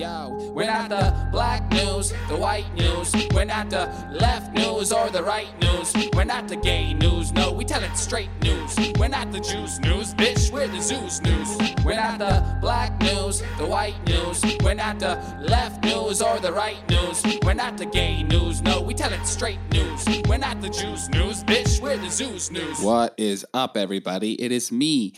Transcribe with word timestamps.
Yo, 0.00 0.50
we're 0.54 0.64
not 0.64 0.88
the 0.88 1.28
black 1.30 1.70
news, 1.72 2.14
the 2.30 2.34
white 2.34 2.64
news. 2.74 3.14
We're 3.34 3.44
not 3.44 3.68
the 3.68 3.84
left 4.10 4.54
news 4.54 4.92
or 4.92 5.10
the 5.10 5.22
right 5.22 5.52
news. 5.60 5.92
We're 6.14 6.24
not 6.24 6.48
the 6.48 6.56
gay 6.56 6.94
news, 6.94 7.34
no, 7.34 7.52
we 7.52 7.66
tell 7.66 7.84
it 7.84 7.94
straight 7.98 8.30
news. 8.42 8.74
We're 8.98 9.08
not 9.08 9.30
the 9.30 9.40
Jews 9.40 9.78
news, 9.80 10.14
bitch, 10.14 10.50
we're 10.50 10.68
the 10.68 10.80
Zeus 10.80 11.20
news. 11.20 11.54
We're 11.84 11.96
not 11.96 12.18
the 12.18 12.42
black 12.62 12.98
news, 13.02 13.42
the 13.58 13.66
white 13.66 14.02
news. 14.06 14.42
We're 14.64 14.72
not 14.72 15.00
the 15.00 15.22
left 15.38 15.84
news 15.84 16.22
or 16.22 16.38
the 16.40 16.54
right 16.54 16.80
news. 16.88 17.22
We're 17.44 17.52
not 17.52 17.76
the 17.76 17.84
gay 17.84 18.22
news, 18.22 18.62
no, 18.62 18.80
we 18.80 18.94
tell 18.94 19.12
it 19.12 19.26
straight 19.26 19.60
news. 19.70 20.06
We're 20.26 20.38
not 20.38 20.62
the 20.62 20.70
Jews 20.70 21.10
news, 21.10 21.44
bitch, 21.44 21.78
we're 21.78 21.98
the 21.98 22.08
Zeus 22.08 22.50
news. 22.50 22.80
What 22.80 23.12
is 23.18 23.44
up, 23.52 23.76
everybody? 23.76 24.32
It 24.40 24.50
is 24.50 24.72
me, 24.72 25.12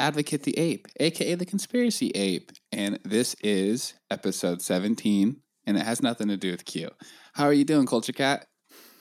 Advocate 0.00 0.44
the 0.44 0.56
Ape, 0.56 0.86
aka 1.00 1.34
the 1.34 1.44
Conspiracy 1.44 2.10
Ape, 2.14 2.52
and 2.70 3.00
this 3.04 3.34
is 3.42 3.94
episode 4.10 4.62
17, 4.62 5.40
and 5.66 5.76
it 5.76 5.82
has 5.82 6.02
nothing 6.02 6.28
to 6.28 6.36
do 6.36 6.52
with 6.52 6.64
Q. 6.64 6.90
How 7.32 7.44
are 7.44 7.52
you 7.52 7.64
doing, 7.64 7.86
Culture 7.86 8.12
Cat? 8.12 8.46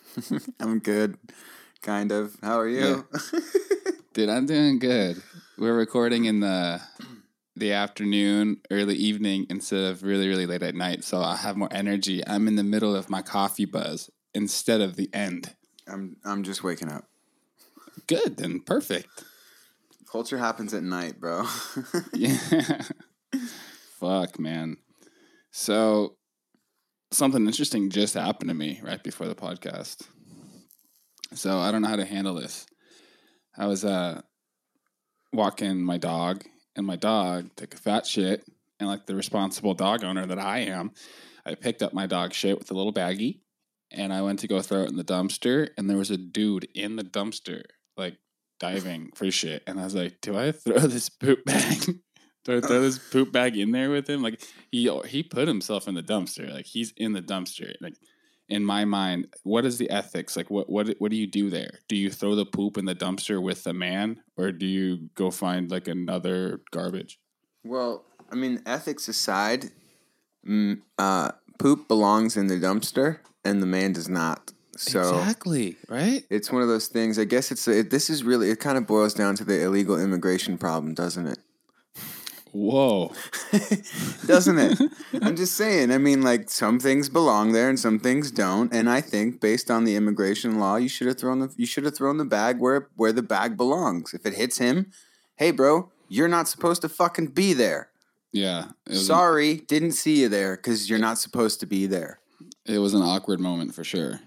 I'm 0.59 0.79
good, 0.79 1.17
kind 1.83 2.11
of. 2.11 2.35
How 2.41 2.59
are 2.59 2.67
you? 2.67 3.07
Dude, 4.13 4.29
I'm 4.29 4.47
doing 4.47 4.79
good. 4.79 5.21
We're 5.59 5.77
recording 5.77 6.25
in 6.25 6.39
the 6.39 6.81
the 7.55 7.73
afternoon, 7.73 8.61
early 8.71 8.95
evening 8.95 9.45
instead 9.51 9.83
of 9.83 10.01
really, 10.01 10.27
really 10.27 10.47
late 10.47 10.63
at 10.63 10.73
night, 10.73 11.03
so 11.03 11.21
I 11.21 11.35
have 11.35 11.57
more 11.57 11.69
energy. 11.71 12.25
I'm 12.25 12.47
in 12.47 12.55
the 12.55 12.63
middle 12.63 12.95
of 12.95 13.07
my 13.07 13.21
coffee 13.21 13.65
buzz 13.65 14.09
instead 14.33 14.81
of 14.81 14.95
the 14.95 15.11
end. 15.13 15.55
I'm 15.87 16.17
I'm 16.25 16.41
just 16.41 16.63
waking 16.63 16.91
up. 16.91 17.05
Good, 18.07 18.37
then 18.37 18.61
perfect. 18.61 19.09
Culture 20.11 20.37
happens 20.37 20.73
at 20.73 20.83
night, 20.83 21.19
bro. 21.19 21.45
Yeah. 22.13 22.81
Fuck, 23.99 24.39
man. 24.39 24.77
So 25.51 26.15
something 27.11 27.45
interesting 27.45 27.89
just 27.89 28.13
happened 28.13 28.49
to 28.49 28.55
me 28.55 28.79
right 28.83 29.03
before 29.03 29.27
the 29.27 29.35
podcast. 29.35 30.07
So 31.33 31.57
I 31.57 31.71
don't 31.71 31.81
know 31.81 31.87
how 31.89 31.95
to 31.97 32.05
handle 32.05 32.35
this. 32.35 32.65
I 33.57 33.67
was 33.67 33.83
uh 33.83 34.21
walking 35.33 35.81
my 35.81 35.97
dog 35.97 36.43
and 36.75 36.85
my 36.85 36.95
dog 36.95 37.49
took 37.55 37.73
a 37.73 37.77
fat 37.77 38.05
shit 38.05 38.45
and 38.79 38.87
like 38.87 39.05
the 39.07 39.15
responsible 39.15 39.73
dog 39.73 40.03
owner 40.03 40.25
that 40.25 40.39
I 40.39 40.59
am, 40.59 40.91
I 41.45 41.55
picked 41.55 41.81
up 41.81 41.93
my 41.93 42.07
dog 42.07 42.33
shit 42.33 42.57
with 42.57 42.71
a 42.71 42.73
little 42.73 42.93
baggie 42.93 43.41
and 43.91 44.13
I 44.13 44.21
went 44.21 44.39
to 44.39 44.47
go 44.47 44.61
throw 44.61 44.83
it 44.83 44.89
in 44.89 44.95
the 44.95 45.03
dumpster 45.03 45.69
and 45.77 45.89
there 45.89 45.97
was 45.97 46.11
a 46.11 46.17
dude 46.17 46.67
in 46.73 46.95
the 46.95 47.03
dumpster 47.03 47.63
like 47.97 48.17
diving 48.59 49.11
for 49.15 49.29
shit 49.31 49.63
and 49.67 49.79
I 49.79 49.83
was 49.83 49.95
like, 49.95 50.21
"Do 50.21 50.37
I 50.37 50.51
throw 50.51 50.79
this 50.87 51.09
poop 51.09 51.45
bag 51.45 51.99
do 52.47 52.57
I 52.57 52.61
throw 52.61 52.81
this 52.81 52.97
poop 52.97 53.31
bag 53.31 53.57
in 53.57 53.71
there 53.71 53.89
with 53.89 54.09
him? 54.09 54.21
Like 54.21 54.41
he 54.71 54.89
he 55.05 55.21
put 55.21 55.47
himself 55.47 55.87
in 55.87 55.95
the 55.95 56.01
dumpster. 56.01 56.51
Like 56.51 56.65
he's 56.65 56.93
in 56.95 57.11
the 57.11 57.21
dumpster. 57.21 57.73
Like 57.81 57.95
in 58.47 58.63
my 58.63 58.85
mind, 58.85 59.27
what 59.43 59.65
is 59.65 59.77
the 59.77 59.89
ethics? 59.89 60.37
Like 60.37 60.49
what 60.49 60.69
what 60.69 60.87
what 60.99 61.11
do 61.11 61.17
you 61.17 61.27
do 61.27 61.49
there? 61.49 61.79
Do 61.89 61.97
you 61.97 62.09
throw 62.09 62.35
the 62.35 62.45
poop 62.45 62.77
in 62.77 62.85
the 62.85 62.95
dumpster 62.95 63.41
with 63.41 63.65
the 63.65 63.73
man, 63.73 64.21
or 64.37 64.53
do 64.53 64.65
you 64.65 65.09
go 65.13 65.29
find 65.29 65.69
like 65.69 65.87
another 65.87 66.61
garbage? 66.71 67.19
well, 67.63 68.05
I 68.31 68.35
mean, 68.35 68.61
ethics 68.65 69.09
aside, 69.09 69.65
mm, 70.47 70.79
uh, 70.97 71.31
poop 71.59 71.89
belongs 71.89 72.37
in 72.37 72.47
the 72.47 72.55
dumpster, 72.55 73.19
and 73.43 73.61
the 73.61 73.65
man 73.65 73.91
does 73.91 74.07
not. 74.07 74.53
So 74.79 75.19
exactly 75.19 75.77
right. 75.89 76.23
it's 76.29 76.51
one 76.51 76.61
of 76.61 76.67
those 76.67 76.87
things. 76.87 77.17
I 77.19 77.25
guess 77.25 77.51
it's 77.51 77.67
it, 77.67 77.89
this 77.89 78.09
is 78.09 78.23
really 78.23 78.49
it. 78.49 78.59
Kind 78.59 78.77
of 78.77 78.87
boils 78.87 79.13
down 79.13 79.35
to 79.35 79.43
the 79.43 79.61
illegal 79.63 79.99
immigration 79.99 80.57
problem, 80.57 80.93
doesn't 80.93 81.27
it? 81.27 81.39
Whoa. 82.51 83.13
doesn't 84.25 84.57
it? 84.57 84.79
I'm 85.21 85.35
just 85.35 85.55
saying. 85.55 85.91
I 85.91 85.97
mean, 85.97 86.21
like 86.21 86.49
some 86.49 86.79
things 86.79 87.09
belong 87.09 87.51
there 87.51 87.69
and 87.69 87.79
some 87.79 87.99
things 87.99 88.31
don't. 88.31 88.73
And 88.73 88.89
I 88.89 89.01
think, 89.01 89.39
based 89.39 89.69
on 89.69 89.83
the 89.83 89.95
immigration 89.95 90.59
law, 90.59 90.77
you 90.77 90.89
should 90.89 91.07
have 91.07 91.19
thrown 91.19 91.39
the 91.39 91.53
you 91.55 91.65
should 91.65 91.85
have 91.85 91.95
thrown 91.95 92.17
the 92.17 92.25
bag 92.25 92.59
where 92.59 92.89
where 92.95 93.11
the 93.11 93.21
bag 93.21 93.57
belongs. 93.57 94.13
If 94.13 94.25
it 94.25 94.33
hits 94.33 94.57
him, 94.57 94.91
hey, 95.35 95.51
bro, 95.51 95.91
you're 96.09 96.27
not 96.27 96.47
supposed 96.47 96.81
to 96.81 96.89
fucking 96.89 97.27
be 97.27 97.53
there. 97.53 97.89
Yeah. 98.31 98.69
It 98.85 98.91
was, 98.91 99.05
Sorry, 99.05 99.57
didn't 99.57 99.93
see 99.93 100.21
you 100.21 100.29
there 100.29 100.55
because 100.55 100.89
you're 100.89 100.99
not 100.99 101.17
supposed 101.17 101.59
to 101.61 101.65
be 101.65 101.85
there. 101.85 102.19
it 102.65 102.79
was 102.79 102.93
an 102.93 103.01
awkward 103.01 103.39
moment 103.39 103.73
for 103.73 103.83
sure. 103.83 104.21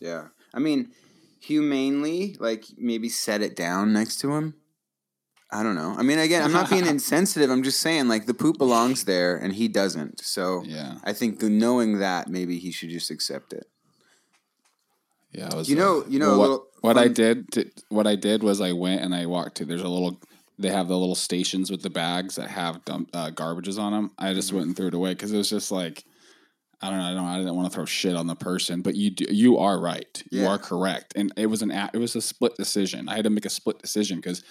Yeah, 0.00 0.28
I 0.54 0.58
mean, 0.58 0.90
humanely, 1.38 2.36
like 2.40 2.64
maybe 2.76 3.08
set 3.08 3.42
it 3.42 3.54
down 3.54 3.92
next 3.92 4.16
to 4.20 4.32
him. 4.34 4.54
I 5.52 5.62
don't 5.64 5.74
know. 5.74 5.94
I 5.98 6.02
mean, 6.02 6.18
again, 6.20 6.42
I'm 6.44 6.52
not 6.52 6.70
being 6.70 6.86
insensitive. 6.96 7.50
I'm 7.50 7.64
just 7.64 7.80
saying, 7.80 8.06
like, 8.06 8.26
the 8.26 8.34
poop 8.34 8.56
belongs 8.56 9.02
there 9.04 9.36
and 9.36 9.52
he 9.52 9.66
doesn't. 9.66 10.20
So 10.24 10.62
Yeah. 10.64 10.98
I 11.02 11.12
think 11.12 11.40
the 11.40 11.50
knowing 11.50 11.98
that, 11.98 12.28
maybe 12.28 12.58
he 12.58 12.70
should 12.70 12.90
just 12.90 13.10
accept 13.10 13.52
it. 13.52 13.66
Yeah. 15.32 15.52
Was, 15.54 15.68
You 15.68 15.76
know- 15.76 16.04
you 16.08 16.18
know, 16.20 16.28
well, 16.28 16.34
a 16.36 16.38
what, 16.38 16.48
little 16.50 16.66
what 16.82 16.98
I 16.98 17.08
did, 17.08 17.50
to, 17.52 17.70
what 17.88 18.06
I 18.06 18.14
did 18.16 18.42
was 18.42 18.60
I 18.60 18.72
went 18.72 19.02
and 19.02 19.14
I 19.14 19.26
walked 19.26 19.56
to. 19.56 19.64
There's 19.64 19.82
a 19.82 19.88
little. 19.88 20.20
They 20.58 20.68
have 20.70 20.88
the 20.88 20.96
little 20.98 21.14
stations 21.14 21.70
with 21.70 21.82
the 21.82 21.90
bags 21.90 22.36
that 22.36 22.48
have 22.50 22.84
dump, 22.84 23.08
uh, 23.14 23.30
garbages 23.30 23.78
on 23.78 23.92
them. 23.92 24.10
I 24.18 24.26
Mm-hmm. 24.26 24.34
just 24.36 24.52
went 24.52 24.66
and 24.66 24.76
threw 24.76 24.88
it 24.88 24.94
away 24.94 25.14
because 25.14 25.32
it 25.32 25.36
was 25.38 25.48
just 25.50 25.72
like, 25.72 26.04
I 26.82 26.88
don't 26.90 26.98
know. 26.98 27.04
I 27.04 27.14
don't. 27.14 27.24
I 27.26 27.38
didn't 27.38 27.54
want 27.56 27.70
to 27.70 27.74
throw 27.74 27.84
shit 27.84 28.16
on 28.16 28.26
the 28.26 28.34
person, 28.34 28.80
but 28.82 28.94
you 28.96 29.10
do, 29.10 29.26
you 29.28 29.58
are 29.58 29.78
right. 29.80 30.22
You 30.30 30.42
Yeah. 30.42 30.48
are 30.48 30.58
correct, 30.58 31.12
and 31.16 31.32
it 31.36 31.46
was 31.46 31.60
an 31.62 31.70
it 31.70 31.98
was 31.98 32.16
a 32.16 32.22
split 32.22 32.56
decision. 32.56 33.08
I 33.08 33.16
had 33.16 33.24
to 33.24 33.30
make 33.30 33.44
a 33.44 33.50
split 33.50 33.78
decision 33.80 34.16
because 34.18 34.42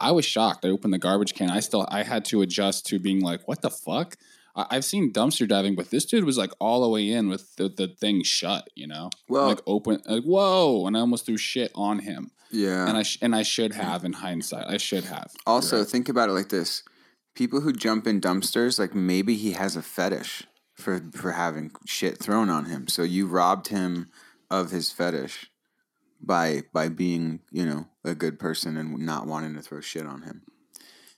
I 0.00 0.12
was 0.12 0.24
shocked. 0.24 0.64
I 0.64 0.68
opened 0.68 0.92
the 0.94 0.98
garbage 0.98 1.34
can. 1.34 1.50
I 1.50 1.60
still 1.60 1.86
I 1.90 2.02
had 2.04 2.24
to 2.26 2.42
adjust 2.42 2.86
to 2.86 2.98
being 2.98 3.20
like, 3.20 3.46
what 3.48 3.62
the 3.62 3.70
fuck. 3.70 4.16
I- 4.54 4.66
I've 4.70 4.84
seen 4.84 5.12
dumpster 5.12 5.48
diving, 5.48 5.74
but 5.74 5.90
this 5.90 6.04
dude 6.04 6.24
was 6.24 6.36
like 6.38 6.52
all 6.60 6.82
the 6.82 6.88
way 6.88 7.08
in 7.10 7.28
with 7.28 7.56
the, 7.56 7.68
the 7.68 7.88
thing 7.88 8.22
shut. 8.22 8.68
You 8.76 8.86
know, 8.86 9.10
Well- 9.28 9.48
like 9.48 9.60
open, 9.66 10.00
like 10.06 10.24
whoa, 10.24 10.86
and 10.86 10.96
I 10.96 11.00
almost 11.00 11.26
threw 11.26 11.36
shit 11.38 11.72
on 11.74 12.00
him, 12.00 12.30
Yeah. 12.52 12.86
and 12.88 12.96
I 12.96 13.02
sh- 13.02 13.18
and 13.22 13.34
I 13.34 13.42
should 13.42 13.72
have 13.74 14.04
in 14.04 14.12
hindsight. 14.12 14.66
I 14.68 14.76
should 14.76 15.04
have. 15.04 15.32
also, 15.46 15.78
right. 15.78 15.86
think 15.88 16.08
about 16.08 16.28
it 16.28 16.32
like 16.32 16.50
this: 16.50 16.82
people 17.34 17.60
who 17.62 17.72
jump 17.72 18.06
in 18.06 18.20
dumpsters, 18.20 18.78
like 18.78 18.94
maybe 18.94 19.36
he 19.36 19.52
has 19.52 19.74
a 19.74 19.82
fetish 19.82 20.44
for 20.82 21.00
for 21.12 21.32
having 21.32 21.70
shit 21.86 22.18
thrown 22.18 22.50
on 22.50 22.66
him. 22.66 22.88
So 22.88 23.02
you 23.02 23.26
robbed 23.26 23.68
him 23.68 24.08
of 24.50 24.70
his 24.70 24.90
fetish 24.92 25.50
by 26.20 26.62
by 26.72 26.88
being, 26.88 27.40
you 27.50 27.64
know, 27.64 27.86
a 28.04 28.14
good 28.14 28.38
person 28.38 28.76
and 28.76 28.98
not 28.98 29.26
wanting 29.26 29.54
to 29.54 29.62
throw 29.62 29.80
shit 29.80 30.06
on 30.06 30.22
him. 30.22 30.42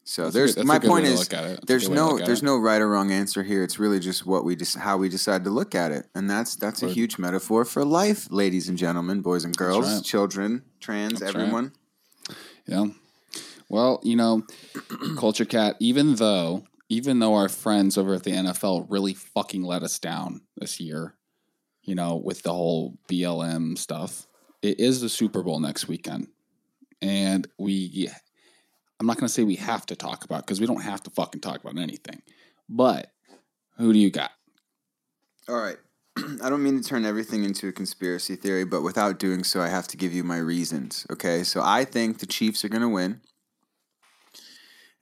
So 0.07 0.25
That's 0.25 0.35
there's 0.35 0.55
good- 0.57 0.67
my 0.67 0.79
point 0.79 1.07
is 1.07 1.19
look 1.21 1.33
at 1.33 1.45
it. 1.45 1.49
That's 1.49 1.63
a 1.63 1.67
there's 1.67 1.89
good 1.89 1.93
way 1.93 1.97
to 1.97 2.19
no 2.19 2.27
there's 2.27 2.43
it. 2.43 2.45
no 2.45 2.59
right 2.59 2.81
or 2.81 2.89
wrong 2.91 3.11
answer 3.11 3.43
here. 3.43 3.65
It's 3.65 3.79
really 3.79 3.99
just 3.99 4.27
what 4.27 4.45
we 4.45 4.55
just 4.55 4.77
how 4.77 4.99
we 4.99 5.09
decide 5.09 5.45
to 5.45 5.51
look 5.51 5.75
at 5.75 5.93
it, 5.93 6.07
and 6.15 6.29
that's 6.29 6.57
that's 6.57 6.83
a 6.83 6.89
huge 6.89 7.19
metaphor 7.19 7.65
for 7.65 7.85
life, 7.87 8.29
ladies 8.31 8.69
and 8.69 8.77
gentlemen, 8.77 9.23
boys 9.23 9.45
and 9.45 9.57
girls, 9.57 9.91
right. 9.93 10.05
children, 10.05 10.63
trans, 10.79 11.21
That's 11.21 11.35
right. 11.35 11.41
everyone. 11.43 11.73
Yeah. 12.67 12.87
Well, 13.71 14.01
you 14.03 14.15
know, 14.15 14.43
Culture 15.17 15.47
Cat, 15.47 15.77
even 15.81 16.17
though 16.17 16.65
even 16.95 17.19
though 17.19 17.35
our 17.35 17.49
friends 17.49 17.99
over 17.99 18.15
at 18.15 18.23
the 18.23 18.31
NFL 18.31 18.87
really 18.89 19.15
fucking 19.15 19.65
let 19.65 19.83
us 19.83 19.99
down 19.99 20.43
this 20.57 20.79
year, 20.79 21.17
you 21.83 21.97
know, 21.97 22.15
with 22.15 22.43
the 22.43 22.53
whole 22.53 22.97
BLM 23.09 23.77
stuff, 23.77 24.29
it 24.63 24.79
is 24.79 25.01
the 25.01 25.09
Super 25.09 25.43
Bowl 25.43 25.59
next 25.59 25.89
weekend. 25.89 26.29
And 27.03 27.49
we 27.59 28.09
I'm 29.01 29.07
not 29.07 29.17
going 29.17 29.27
to 29.27 29.33
say 29.33 29.43
we 29.43 29.57
have 29.57 29.85
to 29.87 29.97
talk 29.97 30.25
about 30.25 30.47
because 30.47 30.61
we 30.61 30.67
don't 30.67 30.83
have 30.83 31.03
to 31.03 31.11
fucking 31.11 31.41
talk 31.41 31.63
about 31.63 31.79
anything. 31.79 32.23
But 32.69 33.11
who 33.77 33.93
do 33.93 33.99
you 33.99 34.11
got? 34.11 34.31
All 35.49 35.57
right. 35.57 35.77
I 36.43 36.49
don't 36.49 36.63
mean 36.63 36.81
to 36.81 36.89
turn 36.89 37.05
everything 37.05 37.43
into 37.43 37.67
a 37.67 37.73
conspiracy 37.73 38.37
theory, 38.37 38.65
but 38.65 38.83
without 38.83 39.19
doing 39.19 39.43
so, 39.43 39.61
I 39.61 39.69
have 39.69 39.89
to 39.89 39.97
give 39.97 40.15
you 40.15 40.23
my 40.23 40.39
reasons. 40.39 41.07
Okay. 41.11 41.43
So 41.43 41.61
I 41.61 41.85
think 41.85 42.21
the 42.21 42.27
Chiefs 42.27 42.65
are 42.65 42.69
going 42.69 42.83
to 42.83 42.89
win. 42.89 43.21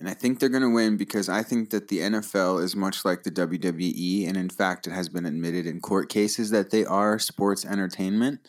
And 0.02 0.10
I 0.10 0.14
think 0.14 0.40
they're 0.40 0.48
going 0.48 0.62
to 0.62 0.68
win 0.68 0.96
because 0.96 1.28
I 1.28 1.44
think 1.44 1.70
that 1.70 1.86
the 1.86 2.00
NFL 2.00 2.60
is 2.60 2.74
much 2.74 3.04
like 3.04 3.22
the 3.22 3.30
WWE. 3.30 4.26
And 4.26 4.36
in 4.36 4.50
fact, 4.50 4.88
it 4.88 4.90
has 4.90 5.08
been 5.08 5.24
admitted 5.24 5.64
in 5.64 5.80
court 5.80 6.08
cases 6.08 6.50
that 6.50 6.70
they 6.70 6.84
are 6.84 7.20
sports 7.20 7.64
entertainment. 7.64 8.40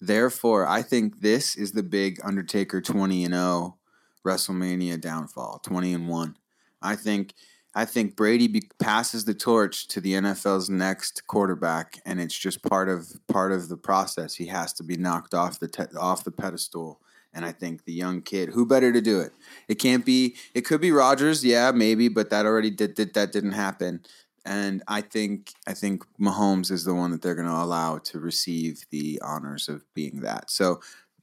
Therefore, 0.00 0.64
I 0.64 0.82
think 0.82 1.20
this 1.20 1.56
is 1.56 1.72
the 1.72 1.82
big 1.82 2.20
Undertaker 2.22 2.80
20 2.80 3.24
and 3.24 3.34
0 3.34 3.78
WrestleMania 4.24 5.00
downfall, 5.00 5.58
20 5.64 5.92
and 5.92 6.08
1. 6.08 6.36
I 6.80 6.94
think 6.94 7.34
I 7.74 7.84
think 7.84 8.14
Brady 8.14 8.46
be- 8.46 8.70
passes 8.78 9.24
the 9.24 9.34
torch 9.34 9.88
to 9.88 10.00
the 10.00 10.12
NFL's 10.12 10.70
next 10.70 11.26
quarterback, 11.26 11.98
and 12.06 12.20
it's 12.20 12.38
just 12.38 12.62
part 12.62 12.88
of 12.88 13.08
part 13.26 13.50
of 13.50 13.68
the 13.68 13.76
process. 13.76 14.36
He 14.36 14.46
has 14.46 14.72
to 14.74 14.84
be 14.84 14.96
knocked 14.96 15.34
off 15.34 15.58
the 15.58 15.66
te- 15.66 15.96
off 15.98 16.22
the 16.22 16.30
pedestal, 16.30 17.00
and 17.34 17.44
I 17.44 17.52
think 17.52 17.84
the 17.84 17.92
young 17.92 18.22
kid, 18.22 18.50
who 18.50 18.66
better 18.66 18.92
to 18.92 19.00
do 19.00 19.20
it? 19.20 19.32
It 19.68 19.76
can't 19.76 20.04
be. 20.04 20.36
It 20.54 20.62
could 20.62 20.80
be 20.80 20.92
Rodgers, 20.92 21.44
yeah, 21.44 21.70
maybe, 21.72 22.08
but 22.08 22.30
that 22.30 22.46
already 22.46 22.70
did, 22.70 22.94
did 22.94 23.14
that 23.14 23.32
didn't 23.32 23.52
happen. 23.52 24.02
And 24.44 24.82
I 24.88 25.00
think 25.02 25.52
I 25.66 25.72
think 25.72 26.04
Mahomes 26.20 26.70
is 26.70 26.84
the 26.84 26.94
one 26.94 27.12
that 27.12 27.22
they're 27.22 27.34
going 27.34 27.48
to 27.48 27.54
allow 27.54 27.98
to 27.98 28.18
receive 28.18 28.84
the 28.90 29.20
honors 29.24 29.68
of 29.68 29.84
being 29.94 30.20
that. 30.22 30.50
So, 30.50 30.80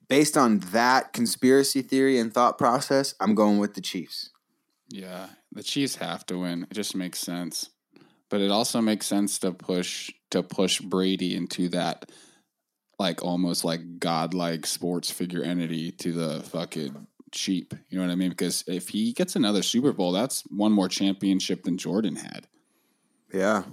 based 0.07 0.37
on 0.37 0.59
that 0.71 1.11
conspiracy 1.11 1.81
theory 1.81 2.17
and 2.17 2.33
thought 2.33 2.57
process, 2.57 3.13
I'm 3.19 3.35
going 3.35 3.57
with 3.59 3.73
the 3.73 3.81
Chiefs. 3.81 4.29
Yeah, 4.89 5.27
the 5.51 5.63
Chiefs 5.63 5.97
have 5.97 6.25
to 6.27 6.39
win. 6.39 6.65
It 6.71 6.73
just 6.73 6.95
makes 6.95 7.19
sense. 7.19 7.69
But 8.29 8.41
it 8.41 8.51
also 8.51 8.79
makes 8.79 9.07
sense 9.07 9.37
to 9.39 9.51
push 9.51 10.11
to 10.31 10.41
push 10.41 10.79
Brady 10.79 11.35
into 11.35 11.67
that 11.69 12.09
like 12.99 13.23
almost 13.23 13.63
like 13.63 13.99
godlike 13.99 14.65
sports 14.65 15.09
figure 15.09 15.41
entity 15.41 15.91
to 15.91 16.11
the 16.11 16.43
fucking 16.43 17.07
cheap. 17.31 17.73
You 17.89 17.97
know 17.97 18.05
what 18.05 18.11
I 18.11 18.15
mean? 18.15 18.29
Because 18.29 18.63
if 18.67 18.89
he 18.89 19.13
gets 19.13 19.35
another 19.35 19.63
Super 19.63 19.93
Bowl, 19.93 20.11
that's 20.11 20.41
one 20.49 20.73
more 20.73 20.89
championship 20.89 21.63
than 21.63 21.77
Jordan 21.77 22.17
had. 22.17 22.47
Yeah. 23.33 23.63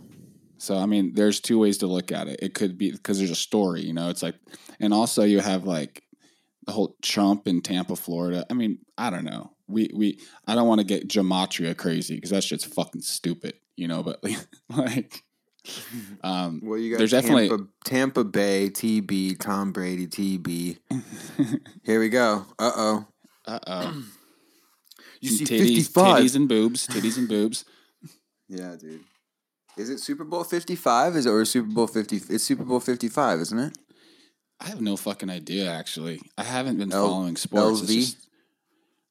So 0.59 0.77
I 0.77 0.87
mean, 0.87 1.13
there's 1.15 1.41
two 1.41 1.59
ways 1.59 1.79
to 1.79 1.87
look 1.87 2.13
at 2.13 2.29
it. 2.29 2.39
It 2.41 2.55
could 2.55 2.79
be 2.79 2.93
because 2.93 3.19
there's 3.19 3.31
a 3.31 3.37
story, 3.37 3.83
you 3.83 3.93
know. 3.93 4.09
It's 4.09 4.23
like, 4.23 4.37
and 4.81 4.95
also 4.95 5.25
you 5.25 5.41
have 5.41 5.65
like 5.65 6.03
the 6.67 6.73
whole 6.73 6.97
Trump 7.03 7.47
in 7.47 7.61
Tampa, 7.61 7.97
Florida. 7.97 8.47
I 8.49 8.55
mean, 8.55 8.79
I 8.97 9.11
don't 9.11 9.25
know. 9.25 9.53
We 9.67 9.91
we 9.95 10.21
I 10.47 10.55
don't 10.55 10.69
want 10.69 10.81
to 10.81 10.87
get 10.87 11.09
gematria 11.09 11.77
crazy 11.77 12.15
because 12.15 12.31
that 12.31 12.45
shit's 12.45 12.65
fucking 12.65 13.03
stupid, 13.03 13.55
you 13.77 13.89
know. 13.89 14.03
But 14.03 14.23
like, 14.77 15.25
um, 16.23 16.61
Well, 16.65 16.79
you 16.79 16.91
got 16.93 16.99
There's 16.99 17.11
Tampa, 17.11 17.27
definitely- 17.29 17.67
Tampa 17.85 18.25
Bay 18.25 18.71
TB 18.71 19.39
Tom 19.39 19.73
Brady 19.73 20.07
TB. 20.07 20.79
Here 21.85 22.01
we 22.01 22.09
go. 22.09 22.47
Uh 22.59 22.73
oh. 22.77 23.07
uh 23.47 23.59
oh, 23.67 24.03
You 25.21 25.31
see 25.31 25.45
titties, 25.45 25.59
fifty 25.59 25.83
five. 25.83 26.23
titties 26.25 26.37
and 26.37 26.49
boobs, 26.49 26.87
titties 26.87 27.17
and 27.19 27.29
boobs. 27.29 27.65
Yeah, 28.49 28.77
dude. 28.79 29.01
Is 29.77 29.91
it 29.91 29.99
Super 30.01 30.25
Bowl 30.25 30.45
fifty 30.45 30.77
five? 30.77 31.17
Is 31.17 31.27
it 31.27 31.31
or 31.31 31.45
Super 31.45 31.73
Bowl 31.73 31.87
fifty? 31.87 32.17
It's 32.17 32.45
Super 32.45 32.65
Bowl 32.65 32.81
fifty 32.81 33.09
five, 33.09 33.41
isn't 33.41 33.59
it? 33.59 33.79
I 34.61 34.69
have 34.69 34.81
no 34.81 34.97
fucking 34.97 35.29
idea. 35.31 35.71
Actually, 35.71 36.21
I 36.39 36.45
haven't 36.45 36.79
been 36.79 36.93
L- 36.93 37.09
following 37.09 37.37
sports. 37.37 37.83
Just- 37.83 38.29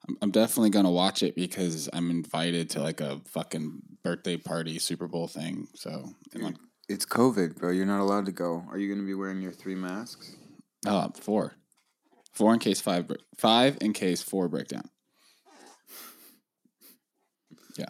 I'm, 0.07 0.17
I'm 0.21 0.31
definitely 0.31 0.69
gonna 0.69 0.91
watch 0.91 1.23
it 1.23 1.35
because 1.35 1.89
I'm 1.91 2.09
invited 2.11 2.69
to 2.71 2.81
like 2.81 3.01
a 3.01 3.21
fucking 3.29 3.81
birthday 4.05 4.37
party 4.37 4.79
Super 4.79 5.07
Bowl 5.07 5.27
thing. 5.27 5.67
So 5.73 6.13
like, 6.33 6.55
It's 6.87 7.05
COVID, 7.05 7.57
bro. 7.57 7.71
You're 7.71 7.85
not 7.85 7.99
allowed 7.99 8.25
to 8.27 8.31
go. 8.31 8.63
Are 8.69 8.77
you 8.77 8.87
going 8.87 8.99
to 9.01 9.05
be 9.05 9.15
wearing 9.15 9.41
your 9.41 9.51
three 9.51 9.75
masks? 9.75 10.35
oh, 10.87 11.11
four, 11.19 11.53
four 12.31 12.53
in 12.53 12.59
case 12.59 12.79
five, 12.79 13.11
five 13.37 13.77
in 13.81 13.91
case 13.93 14.21
four 14.21 14.47
breakdown. 14.47 14.87
Yeah, 17.77 17.89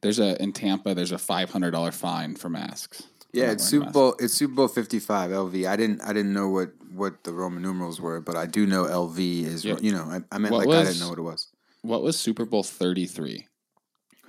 there's 0.00 0.20
a 0.20 0.40
in 0.42 0.52
Tampa. 0.52 0.94
There's 0.94 1.12
a 1.12 1.18
five 1.18 1.50
hundred 1.50 1.72
dollar 1.72 1.90
fine 1.92 2.36
for 2.36 2.48
masks. 2.48 3.02
Yeah, 3.32 3.50
it's 3.50 3.64
Super 3.64 3.86
masks. 3.86 3.94
Bowl. 3.94 4.14
It's 4.20 4.34
Super 4.34 4.54
Bowl 4.54 4.68
fifty 4.68 5.00
five 5.00 5.32
LV. 5.32 5.68
I 5.68 5.74
didn't. 5.74 6.00
I 6.02 6.12
didn't 6.12 6.32
know 6.32 6.48
what 6.48 6.70
what 6.92 7.24
the 7.24 7.32
Roman 7.32 7.62
numerals 7.62 8.00
were, 8.00 8.20
but 8.20 8.36
I 8.36 8.46
do 8.46 8.64
know 8.64 8.84
LV 8.84 9.18
is. 9.18 9.64
Yeah. 9.64 9.74
You 9.80 9.90
know, 9.92 10.04
I, 10.04 10.20
I 10.30 10.38
meant 10.38 10.54
What 10.54 10.66
like 10.68 10.78
I 10.78 10.84
didn't 10.84 11.00
know 11.00 11.08
what 11.08 11.18
it 11.18 11.22
was. 11.22 11.48
What 11.82 12.02
was 12.02 12.16
Super 12.16 12.44
Bowl 12.44 12.62
thirty 12.62 13.06
three? 13.06 13.48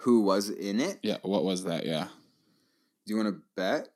Who 0.06 0.22
was 0.22 0.50
in 0.50 0.80
it? 0.80 1.00
Yeah, 1.04 1.18
what 1.24 1.44
was 1.44 1.64
that? 1.66 1.86
Yeah, 1.86 2.08
Do 3.06 3.14
you 3.14 3.18
want 3.18 3.36
to 3.36 3.42
bet? 3.56 3.90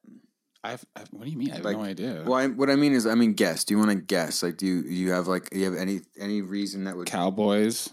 I've, 0.63 0.83
i 0.95 1.01
what 1.11 1.23
do 1.23 1.29
you 1.31 1.37
mean? 1.37 1.51
I 1.51 1.55
have 1.55 1.63
Like, 1.65 1.77
no 1.77 1.83
idea. 1.83 2.23
Well, 2.25 2.33
I, 2.37 2.47
what 2.47 2.69
I 2.69 2.75
mean 2.75 2.93
is, 2.93 3.07
I 3.07 3.15
mean, 3.15 3.33
guess. 3.33 3.63
Do 3.63 3.73
you 3.73 3.77
want 3.77 3.91
to 3.91 3.95
guess? 3.95 4.43
Like, 4.43 4.57
do 4.57 4.65
you 4.65 4.81
you 4.81 5.11
have 5.11 5.27
like 5.27 5.47
you 5.53 5.63
have 5.65 5.75
any 5.75 6.01
any 6.19 6.41
reason 6.41 6.83
that 6.83 6.97
would? 6.97 7.07
Cowboys, 7.07 7.89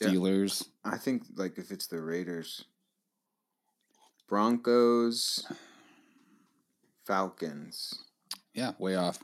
Yeah. 0.00 0.08
Steelers. 0.08 0.68
I 0.84 0.96
think 0.98 1.22
like 1.36 1.58
if 1.58 1.70
it's 1.72 1.88
the 1.88 2.00
Raiders, 2.00 2.64
Broncos, 4.28 5.44
Falcons. 7.06 7.94
Yeah, 8.54 8.72
way 8.78 8.94
off. 8.94 9.18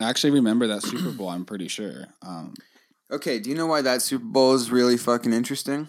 I 0.00 0.08
actually 0.08 0.32
remember 0.32 0.66
that 0.68 0.82
Super 0.82 1.10
Bowl. 1.12 1.28
I'm 1.28 1.44
pretty 1.44 1.68
sure 1.68 2.06
um, 2.22 2.54
Okay, 3.10 3.38
do 3.38 3.48
you 3.50 3.56
know 3.56 3.66
why 3.66 3.82
that 3.82 4.02
Super 4.02 4.24
Bowl 4.24 4.54
is 4.54 4.70
really 4.70 4.96
fucking 4.96 5.32
interesting? 5.32 5.88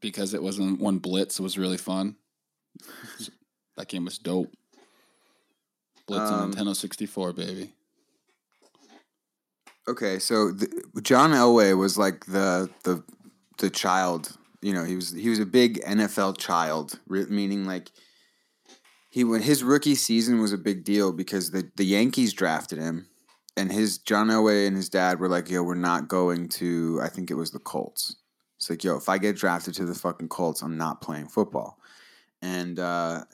Because 0.00 0.34
it 0.34 0.42
wasn't 0.42 0.80
one 0.80 0.98
blitz. 0.98 1.38
It 1.38 1.42
was 1.42 1.58
really 1.58 1.76
fun. 1.78 2.16
that 3.76 3.88
game 3.88 4.04
was 4.04 4.18
dope. 4.18 4.52
Blitz 6.06 6.30
on 6.30 6.42
Um, 6.44 6.52
Nintendo 6.54 6.76
64, 6.76 7.32
baby. 7.32 7.72
Okay, 9.88 10.18
so 10.18 10.50
the, 10.50 10.68
John 11.02 11.30
Elway 11.30 11.76
was 11.76 11.96
like 11.96 12.26
the 12.26 12.68
the 12.82 13.02
the 13.58 13.70
child. 13.70 14.36
You 14.60 14.74
know, 14.74 14.84
he 14.84 14.96
was 14.96 15.12
he 15.12 15.28
was 15.28 15.38
a 15.38 15.46
big 15.46 15.80
NFL 15.82 16.38
child, 16.38 16.98
re- 17.06 17.26
meaning 17.26 17.64
like 17.66 17.92
he 19.10 19.22
when 19.22 19.42
his 19.42 19.62
rookie 19.62 19.94
season 19.94 20.40
was 20.40 20.52
a 20.52 20.58
big 20.58 20.82
deal 20.84 21.12
because 21.12 21.50
the 21.50 21.70
the 21.76 21.84
Yankees 21.84 22.32
drafted 22.32 22.78
him, 22.78 23.06
and 23.56 23.70
his 23.70 23.98
John 23.98 24.26
Elway 24.28 24.66
and 24.66 24.76
his 24.76 24.88
dad 24.88 25.20
were 25.20 25.28
like, 25.28 25.48
"Yo, 25.48 25.62
we're 25.62 25.74
not 25.76 26.08
going 26.08 26.48
to." 26.50 26.98
I 27.02 27.08
think 27.08 27.30
it 27.30 27.34
was 27.34 27.52
the 27.52 27.60
Colts. 27.60 28.16
It's 28.56 28.70
like, 28.70 28.84
"Yo, 28.84 28.96
if 28.96 29.08
I 29.08 29.18
get 29.18 29.36
drafted 29.36 29.74
to 29.74 29.84
the 29.84 29.94
fucking 29.94 30.28
Colts, 30.28 30.62
I'm 30.62 30.76
not 30.76 31.00
playing 31.00 31.28
football," 31.28 31.78
and 32.42 32.78
uh, 32.78 33.24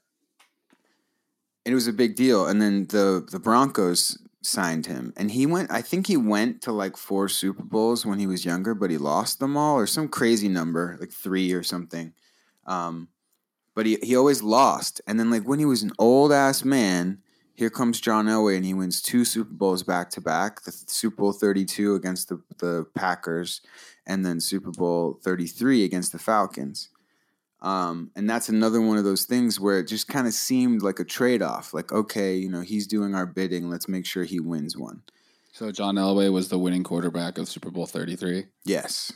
it 1.64 1.74
was 1.74 1.86
a 1.86 1.92
big 1.92 2.16
deal. 2.16 2.46
And 2.46 2.60
then 2.60 2.86
the 2.86 3.26
the 3.30 3.38
Broncos 3.38 4.18
signed 4.42 4.86
him, 4.86 5.12
and 5.16 5.30
he 5.30 5.46
went. 5.46 5.70
I 5.70 5.82
think 5.82 6.06
he 6.06 6.16
went 6.16 6.62
to 6.62 6.72
like 6.72 6.96
four 6.96 7.28
Super 7.28 7.62
Bowls 7.62 8.04
when 8.04 8.18
he 8.18 8.26
was 8.26 8.44
younger, 8.44 8.74
but 8.74 8.90
he 8.90 8.98
lost 8.98 9.38
them 9.38 9.56
all, 9.56 9.76
or 9.76 9.86
some 9.86 10.08
crazy 10.08 10.48
number, 10.48 10.96
like 11.00 11.12
three 11.12 11.52
or 11.52 11.62
something. 11.62 12.12
Um, 12.66 13.08
but 13.74 13.86
he 13.86 13.98
he 14.02 14.16
always 14.16 14.42
lost. 14.42 15.00
And 15.06 15.18
then 15.18 15.30
like 15.30 15.44
when 15.44 15.58
he 15.58 15.64
was 15.64 15.82
an 15.82 15.92
old 15.98 16.32
ass 16.32 16.64
man, 16.64 17.18
here 17.54 17.70
comes 17.70 18.00
John 18.00 18.26
Elway, 18.26 18.56
and 18.56 18.64
he 18.64 18.74
wins 18.74 19.02
two 19.02 19.24
Super 19.24 19.52
Bowls 19.52 19.82
back 19.82 20.10
to 20.10 20.20
back. 20.20 20.62
The 20.62 20.72
Super 20.72 21.16
Bowl 21.16 21.32
thirty 21.32 21.64
two 21.64 21.94
against 21.94 22.28
the 22.28 22.42
the 22.58 22.86
Packers, 22.94 23.60
and 24.06 24.24
then 24.24 24.40
Super 24.40 24.70
Bowl 24.70 25.18
thirty 25.22 25.46
three 25.46 25.84
against 25.84 26.12
the 26.12 26.18
Falcons. 26.18 26.88
Um, 27.60 28.10
and 28.16 28.28
that's 28.28 28.48
another 28.48 28.80
one 28.80 28.98
of 28.98 29.04
those 29.04 29.24
things 29.24 29.60
where 29.60 29.78
it 29.78 29.86
just 29.86 30.08
kind 30.08 30.26
of 30.26 30.32
seemed 30.32 30.82
like 30.82 30.98
a 30.98 31.04
trade 31.04 31.42
off. 31.42 31.72
Like, 31.72 31.92
okay, 31.92 32.34
you 32.34 32.50
know, 32.50 32.60
he's 32.60 32.88
doing 32.88 33.14
our 33.14 33.24
bidding. 33.24 33.70
Let's 33.70 33.88
make 33.88 34.04
sure 34.04 34.24
he 34.24 34.40
wins 34.40 34.76
one. 34.76 35.02
So 35.52 35.70
John 35.70 35.94
Elway 35.94 36.32
was 36.32 36.48
the 36.48 36.58
winning 36.58 36.82
quarterback 36.82 37.38
of 37.38 37.48
Super 37.48 37.70
Bowl 37.70 37.86
33. 37.86 38.46
Yes. 38.64 39.12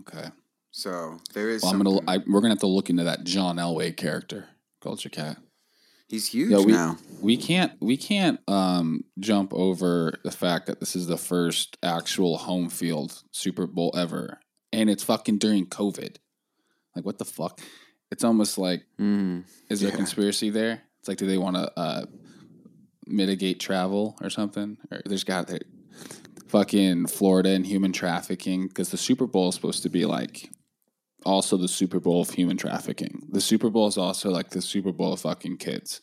Okay. 0.00 0.28
So 0.72 1.18
there 1.32 1.48
is. 1.48 1.62
Well, 1.62 1.72
I'm 1.72 1.80
gonna. 1.80 2.00
I, 2.08 2.18
we're 2.18 2.40
gonna 2.40 2.54
have 2.54 2.58
to 2.58 2.66
look 2.66 2.90
into 2.90 3.04
that 3.04 3.24
John 3.24 3.56
Elway 3.56 3.96
character, 3.96 4.48
Culture 4.80 5.08
Cat. 5.08 5.38
He's 6.14 6.28
huge 6.28 6.50
Yeah, 6.50 6.58
we, 6.60 6.72
now. 6.72 6.96
we 7.20 7.36
can't 7.36 7.72
we 7.80 7.96
can't 7.96 8.40
um, 8.48 9.04
jump 9.18 9.52
over 9.52 10.14
the 10.24 10.30
fact 10.30 10.66
that 10.66 10.80
this 10.80 10.94
is 10.96 11.06
the 11.06 11.16
first 11.18 11.76
actual 11.82 12.38
home 12.38 12.68
field 12.70 13.22
Super 13.32 13.66
Bowl 13.66 13.92
ever, 13.96 14.38
and 14.72 14.88
it's 14.88 15.02
fucking 15.04 15.38
during 15.38 15.66
COVID. 15.66 16.16
Like, 16.96 17.04
what 17.04 17.18
the 17.18 17.24
fuck? 17.24 17.60
It's 18.10 18.24
almost 18.24 18.58
like 18.58 18.84
Mm. 19.00 19.44
is 19.68 19.80
there 19.80 19.88
Yeah. 19.88 19.94
a 19.94 19.96
conspiracy 19.96 20.50
there? 20.50 20.82
It's 21.00 21.08
like, 21.08 21.18
do 21.18 21.26
they 21.26 21.38
want 21.38 21.56
to 21.56 21.72
uh, 21.78 22.06
mitigate 23.06 23.60
travel 23.60 24.16
or 24.22 24.30
something? 24.30 24.78
Or 24.90 25.00
there's 25.04 25.24
got 25.24 25.48
to 25.48 25.60
fucking 26.48 27.06
Florida 27.08 27.50
and 27.50 27.66
human 27.66 27.92
trafficking 27.92 28.68
because 28.68 28.90
the 28.90 28.96
Super 28.96 29.26
Bowl 29.26 29.48
is 29.48 29.54
supposed 29.54 29.82
to 29.82 29.88
be 29.90 30.04
like 30.06 30.50
also 31.24 31.56
the 31.56 31.68
Super 31.68 32.00
Bowl 32.00 32.20
of 32.22 32.30
human 32.30 32.56
trafficking. 32.56 33.26
The 33.30 33.40
Super 33.40 33.70
Bowl 33.70 33.86
is 33.86 33.98
also 33.98 34.30
like 34.30 34.50
the 34.50 34.62
Super 34.62 34.92
Bowl 34.92 35.12
of 35.12 35.20
fucking 35.20 35.56
kids, 35.58 36.00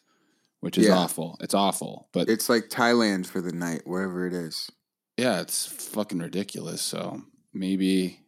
which 0.59 0.77
is 0.77 0.87
Yeah. 0.87 0.97
awful. 0.97 1.37
It's 1.41 1.53
awful, 1.53 2.07
but 2.13 2.29
It's 2.29 2.49
like 2.49 2.69
Thailand 2.69 3.25
for 3.25 3.41
the 3.41 3.51
night, 3.51 3.81
wherever 3.85 4.25
it 4.27 4.33
is. 4.33 4.69
yeah, 5.17 5.41
it's 5.41 5.65
fucking 5.65 6.19
ridiculous. 6.19 6.81
So 6.81 7.21
maybe 7.53 8.19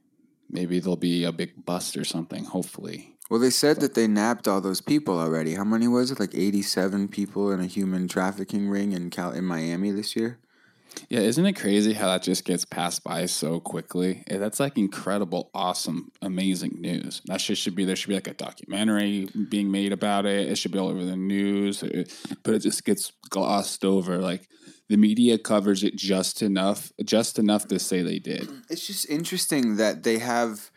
maybe 0.50 0.80
there'll 0.80 0.96
be 0.98 1.24
a 1.24 1.32
big 1.32 1.66
bust 1.66 1.98
or 1.98 2.06
something. 2.06 2.46
Hopefully, 2.46 3.10
Well, 3.30 3.40
they 3.40 3.50
said 3.50 3.80
that 3.80 3.96
they 3.96 4.06
nabbed 4.08 4.48
all 4.48 4.62
those 4.62 4.82
people 4.82 5.18
already. 5.18 5.56
How 5.56 5.64
many 5.64 5.88
was 5.88 6.12
it? 6.12 6.20
Like 6.20 6.36
eighty-seven 6.36 7.08
people 7.08 7.52
in 7.52 7.60
a 7.60 7.66
human 7.66 8.08
trafficking 8.08 8.68
ring 8.70 8.92
in 8.92 9.10
Cal 9.10 9.32
in 9.32 9.46
Miami 9.46 9.90
this 9.92 10.16
year. 10.16 10.40
Yeah, 11.10 11.20
isn't 11.20 11.46
it 11.46 11.54
crazy 11.54 11.94
how 11.94 12.08
that 12.08 12.24
just 12.24 12.46
gets 12.46 12.66
passed 12.66 13.04
by 13.04 13.26
so 13.26 13.60
quickly? 13.60 14.24
Eh, 14.28 14.38
That's 14.38 14.60
like 14.60 14.78
incredible, 14.78 15.50
awesome, 15.54 16.12
amazing 16.22 16.78
news. 16.80 17.22
That 17.26 17.42
shit 17.42 17.58
should 17.58 17.76
be 17.76 17.86
there. 17.86 17.96
Should 17.96 18.10
be 18.10 18.16
like 18.16 18.28
a 18.28 18.34
documentary 18.34 19.28
being 19.50 19.72
made 19.72 19.92
about 19.92 20.26
it. 20.26 20.50
It 20.50 20.58
should 20.58 20.72
be 20.72 20.80
all 20.80 20.90
over 20.90 21.06
the 21.06 21.16
news, 21.16 21.84
but 22.44 22.54
it 22.54 22.60
just 22.60 22.84
gets 22.86 23.12
glossed 23.30 23.86
over. 23.86 24.18
Like 24.18 24.48
the 24.90 24.98
media 24.98 25.38
covers 25.38 25.84
it 25.84 25.96
just 25.96 26.42
enough, 26.42 26.92
just 27.04 27.40
enough 27.40 27.68
to 27.68 27.80
say 27.80 28.02
they 28.02 28.20
did. 28.20 28.50
It's 28.70 28.88
just 28.88 29.10
interesting 29.10 29.78
that 29.78 30.04
they 30.04 30.20
have 30.20 30.72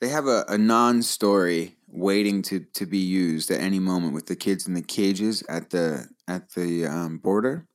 they 0.00 0.08
have 0.08 0.26
a, 0.26 0.44
a 0.48 0.56
non-story 0.56 1.76
waiting 1.86 2.42
to, 2.42 2.60
to 2.60 2.86
be 2.86 2.98
used 2.98 3.50
at 3.50 3.60
any 3.60 3.78
moment 3.78 4.14
with 4.14 4.26
the 4.26 4.36
kids 4.36 4.66
in 4.66 4.74
the 4.74 4.82
cages 4.82 5.42
at 5.48 5.70
the 5.70 6.08
at 6.26 6.50
the 6.54 6.86
um, 6.86 7.18
border. 7.18 7.66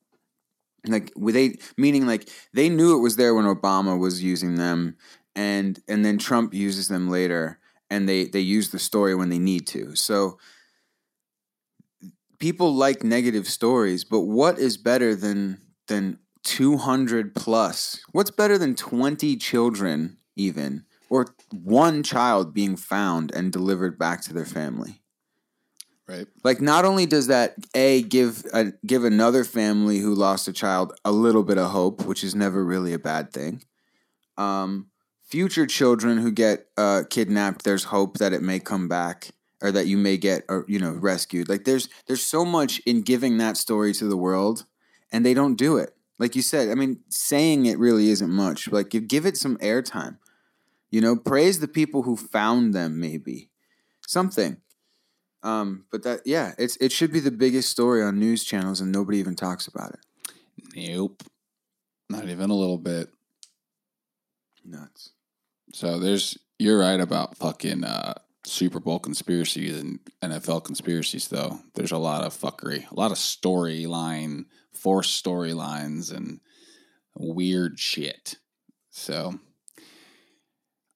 Like 0.88 1.12
they 1.18 1.58
meaning 1.78 2.06
like 2.06 2.30
they 2.54 2.70
knew 2.70 2.96
it 2.98 3.02
was 3.02 3.16
there 3.16 3.34
when 3.36 3.46
Obama 3.46 3.98
was 4.00 4.24
using 4.24 4.56
them, 4.56 4.98
and 5.36 5.80
and 5.88 6.06
then 6.06 6.18
Trump 6.18 6.54
uses 6.54 6.88
them 6.88 7.10
later, 7.10 7.60
and 7.90 8.08
they 8.08 8.26
they 8.26 8.40
use 8.40 8.70
the 8.70 8.80
story 8.80 9.16
when 9.16 9.30
they 9.30 9.40
need 9.40 9.68
to. 9.68 9.96
So 9.96 10.38
people 12.40 12.74
like 12.74 13.04
negative 13.04 13.48
stories, 13.48 14.04
but 14.04 14.22
what 14.22 14.60
is 14.60 14.78
better 14.78 15.16
than 15.16 15.60
than 15.88 16.20
200 16.44 17.36
plus? 17.36 18.02
What's 18.12 18.32
better 18.32 18.58
than 18.58 18.76
20 18.76 19.36
children 19.38 20.18
even 20.36 20.86
or 21.10 21.28
one 21.52 22.04
child 22.04 22.54
being 22.54 22.76
found 22.76 23.34
and 23.34 23.52
delivered 23.52 23.98
back 23.98 24.22
to 24.24 24.34
their 24.34 24.46
family? 24.46 25.02
Right. 26.08 26.28
Like, 26.44 26.62
not 26.62 26.86
only 26.86 27.08
does 27.08 27.28
that 27.28 27.56
a 27.74 28.04
give 28.04 28.46
a, 28.54 28.74
give 28.86 29.04
another 29.04 29.44
family 29.44 30.00
who 30.00 30.14
lost 30.14 30.48
a 30.48 30.54
child 30.54 30.94
a 31.04 31.12
little 31.12 31.44
bit 31.44 31.58
of 31.58 31.72
hope, 31.72 32.06
which 32.06 32.24
is 32.24 32.36
never 32.36 32.64
really 32.64 32.94
a 32.94 33.00
bad 33.00 33.34
thing. 33.34 33.64
Um, 34.38 34.92
future 35.24 35.66
children 35.66 36.20
who 36.20 36.32
get 36.32 36.68
uh, 36.78 37.04
kidnapped, 37.10 37.64
there's 37.64 37.86
hope 37.86 38.18
that 38.20 38.34
it 38.34 38.44
may 38.44 38.60
come 38.60 38.88
back 38.88 39.32
or 39.64 39.72
that 39.72 39.88
you 39.88 39.98
may 39.98 40.18
get 40.18 40.44
or 40.48 40.64
you 40.68 40.78
know 40.78 40.92
rescued. 40.92 41.50
Like, 41.50 41.64
there's 41.64 41.90
there's 42.06 42.22
so 42.22 42.46
much 42.46 42.80
in 42.86 43.02
giving 43.02 43.38
that 43.38 43.58
story 43.58 43.92
to 43.94 44.06
the 44.06 44.18
world, 44.18 44.66
and 45.12 45.26
they 45.26 45.34
don't 45.34 45.56
do 45.56 45.78
it. 45.78 45.96
Like 46.20 46.36
you 46.36 46.44
said, 46.44 46.70
I 46.70 46.76
mean, 46.76 47.00
saying 47.10 47.66
it 47.66 47.80
really 47.80 48.10
isn't 48.10 48.30
much. 48.30 48.72
Like, 48.72 48.92
give, 48.92 49.08
give 49.08 49.26
it 49.26 49.38
some 49.38 49.58
airtime. 49.58 50.18
You 50.92 51.02
know, 51.02 51.16
praise 51.16 51.60
the 51.60 51.68
people 51.68 52.04
who 52.04 52.16
found 52.16 52.74
them, 52.76 53.00
maybe 53.00 53.50
something. 54.08 54.58
Um, 55.46 55.86
but 55.92 56.02
that 56.04 56.22
yeah, 56.26 56.54
it's 56.58 56.76
it 56.78 56.92
should 56.92 57.14
be 57.14 57.20
the 57.20 57.32
biggest 57.32 57.70
story 57.70 58.02
on 58.02 58.20
news 58.20 58.44
channels, 58.44 58.82
and 58.82 58.92
nobody 58.92 59.20
even 59.20 59.36
talks 59.36 59.68
about 59.68 59.92
it. 59.92 60.00
Nope. 60.76 61.24
Not 62.10 62.28
even 62.28 62.50
a 62.50 62.56
little 62.56 62.80
bit. 62.80 63.10
Nuts. 64.66 65.12
So 65.72 66.00
there's 66.00 66.38
you're 66.58 66.80
right 66.80 67.00
about 67.00 67.38
fucking 67.38 67.84
uh, 67.84 68.16
Super 68.44 68.80
Bowl 68.80 68.98
conspiracies 68.98 69.80
and 69.80 70.00
NFL 70.24 70.64
conspiracies 70.64 71.28
though. 71.28 71.60
There's 71.76 71.92
a 71.92 72.00
lot 72.00 72.24
of 72.24 72.34
fuckery, 72.34 72.90
a 72.90 72.96
lot 72.96 73.12
of 73.12 73.18
storyline, 73.18 74.46
forced 74.74 75.24
storylines 75.24 76.12
and 76.12 76.40
weird 77.16 77.80
shit. 77.80 78.38
So 78.90 79.40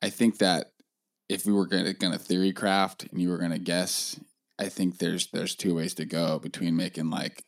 I 0.01 0.10
think 0.10 0.39
that 0.39 0.72
if 1.27 1.46
we 1.46 1.53
were 1.53 1.68
gonna 1.68 1.94
gonna 1.94 2.18
theory 2.18 2.51
craft 2.51 3.03
and 3.12 3.22
you 3.22 3.29
were 3.29 3.38
gonna 3.38 3.60
guess, 3.60 4.20
I 4.59 4.69
think 4.69 4.97
there's 4.97 5.27
there's 5.27 5.55
two 5.55 5.75
ways 5.75 5.93
to 5.95 6.05
go 6.05 6.37
between 6.37 6.75
making 6.75 7.09
like, 7.09 7.43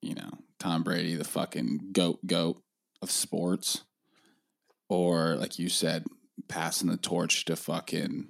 you 0.00 0.14
know, 0.14 0.30
Tom 0.58 0.82
Brady 0.82 1.14
the 1.14 1.24
fucking 1.24 1.90
goat 1.92 2.26
goat 2.26 2.62
of 3.02 3.10
sports, 3.10 3.84
or 4.88 5.36
like 5.36 5.58
you 5.58 5.68
said, 5.68 6.04
passing 6.48 6.88
the 6.88 6.96
torch 6.96 7.44
to 7.44 7.56
fucking 7.56 8.28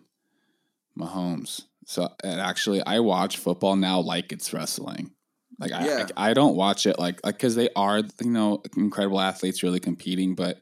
Mahomes. 0.98 1.62
So 1.86 2.08
and 2.24 2.40
actually, 2.40 2.84
I 2.84 2.98
watch 2.98 3.38
football 3.38 3.76
now 3.76 4.00
like 4.00 4.32
it's 4.32 4.52
wrestling. 4.52 5.12
Like 5.60 5.70
Yeah. 5.70 6.08
I, 6.16 6.30
I 6.30 6.34
don't 6.34 6.56
watch 6.56 6.86
it 6.86 6.98
like 6.98 7.24
like 7.24 7.36
because 7.36 7.54
they 7.54 7.68
are 7.76 7.98
you 7.98 8.30
know 8.30 8.60
incredible 8.76 9.20
athletes 9.20 9.62
really 9.62 9.80
competing, 9.80 10.34
but 10.34 10.60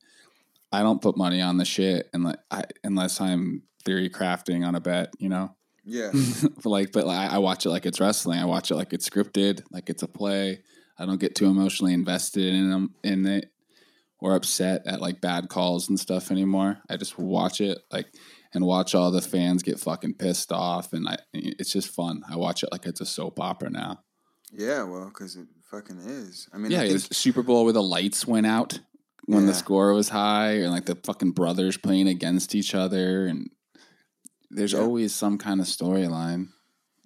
I 0.70 0.82
don't 0.82 1.00
put 1.00 1.16
money 1.16 1.40
on 1.40 1.56
the 1.56 1.64
shit 1.64 2.10
and 2.12 2.24
like 2.24 2.38
I, 2.50 2.64
unless 2.84 3.22
I'm 3.22 3.62
theory 3.86 4.10
crafting 4.10 4.66
on 4.66 4.74
a 4.74 4.80
bet, 4.80 5.14
you 5.18 5.30
know. 5.30 5.56
Yeah. 5.84 6.12
But 6.62 6.66
like, 6.70 6.92
but 6.92 7.06
like, 7.06 7.30
I 7.30 7.38
watch 7.38 7.66
it 7.66 7.70
like 7.70 7.86
it's 7.86 8.00
wrestling. 8.00 8.38
I 8.38 8.44
watch 8.44 8.70
it 8.70 8.76
like 8.76 8.92
it's 8.92 9.08
scripted, 9.08 9.62
like 9.72 9.88
it's 9.90 10.02
a 10.02 10.08
play. 10.08 10.62
I 10.98 11.06
don't 11.06 11.20
get 11.20 11.34
too 11.34 11.46
emotionally 11.46 11.92
invested 11.92 12.54
in 12.54 12.70
them 12.70 12.94
in 13.02 13.26
it 13.26 13.50
or 14.20 14.36
upset 14.36 14.82
at 14.86 15.00
like 15.00 15.20
bad 15.20 15.48
calls 15.48 15.88
and 15.88 15.98
stuff 15.98 16.30
anymore. 16.30 16.78
I 16.88 16.96
just 16.96 17.18
watch 17.18 17.60
it 17.60 17.78
like 17.90 18.06
and 18.54 18.64
watch 18.64 18.94
all 18.94 19.10
the 19.10 19.20
fans 19.20 19.62
get 19.62 19.80
fucking 19.80 20.14
pissed 20.14 20.52
off, 20.52 20.92
and 20.92 21.08
I 21.08 21.16
it's 21.32 21.72
just 21.72 21.88
fun. 21.88 22.22
I 22.30 22.36
watch 22.36 22.62
it 22.62 22.68
like 22.70 22.86
it's 22.86 23.00
a 23.00 23.06
soap 23.06 23.40
opera 23.40 23.70
now. 23.70 24.00
yeah. 24.52 24.84
Well, 24.84 25.06
because 25.06 25.34
it 25.36 25.48
fucking 25.70 25.98
is. 25.98 26.48
I 26.52 26.58
mean, 26.58 26.70
yeah, 26.70 26.82
I 26.82 26.84
it 26.84 26.92
was 26.92 27.08
Super 27.10 27.42
Bowl 27.42 27.64
where 27.64 27.72
the 27.72 27.82
lights 27.82 28.26
went 28.26 28.46
out 28.46 28.78
when 29.24 29.46
the 29.46 29.54
score 29.54 29.92
was 29.94 30.10
high, 30.10 30.58
and 30.58 30.70
like 30.70 30.86
the 30.86 30.98
fucking 31.02 31.32
brothers 31.32 31.76
playing 31.76 32.06
against 32.08 32.54
each 32.54 32.74
other, 32.74 33.26
and 33.26 33.50
there's 34.52 34.72
Yeah. 34.72 34.80
always 34.80 35.14
some 35.14 35.38
kind 35.38 35.60
of 35.60 35.66
storyline. 35.66 36.48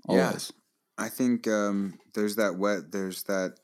Yeah. 0.09 0.27
Always. 0.27 0.53
I 0.99 1.09
think 1.09 1.47
um, 1.49 1.99
there's 2.15 2.37
that 2.37 2.57
wet. 2.57 2.91
There's 2.93 3.23
that 3.25 3.59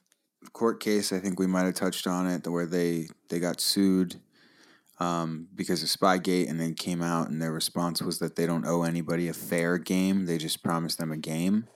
court 0.52 0.80
case. 0.80 1.12
I 1.12 1.18
think 1.18 1.38
we 1.38 1.46
might 1.46 1.64
have 1.64 1.74
touched 1.74 2.06
on 2.06 2.26
it, 2.26 2.46
where 2.46 2.66
they 2.66 3.08
they 3.28 3.38
got 3.40 3.60
sued 3.60 4.16
um, 5.00 5.48
because 5.54 5.82
of 5.82 5.88
Spygate, 5.88 6.48
and 6.50 6.60
then 6.60 6.74
came 6.74 7.02
out, 7.02 7.28
and 7.30 7.40
their 7.40 7.52
response 7.52 8.02
was 8.02 8.18
that 8.18 8.36
they 8.36 8.46
don't 8.46 8.66
owe 8.66 8.82
anybody 8.82 9.28
a 9.28 9.32
fair 9.32 9.78
game. 9.78 10.26
They 10.26 10.38
just 10.38 10.62
promised 10.62 10.98
them 10.98 11.10
a 11.12 11.16
game. 11.16 11.66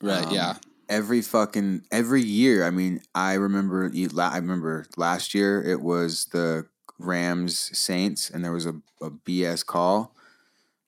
Right. 0.00 0.24
Um, 0.24 0.32
yeah. 0.34 0.54
every 0.88 1.20
fucking 1.22 1.82
every 1.92 2.22
year. 2.22 2.64
I 2.64 2.70
mean, 2.70 3.02
I 3.14 3.34
remember 3.34 3.90
I 4.18 4.36
remember 4.36 4.86
last 4.96 5.34
year 5.34 5.62
it 5.62 5.80
was 5.82 6.26
the 6.26 6.66
Rams 6.98 7.76
Saints, 7.78 8.30
and 8.30 8.42
there 8.44 8.52
was 8.52 8.66
a, 8.66 8.74
a 9.02 9.10
BS 9.10 9.64
call. 9.66 10.14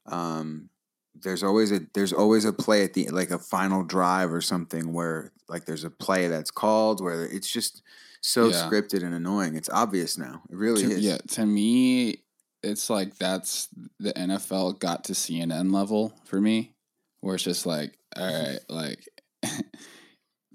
Um, 0.06 0.68
there's 1.14 1.42
always 1.42 1.70
a 1.72 1.80
there's 1.94 2.12
always 2.12 2.44
a 2.44 2.52
play 2.52 2.84
at 2.84 2.94
the 2.94 3.08
like 3.10 3.30
a 3.30 3.38
final 3.38 3.82
drive 3.84 4.32
or 4.32 4.40
something 4.40 4.92
where 4.92 5.30
like 5.48 5.66
there's 5.66 5.84
a 5.84 5.90
play 5.90 6.28
that's 6.28 6.50
called 6.50 7.00
where 7.02 7.24
it's 7.26 7.50
just 7.50 7.82
so 8.22 8.48
Yeah. 8.48 8.68
scripted 8.68 9.02
and 9.04 9.14
annoying. 9.14 9.54
It's 9.56 9.68
obvious 9.68 10.16
now. 10.16 10.42
It 10.50 10.56
really 10.56 10.82
to, 10.82 10.90
is. 10.92 11.00
yeah. 11.00 11.18
To 11.32 11.44
me, 11.46 12.22
it's 12.62 12.88
like 12.88 13.16
that's 13.18 13.68
the 14.00 14.12
NFL 14.12 14.78
got 14.78 15.04
to 15.04 15.12
CNN 15.12 15.72
level 15.72 16.12
for 16.24 16.40
me, 16.40 16.74
where 17.20 17.34
it's 17.34 17.44
just 17.44 17.66
like, 17.66 17.98
all 18.16 18.24
right, 18.24 18.60
like 18.68 19.06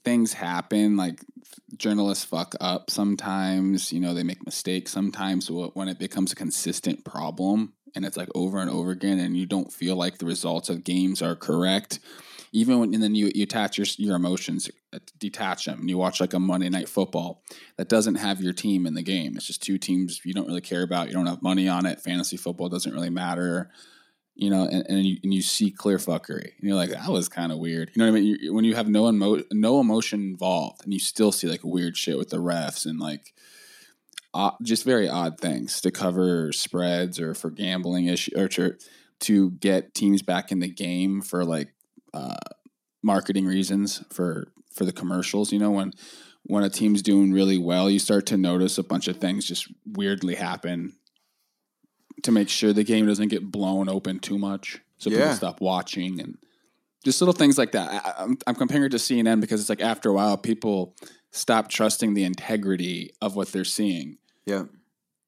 things 0.03 0.33
happen. 0.33 0.97
Like 0.97 1.19
journalists 1.77 2.23
fuck 2.23 2.55
up 2.59 2.89
sometimes. 2.89 3.91
You 3.91 3.99
know, 3.99 4.13
they 4.13 4.23
make 4.23 4.45
mistakes 4.45 4.91
sometimes. 4.91 5.49
When 5.51 5.87
it 5.87 5.99
becomes 5.99 6.31
a 6.31 6.35
consistent 6.35 7.03
problem 7.05 7.73
and 7.97 8.05
it's 8.05 8.15
like 8.15 8.29
over 8.33 8.59
and 8.59 8.69
over 8.69 8.91
again, 8.91 9.19
and 9.19 9.35
you 9.35 9.45
don't 9.45 9.73
feel 9.73 9.95
like 9.95 10.19
the 10.19 10.25
results 10.25 10.69
of 10.69 10.83
games 10.83 11.21
are 11.21 11.35
correct. 11.35 11.99
Even 12.53 12.79
when 12.79 12.93
and 12.93 13.03
then 13.03 13.15
you, 13.15 13.29
you 13.35 13.43
attach 13.43 13.77
your 13.77 13.87
your 13.97 14.15
emotions, 14.15 14.69
uh, 14.93 14.99
detach 15.19 15.65
them, 15.65 15.81
and 15.81 15.89
you 15.89 15.97
watch 15.97 16.21
like 16.21 16.33
a 16.33 16.39
Monday 16.39 16.69
night 16.69 16.87
football 16.87 17.43
that 17.75 17.89
doesn't 17.89 18.15
have 18.15 18.39
your 18.39 18.53
team 18.53 18.85
in 18.85 18.93
the 18.93 19.01
game. 19.01 19.35
It's 19.35 19.47
just 19.47 19.61
two 19.61 19.77
teams 19.77 20.21
you 20.23 20.33
don't 20.33 20.47
really 20.47 20.61
care 20.61 20.83
about. 20.83 21.07
You 21.07 21.13
don't 21.13 21.25
have 21.25 21.41
money 21.41 21.67
on 21.67 21.85
it. 21.85 21.99
Fantasy 21.99 22.37
football 22.37 22.69
doesn't 22.69 22.93
really 22.93 23.09
matter. 23.09 23.69
You 24.35 24.51
know, 24.51 24.67
and, 24.71 24.85
and, 24.87 25.03
you, 25.03 25.17
and 25.23 25.33
you 25.33 25.41
see 25.41 25.71
clear 25.71 25.97
fuckery. 25.97 26.51
And 26.59 26.69
you're 26.69 26.75
like, 26.75 26.91
that 26.91 27.09
was 27.09 27.27
kind 27.27 27.51
of 27.51 27.57
weird. 27.57 27.89
You 27.95 27.99
know 27.99 28.11
what 28.11 28.17
I 28.17 28.21
mean? 28.21 28.37
You, 28.39 28.53
when 28.53 28.65
you 28.65 28.75
have 28.75 28.87
no 28.87 29.09
emo- 29.09 29.43
no 29.51 29.79
emotion 29.79 30.21
involved, 30.21 30.83
and 30.83 30.93
you 30.93 30.99
still 30.99 31.31
see 31.31 31.47
like 31.47 31.63
weird 31.63 31.97
shit 31.97 32.19
with 32.19 32.29
the 32.29 32.37
refs 32.37 32.85
and 32.85 32.99
like 32.99 33.33
uh, 34.37 34.51
just 34.61 34.83
very 34.85 35.09
odd 35.09 35.39
things 35.39 35.81
to 35.81 35.89
cover 35.91 36.51
spreads 36.51 37.19
or 37.19 37.33
for 37.33 37.49
gambling 37.49 38.05
issue 38.05 38.31
or 38.37 38.47
to, 38.47 38.75
to 39.21 39.51
get 39.51 39.93
teams 39.93 40.21
back 40.21 40.51
in 40.51 40.59
the 40.59 40.69
game 40.69 41.21
for 41.21 41.43
like 41.43 41.73
uh, 42.13 42.35
marketing 43.01 43.45
reasons 43.45 44.03
for 44.11 44.47
for 44.73 44.85
the 44.85 44.93
commercials. 44.93 45.51
You 45.51 45.59
know, 45.59 45.71
when 45.71 45.91
when 46.43 46.63
a 46.63 46.69
team's 46.69 47.01
doing 47.01 47.31
really 47.33 47.57
well, 47.57 47.89
you 47.89 47.99
start 47.99 48.25
to 48.27 48.37
notice 48.37 48.77
a 48.77 48.83
bunch 48.83 49.07
of 49.07 49.17
things 49.17 49.45
just 49.45 49.67
weirdly 49.85 50.35
happen 50.35 50.93
to 52.23 52.31
make 52.31 52.49
sure 52.49 52.73
the 52.73 52.83
game 52.83 53.05
doesn't 53.07 53.27
get 53.29 53.51
blown 53.51 53.89
open 53.89 54.19
too 54.19 54.37
much, 54.37 54.79
so 54.97 55.09
Yeah. 55.09 55.17
people 55.17 55.35
stop 55.35 55.61
watching 55.61 56.19
and 56.21 56.37
just 57.03 57.21
little 57.21 57.33
things 57.33 57.57
like 57.57 57.71
that. 57.73 57.89
I, 57.91 58.23
I'm, 58.23 58.37
I'm 58.47 58.55
comparing 58.55 58.85
it 58.85 58.89
to 58.89 58.97
CNN 58.97 59.39
because 59.41 59.61
it's 59.61 59.69
like 59.69 59.81
after 59.81 60.09
a 60.09 60.13
while, 60.13 60.37
people 60.37 60.95
stop 61.31 61.69
trusting 61.69 62.13
the 62.13 62.23
integrity 62.23 63.11
of 63.21 63.35
what 63.35 63.51
they're 63.51 63.63
seeing, 63.65 64.17
yeah. 64.47 64.63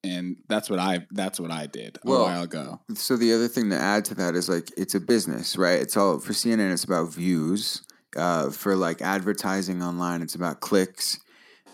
and 0.03 0.37
that's 0.47 0.69
what 0.69 0.79
I 0.79 1.05
that's 1.11 1.39
what 1.39 1.51
I 1.51 1.67
did 1.67 1.97
a 1.97 2.09
Well, 2.09 2.23
while 2.23 2.43
ago. 2.43 2.79
So 2.95 3.17
the 3.17 3.33
other 3.33 3.47
thing 3.49 3.69
to 3.69 3.77
add 3.77 4.05
to 4.05 4.15
that 4.15 4.33
is 4.35 4.47
like 4.49 4.69
it's 4.77 4.95
a 4.95 4.99
business, 4.99 5.57
right? 5.57 5.79
It's 5.79 5.97
all 5.97 6.19
for 6.19 6.33
CNN. 6.33 6.71
It's 6.71 6.85
about 6.85 7.13
views. 7.13 7.83
Uh, 8.17 8.49
for 8.49 8.75
like 8.75 9.03
advertising 9.03 9.83
online, 9.83 10.23
it's 10.23 10.33
about 10.33 10.61
clicks, 10.61 11.19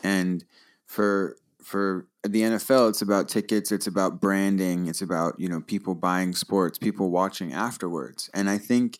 and 0.04 0.44
for 0.86 1.38
for 1.64 2.08
the 2.24 2.42
NFL, 2.42 2.90
it's 2.90 3.02
about 3.02 3.30
tickets. 3.30 3.72
It's 3.72 3.88
about 3.88 4.20
branding. 4.20 4.88
It's 4.88 5.02
about 5.02 5.40
you 5.40 5.48
know 5.48 5.62
people 5.62 5.96
buying 5.96 6.34
sports, 6.36 6.78
people 6.78 7.10
watching 7.10 7.54
afterwards. 7.54 8.30
And 8.34 8.50
I 8.50 8.58
think 8.58 9.00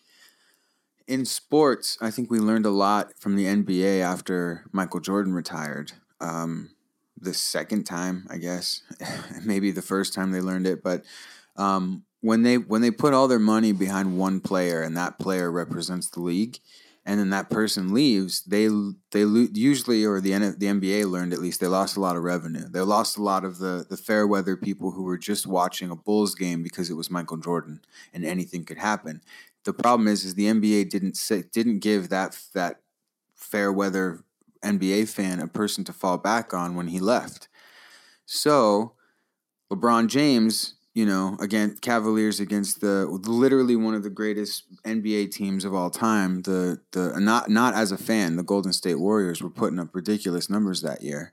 in 1.06 1.24
sports, 1.26 1.98
I 2.00 2.10
think 2.10 2.30
we 2.30 2.38
learned 2.38 2.66
a 2.66 2.70
lot 2.70 3.12
from 3.18 3.36
the 3.36 3.44
NBA 3.46 4.00
after 4.00 4.64
Michael 4.72 5.00
Jordan 5.00 5.34
retired. 5.34 5.92
Um, 6.20 6.70
the 7.18 7.34
second 7.34 7.84
time, 7.84 8.26
I 8.30 8.38
guess, 8.38 8.82
maybe 9.44 9.70
the 9.70 9.82
first 9.82 10.14
time 10.14 10.32
they 10.32 10.40
learned 10.40 10.66
it, 10.66 10.82
but 10.82 11.04
um, 11.56 12.04
when 12.20 12.42
they 12.42 12.58
when 12.58 12.82
they 12.82 12.90
put 12.90 13.14
all 13.14 13.28
their 13.28 13.38
money 13.38 13.72
behind 13.72 14.18
one 14.18 14.40
player 14.40 14.82
and 14.82 14.96
that 14.96 15.18
player 15.18 15.50
represents 15.50 16.10
the 16.10 16.20
league, 16.20 16.58
and 17.04 17.20
then 17.20 17.30
that 17.30 17.50
person 17.50 17.94
leaves, 17.94 18.42
they 18.42 18.68
they 19.12 19.24
lo- 19.24 19.48
usually 19.54 20.04
or 20.04 20.20
the 20.20 20.32
N- 20.32 20.56
the 20.58 20.66
NBA 20.66 21.04
learned 21.04 21.32
at 21.32 21.38
least 21.40 21.60
they 21.60 21.66
lost 21.66 21.96
a 21.96 22.00
lot 22.00 22.16
of 22.16 22.24
revenue. 22.24 22.68
They 22.68 22.80
lost 22.80 23.16
a 23.16 23.22
lot 23.22 23.44
of 23.44 23.58
the 23.58 23.86
the 23.88 23.96
fair 23.96 24.26
weather 24.26 24.56
people 24.56 24.90
who 24.90 25.04
were 25.04 25.18
just 25.18 25.46
watching 25.46 25.90
a 25.90 25.96
Bulls 25.96 26.34
game 26.34 26.62
because 26.62 26.90
it 26.90 26.94
was 26.94 27.10
Michael 27.10 27.36
Jordan 27.36 27.80
and 28.12 28.24
anything 28.24 28.64
could 28.64 28.78
happen. 28.78 29.20
The 29.64 29.72
problem 29.72 30.08
is 30.08 30.24
is 30.24 30.34
the 30.34 30.48
NBA 30.48 30.84
didn't 30.84 31.16
say, 31.16 31.44
didn't 31.52 31.78
give 31.78 32.08
that 32.08 32.38
that 32.54 32.80
fair 33.36 33.72
weather 33.72 34.24
NBA 34.66 35.08
fan 35.08 35.40
a 35.40 35.46
person 35.46 35.84
to 35.84 35.92
fall 35.92 36.18
back 36.18 36.52
on 36.52 36.74
when 36.74 36.88
he 36.88 37.00
left. 37.00 37.48
So 38.26 38.92
LeBron 39.72 40.08
James, 40.08 40.74
you 40.94 41.06
know, 41.06 41.36
again, 41.40 41.76
Cavaliers 41.80 42.40
against 42.40 42.80
the 42.80 43.06
literally 43.06 43.76
one 43.76 43.94
of 43.94 44.02
the 44.02 44.10
greatest 44.10 44.64
NBA 44.84 45.30
teams 45.30 45.64
of 45.64 45.74
all 45.74 45.90
time. 45.90 46.42
The 46.42 46.80
the 46.92 47.18
not 47.20 47.50
not 47.50 47.74
as 47.74 47.92
a 47.92 47.98
fan, 47.98 48.36
the 48.36 48.42
Golden 48.42 48.72
State 48.72 48.98
Warriors 48.98 49.42
were 49.42 49.50
putting 49.50 49.78
up 49.78 49.94
ridiculous 49.94 50.48
numbers 50.48 50.82
that 50.82 51.02
year, 51.02 51.32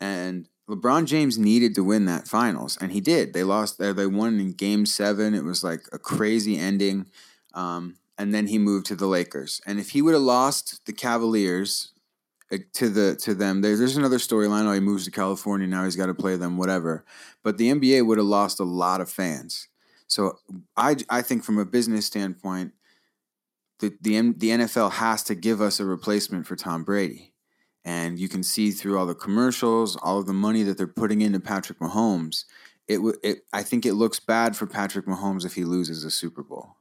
and 0.00 0.48
LeBron 0.68 1.06
James 1.06 1.36
needed 1.36 1.74
to 1.74 1.84
win 1.84 2.04
that 2.06 2.28
finals, 2.28 2.78
and 2.80 2.92
he 2.92 3.00
did. 3.00 3.32
They 3.32 3.42
lost. 3.42 3.78
They 3.78 4.06
won 4.06 4.38
in 4.38 4.52
Game 4.52 4.86
Seven. 4.86 5.34
It 5.34 5.44
was 5.44 5.64
like 5.64 5.82
a 5.92 5.98
crazy 5.98 6.56
ending, 6.56 7.06
um, 7.54 7.96
and 8.16 8.32
then 8.32 8.46
he 8.46 8.58
moved 8.58 8.86
to 8.86 8.96
the 8.96 9.06
Lakers. 9.06 9.60
And 9.66 9.80
if 9.80 9.90
he 9.90 10.00
would 10.00 10.14
have 10.14 10.22
lost 10.22 10.86
the 10.86 10.92
Cavaliers 10.92 11.92
Eh, 12.50 12.58
to 12.74 12.88
the 12.88 13.16
to 13.16 13.34
them. 13.34 13.60
There, 13.60 13.76
there's 13.76 13.96
another 13.96 14.18
storyline. 14.18 14.66
Oh, 14.66 14.72
he 14.72 14.80
moves 14.80 15.04
to 15.04 15.10
California 15.10 15.66
now. 15.66 15.84
He's 15.84 15.96
got 15.96 16.06
to 16.06 16.14
play 16.14 16.36
them, 16.36 16.56
whatever. 16.56 17.04
But 17.42 17.58
the 17.58 17.70
NBA 17.70 18.06
would 18.06 18.18
have 18.18 18.26
lost 18.26 18.60
a 18.60 18.64
lot 18.64 19.00
of 19.00 19.10
fans. 19.10 19.68
So 20.06 20.38
I 20.76 20.96
I 21.08 21.22
think 21.22 21.44
from 21.44 21.58
a 21.58 21.64
business 21.64 22.06
standpoint, 22.06 22.72
the 23.78 23.96
the 24.00 24.32
the 24.36 24.50
NFL 24.50 24.92
has 24.92 25.22
to 25.24 25.34
give 25.34 25.60
us 25.60 25.80
a 25.80 25.84
replacement 25.84 26.46
for 26.46 26.56
Tom 26.56 26.84
Brady, 26.84 27.32
and 27.84 28.18
you 28.18 28.28
can 28.28 28.42
see 28.42 28.72
through 28.72 28.98
all 28.98 29.06
the 29.06 29.14
commercials, 29.14 29.96
all 29.96 30.18
of 30.18 30.26
the 30.26 30.32
money 30.32 30.62
that 30.64 30.76
they're 30.76 30.86
putting 30.86 31.20
into 31.20 31.40
Patrick 31.40 31.78
Mahomes. 31.78 32.44
It, 32.88 32.98
it 33.22 33.44
I 33.52 33.62
think 33.62 33.86
it 33.86 33.94
looks 33.94 34.18
bad 34.18 34.56
for 34.56 34.66
Patrick 34.66 35.06
Mahomes 35.06 35.46
if 35.46 35.54
he 35.54 35.64
loses 35.64 36.04
a 36.04 36.10
Super 36.10 36.42
Bowl. 36.42 36.76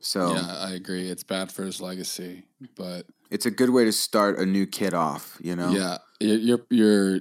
So 0.00 0.34
yeah, 0.34 0.56
I 0.58 0.72
agree. 0.72 1.08
It's 1.08 1.24
bad 1.24 1.50
for 1.50 1.64
his 1.64 1.80
legacy, 1.80 2.44
but 2.76 3.06
it's 3.30 3.46
a 3.46 3.50
good 3.50 3.70
way 3.70 3.84
to 3.84 3.92
start 3.92 4.38
a 4.38 4.46
new 4.46 4.66
kid 4.66 4.94
off. 4.94 5.38
You 5.40 5.56
know. 5.56 5.70
Yeah, 5.70 5.98
your 6.20 6.60
your 6.70 7.20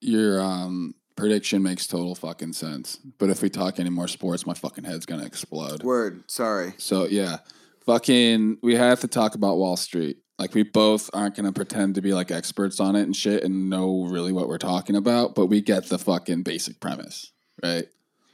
your 0.00 0.40
um 0.40 0.94
prediction 1.16 1.62
makes 1.62 1.86
total 1.86 2.14
fucking 2.14 2.52
sense. 2.52 2.98
But 3.18 3.30
if 3.30 3.42
we 3.42 3.50
talk 3.50 3.80
any 3.80 3.90
more 3.90 4.08
sports, 4.08 4.46
my 4.46 4.54
fucking 4.54 4.84
head's 4.84 5.06
gonna 5.06 5.26
explode. 5.26 5.82
Word. 5.82 6.30
Sorry. 6.30 6.74
So 6.78 7.06
yeah, 7.06 7.38
fucking. 7.84 8.58
We 8.62 8.76
have 8.76 9.00
to 9.00 9.08
talk 9.08 9.34
about 9.34 9.58
Wall 9.58 9.76
Street. 9.76 10.18
Like 10.38 10.54
we 10.54 10.62
both 10.62 11.10
aren't 11.12 11.34
gonna 11.34 11.52
pretend 11.52 11.96
to 11.96 12.00
be 12.00 12.14
like 12.14 12.30
experts 12.30 12.78
on 12.78 12.94
it 12.94 13.02
and 13.02 13.16
shit 13.16 13.42
and 13.42 13.68
know 13.68 14.06
really 14.08 14.32
what 14.32 14.48
we're 14.48 14.58
talking 14.58 14.94
about, 14.94 15.34
but 15.34 15.46
we 15.46 15.60
get 15.60 15.88
the 15.88 15.98
fucking 15.98 16.44
basic 16.44 16.78
premise, 16.78 17.32
right? 17.64 17.86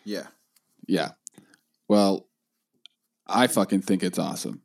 Yeah. 0.05 0.27
Yeah. 0.87 1.13
Well, 1.89 2.29
I 3.27 3.47
fucking 3.47 3.83
think 3.83 4.03
it's 4.03 4.19
awesome. 4.19 4.63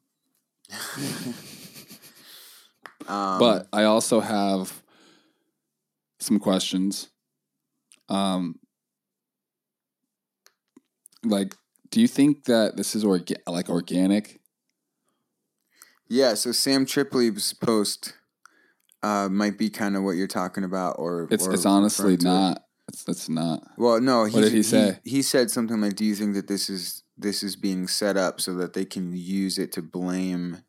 Um, 3.07 3.39
but 3.39 3.67
I 3.73 3.85
also 3.85 4.19
have 4.19 4.83
some 6.19 6.37
questions. 6.37 7.07
Um, 8.07 8.59
like, 11.23 11.55
do 11.89 12.01
you 12.01 12.07
think 12.07 12.43
that 12.45 12.77
this 12.77 12.95
is 12.95 13.03
orga- 13.03 13.41
like 13.47 13.67
organic? 13.69 14.39
yeah, 16.07 16.35
so 16.35 16.51
Sam 16.51 16.85
Tripoli's 16.85 17.53
post 17.53 18.13
uh, 19.01 19.27
might 19.29 19.57
be 19.57 19.69
kind 19.71 19.95
of 19.95 20.03
what 20.03 20.11
you're 20.11 20.27
talking 20.27 20.63
about, 20.63 20.97
or 20.99 21.27
It's 21.31 21.47
or 21.47 21.53
it's 21.53 21.65
honestly 21.65 22.13
it. 22.13 22.23
not. 22.23 22.63
It's 22.89 23.07
it's 23.07 23.29
not. 23.29 23.63
Well, 23.77 23.99
no. 24.01 24.21
What 24.21 24.33
did 24.41 24.51
he 24.51 24.63
say? 24.63 24.99
He, 25.03 25.21
said 25.23 25.49
something 25.49 25.81
like, 25.81 25.95
"Do 25.95 26.05
you 26.05 26.15
think 26.15 26.35
that 26.35 26.47
this 26.47 26.69
is 26.69 27.03
this 27.19 27.43
is 27.43 27.55
being 27.55 27.87
set 27.87 28.17
up 28.17 28.41
so 28.41 28.53
that 28.55 28.73
they 28.73 28.85
can 28.85 29.15
use 29.15 29.57
it 29.57 29.71
to 29.73 29.81
blame 29.81 30.63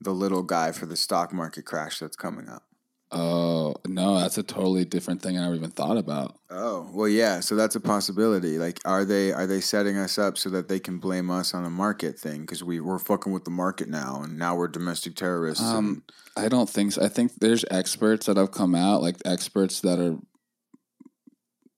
the 0.00 0.12
little 0.12 0.42
guy 0.42 0.72
for 0.72 0.86
the 0.86 0.96
stock 0.96 1.32
market 1.32 1.64
crash 1.64 1.98
that's 1.98 2.16
coming 2.16 2.48
up?" 2.48 2.64
Oh 3.12 3.76
no, 3.86 4.18
that's 4.18 4.36
a 4.36 4.42
totally 4.42 4.84
different 4.84 5.22
thing 5.22 5.38
I 5.38 5.42
never 5.42 5.54
even 5.54 5.70
thought 5.70 5.96
about. 5.96 6.38
Oh 6.50 6.90
well, 6.92 7.08
yeah. 7.08 7.38
So 7.38 7.54
that's 7.54 7.76
a 7.76 7.80
possibility. 7.80 8.58
Like, 8.58 8.80
are 8.84 9.04
they 9.04 9.32
are 9.32 9.46
they 9.46 9.60
setting 9.60 9.96
us 9.96 10.18
up 10.18 10.36
so 10.36 10.50
that 10.50 10.68
they 10.68 10.80
can 10.80 10.98
blame 10.98 11.30
us 11.30 11.54
on 11.54 11.62
the 11.62 11.70
market 11.70 12.18
thing 12.18 12.40
because 12.40 12.64
we 12.64 12.80
we're 12.80 12.98
fucking 12.98 13.32
with 13.32 13.44
the 13.44 13.50
market 13.50 13.88
now, 13.88 14.22
and 14.22 14.38
now 14.38 14.56
we're 14.56 14.68
domestic 14.68 15.14
terrorists? 15.14 15.64
Um, 15.64 16.02
I 16.36 16.48
don't 16.48 16.68
think 16.68 16.92
so. 16.92 17.02
I 17.04 17.08
think 17.08 17.32
there's 17.36 17.64
experts 17.70 18.26
that 18.26 18.36
have 18.36 18.50
come 18.50 18.74
out, 18.74 19.02
like 19.02 19.16
experts 19.24 19.80
that 19.82 20.00
are 20.00 20.16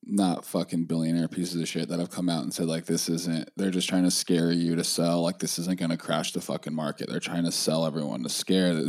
not 0.09 0.44
fucking 0.44 0.85
billionaire 0.85 1.29
pieces 1.29 1.61
of 1.61 1.68
shit 1.68 1.88
that 1.88 1.99
have 1.99 2.11
come 2.11 2.29
out 2.29 2.42
and 2.42 2.53
said 2.53 2.66
like 2.66 2.87
this 2.87 3.09
isn't. 3.09 3.51
They're 3.57 3.71
just 3.71 3.88
trying 3.88 4.05
to 4.05 4.11
scare 4.11 4.51
you 4.51 4.75
to 4.77 4.85
sell. 4.85 5.23
Like 5.23 5.38
this 5.38 5.59
isn't 5.59 5.79
going 5.79 5.90
to 5.90 5.97
crash 5.97 6.33
the 6.33 6.40
fucking 6.40 6.75
market. 6.75 7.09
They're 7.09 7.21
trying 7.21 7.44
to 7.44 7.53
sell 7.53 7.87
everyone 7.87 8.23
to 8.23 8.29
scare. 8.29 8.81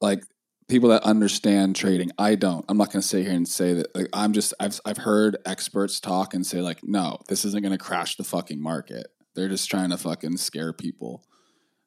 Like 0.00 0.24
people 0.68 0.88
that 0.88 1.02
understand 1.02 1.76
trading. 1.76 2.10
I 2.18 2.34
don't. 2.34 2.64
I'm 2.68 2.78
not 2.78 2.90
going 2.90 3.02
to 3.02 3.06
sit 3.06 3.24
here 3.24 3.34
and 3.34 3.46
say 3.46 3.74
that. 3.74 3.94
Like 3.94 4.08
I'm 4.12 4.32
just. 4.32 4.54
I've 4.58 4.80
I've 4.84 4.98
heard 4.98 5.36
experts 5.44 6.00
talk 6.00 6.34
and 6.34 6.46
say 6.46 6.60
like, 6.60 6.78
no, 6.82 7.18
this 7.28 7.44
isn't 7.44 7.62
going 7.62 7.76
to 7.76 7.84
crash 7.84 8.16
the 8.16 8.24
fucking 8.24 8.60
market. 8.60 9.08
They're 9.34 9.48
just 9.48 9.70
trying 9.70 9.90
to 9.90 9.98
fucking 9.98 10.38
scare 10.38 10.72
people. 10.72 11.24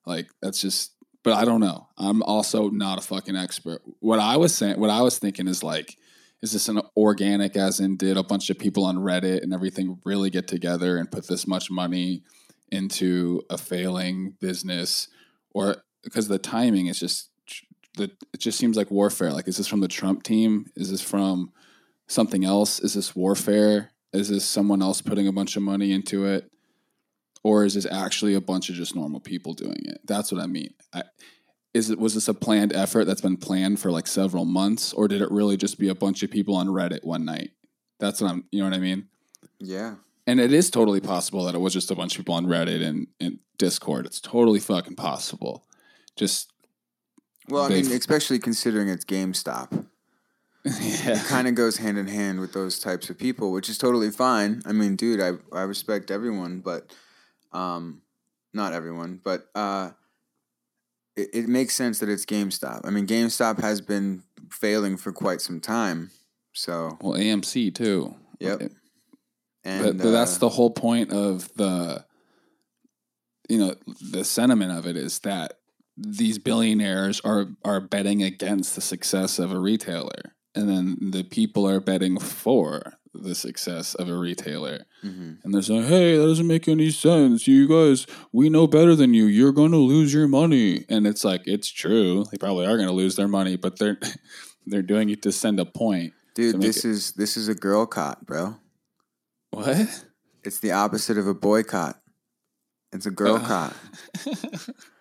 Like 0.05 0.27
that's 0.41 0.61
just. 0.61 0.91
But 1.23 1.33
I 1.33 1.45
don't 1.45 1.61
know. 1.61 1.87
I'm 1.97 2.21
also 2.21 2.69
not 2.69 2.99
a 2.99 3.01
fucking 3.01 3.35
expert. 3.35 3.81
What 3.99 4.19
I 4.19 4.37
was 4.37 4.53
saying, 4.53 4.79
what 4.79 4.91
I 4.91 5.01
was 5.01 5.17
thinking 5.17 5.47
is 5.47 5.63
like, 5.63 5.97
is 6.45 6.51
this 6.51 6.69
an 6.69 6.79
organic, 6.95 7.57
as 7.57 7.79
in 7.79 7.97
did 7.97 8.17
a 8.17 8.23
bunch 8.23 8.51
of 8.51 8.59
people 8.59 8.85
on 8.85 8.97
Reddit 8.97 9.41
and 9.41 9.51
everything 9.51 9.99
really 10.05 10.29
get 10.29 10.47
together 10.47 10.95
and 10.97 11.11
put 11.11 11.27
this 11.27 11.47
much 11.47 11.71
money 11.71 12.21
into 12.71 13.41
a 13.49 13.57
failing 13.57 14.35
business, 14.39 15.07
or 15.55 15.77
because 16.03 16.27
the 16.27 16.37
timing 16.37 16.85
is 16.85 16.99
just 16.99 17.31
the 17.97 18.11
it 18.31 18.39
just 18.39 18.59
seems 18.59 18.77
like 18.77 18.91
warfare. 18.91 19.31
Like, 19.31 19.47
is 19.47 19.57
this 19.57 19.67
from 19.67 19.79
the 19.79 19.87
Trump 19.87 20.21
team? 20.21 20.67
Is 20.75 20.91
this 20.91 21.01
from 21.01 21.51
something 22.05 22.45
else? 22.45 22.79
Is 22.79 22.93
this 22.93 23.15
warfare? 23.15 23.91
Is 24.13 24.29
this 24.29 24.45
someone 24.45 24.83
else 24.83 25.01
putting 25.01 25.27
a 25.27 25.33
bunch 25.33 25.55
of 25.55 25.63
money 25.63 25.91
into 25.91 26.25
it? 26.25 26.51
Or 27.43 27.65
is 27.65 27.73
this 27.73 27.87
actually 27.89 28.35
a 28.35 28.41
bunch 28.41 28.69
of 28.69 28.75
just 28.75 28.95
normal 28.95 29.19
people 29.19 29.53
doing 29.53 29.81
it? 29.85 29.99
That's 30.05 30.31
what 30.31 30.41
I 30.41 30.45
mean. 30.45 30.75
I, 30.93 31.03
is 31.75 31.89
it 31.89 31.99
was 31.99 32.13
this 32.13 32.29
a 32.29 32.33
planned 32.33 32.73
effort 32.73 33.03
that's 33.03 33.19
been 33.19 33.35
planned 33.35 33.81
for 33.81 33.91
like 33.91 34.07
several 34.07 34.45
months, 34.45 34.93
or 34.93 35.09
did 35.09 35.21
it 35.21 35.29
really 35.29 35.57
just 35.57 35.77
be 35.77 35.89
a 35.89 35.93
bunch 35.93 36.23
of 36.23 36.31
people 36.31 36.55
on 36.55 36.67
Reddit 36.67 37.03
one 37.03 37.25
night? 37.25 37.51
That's 37.99 38.21
what 38.21 38.31
I'm. 38.31 38.45
You 38.49 38.63
know 38.63 38.69
what 38.69 38.77
I 38.77 38.79
mean? 38.79 39.09
yeah. 39.59 39.95
And 40.27 40.39
it 40.39 40.51
is 40.51 40.71
totally 40.71 41.01
possible 41.01 41.43
that 41.45 41.53
it 41.53 41.59
was 41.59 41.71
just 41.71 41.91
a 41.91 41.95
bunch 41.95 42.13
of 42.13 42.17
people 42.17 42.33
on 42.33 42.47
Reddit 42.47 42.81
and, 42.81 43.05
and 43.19 43.37
Discord. 43.59 44.07
It's 44.07 44.19
totally 44.19 44.59
fucking 44.59 44.95
possible. 44.95 45.65
Just 46.15 46.51
Well, 47.47 47.65
I 47.65 47.69
mean, 47.69 47.91
especially 47.91 48.39
considering 48.39 48.87
it's 48.87 49.05
GameStop. 49.05 49.85
yeah, 50.65 51.19
It 51.19 51.25
kind 51.25 51.47
of 51.47 51.53
goes 51.53 51.77
hand 51.77 51.99
in 51.99 52.07
hand 52.07 52.39
with 52.39 52.53
those 52.53 52.79
types 52.79 53.11
of 53.11 53.19
people, 53.19 53.51
which 53.51 53.69
is 53.69 53.77
totally 53.77 54.09
fine. 54.09 54.63
I 54.65 54.71
mean, 54.71 54.95
dude, 54.95 55.21
I 55.21 55.33
I 55.55 55.63
respect 55.63 56.09
everyone, 56.09 56.61
but 56.61 56.91
um, 57.51 58.01
not 58.51 58.73
everyone, 58.73 59.19
but 59.23 59.47
uh, 59.53 59.91
it, 61.15 61.29
it 61.33 61.47
makes 61.47 61.75
sense 61.75 61.99
that 61.99 62.09
it's 62.09 62.25
GameStop. 62.25 62.81
I 62.83 62.89
mean, 62.89 63.07
GameStop 63.07 63.59
has 63.61 63.81
been 63.81 64.23
failing 64.49 64.97
for 64.97 65.11
quite 65.11 65.41
some 65.41 65.59
time, 65.59 66.11
so 66.53 66.97
well, 67.01 67.13
AMC 67.19 67.73
too. 67.73 68.15
Yep. 68.39 68.71
and 69.63 69.83
but, 69.83 69.97
but 69.97 70.11
that's 70.11 70.35
uh, 70.35 70.39
the 70.39 70.49
whole 70.49 70.71
point 70.71 71.11
of 71.11 71.53
the 71.55 72.05
you 73.49 73.57
know 73.57 73.75
the 74.11 74.23
sentiment 74.23 74.77
of 74.77 74.85
it 74.85 74.97
is 74.97 75.19
that 75.19 75.59
these 75.97 76.37
billionaires 76.37 77.21
are 77.21 77.47
are 77.63 77.79
betting 77.79 78.21
against 78.23 78.75
the 78.75 78.81
success 78.81 79.39
of 79.39 79.51
a 79.51 79.59
retailer 79.59 80.35
and 80.55 80.69
then 80.69 80.97
the 81.11 81.23
people 81.23 81.67
are 81.67 81.79
betting 81.79 82.17
for 82.17 82.93
the 83.21 83.35
success 83.35 83.95
of 83.95 84.09
a 84.09 84.15
retailer 84.15 84.85
mhm. 85.03 85.37
and 85.43 85.53
they're 85.53 85.61
saying 85.61 85.83
hey 85.83 86.17
that 86.17 86.25
doesn't 86.25 86.47
make 86.47 86.67
any 86.67 86.91
sense 86.91 87.47
you 87.47 87.67
guys 87.67 88.05
we 88.31 88.49
know 88.49 88.67
better 88.67 88.95
than 88.95 89.13
you 89.13 89.25
you're 89.25 89.51
going 89.51 89.71
to 89.71 89.77
lose 89.77 90.13
your 90.13 90.27
money 90.27 90.85
and 90.89 91.07
it's 91.07 91.23
like 91.23 91.41
it's 91.45 91.69
true 91.69 92.25
they 92.31 92.37
probably 92.37 92.65
are 92.65 92.77
going 92.77 92.89
to 92.89 92.93
lose 92.93 93.15
their 93.15 93.27
money 93.27 93.55
but 93.55 93.79
they're 93.79 93.99
they're 94.65 94.81
doing 94.81 95.09
it 95.09 95.21
to 95.21 95.31
send 95.31 95.59
a 95.59 95.65
point 95.65 96.13
dude. 96.35 96.61
This 96.61 96.85
is 96.85 97.13
this 97.13 97.35
is 97.35 97.47
a 97.47 97.55
girl 97.55 97.87
girlcott, 97.87 98.21
bro. 98.25 98.57
what 99.49 100.05
It's 100.43 100.59
the 100.59 100.73
opposite 100.73 101.17
of 101.17 101.27
a 101.27 101.33
boycott. 101.33 101.99
It's 102.91 103.07
a 103.07 103.11
girl 103.11 103.37
Uh, 103.37 103.47
cot. 103.47 103.73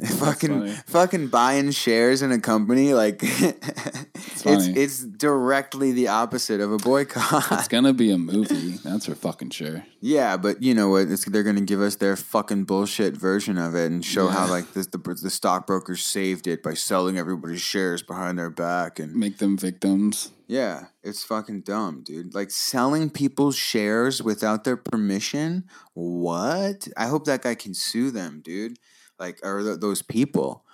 fucking 0.18 0.60
funny. 0.60 0.72
fucking 0.86 1.28
buying 1.28 1.70
shares 1.70 2.22
in 2.22 2.32
a 2.32 2.38
company 2.38 2.94
like 2.94 3.20
it's 3.22 4.44
it's 4.66 5.04
directly 5.04 5.92
the 5.92 6.08
opposite 6.08 6.60
of 6.60 6.72
a 6.72 6.76
boycott. 6.78 7.46
It's 7.52 7.68
gonna 7.68 7.92
be 7.92 8.10
a 8.10 8.18
movie. 8.18 8.78
That's 8.84 9.06
for 9.06 9.14
fucking 9.14 9.50
sure. 9.50 9.84
yeah, 10.00 10.36
but 10.36 10.62
you 10.62 10.74
know 10.74 10.88
what? 10.88 11.08
It's, 11.08 11.24
they're 11.24 11.42
gonna 11.42 11.60
give 11.62 11.80
us 11.80 11.96
their 11.96 12.16
fucking 12.16 12.64
bullshit 12.64 13.16
version 13.16 13.58
of 13.58 13.74
it 13.74 13.90
and 13.90 14.04
show 14.04 14.28
how 14.28 14.48
like 14.48 14.72
the, 14.72 14.82
the 14.82 14.98
the 15.22 15.30
stockbrokers 15.30 16.04
saved 16.04 16.46
it 16.46 16.62
by 16.62 16.74
selling 16.74 17.18
everybody's 17.18 17.60
shares 17.60 18.02
behind 18.02 18.38
their 18.38 18.50
back 18.50 18.98
and 18.98 19.14
Make 19.14 19.38
them 19.38 19.56
victims. 19.58 20.30
yeah, 20.46 20.86
it's 21.02 21.22
fucking 21.24 21.62
dumb, 21.62 22.02
dude. 22.04 22.34
Like 22.34 22.50
selling 22.50 23.10
people's 23.10 23.56
shares 23.56 24.22
without 24.22 24.64
their 24.64 24.76
permission. 24.76 25.64
What? 25.94 26.88
I 26.96 27.06
hope 27.06 27.24
that 27.26 27.42
guy 27.42 27.54
can 27.54 27.74
sue 27.74 28.10
them, 28.10 28.40
dude. 28.44 28.78
Like, 29.20 29.38
or 29.44 29.62
th- 29.62 29.78
those 29.80 30.02
people. 30.02 30.64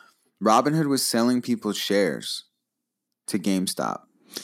Robinhood 0.43 0.87
was 0.89 1.03
selling 1.03 1.43
people's 1.43 1.77
shares 1.77 2.45
to 3.27 3.39
GameStop. 3.39 4.03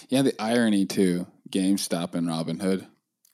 Yeah, 0.09 0.23
the 0.23 0.35
irony 0.43 0.85
too. 0.85 1.27
GameStop 1.51 2.15
and 2.15 2.27
Robinhood. 2.27 2.87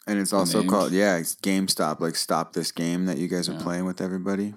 And 0.07 0.19
it's 0.19 0.33
also 0.33 0.61
names. 0.61 0.71
called 0.71 0.93
yeah, 0.93 1.17
it's 1.17 1.35
GameStop. 1.37 2.01
Like 2.01 2.17
stop 2.17 2.53
this 2.53 2.71
game 2.73 3.07
that 3.07 3.19
you 3.19 3.29
guys 3.29 3.49
are 3.49 3.53
Yeah. 3.55 3.63
playing 3.63 3.85
with 3.87 4.01
everybody. 4.01 4.55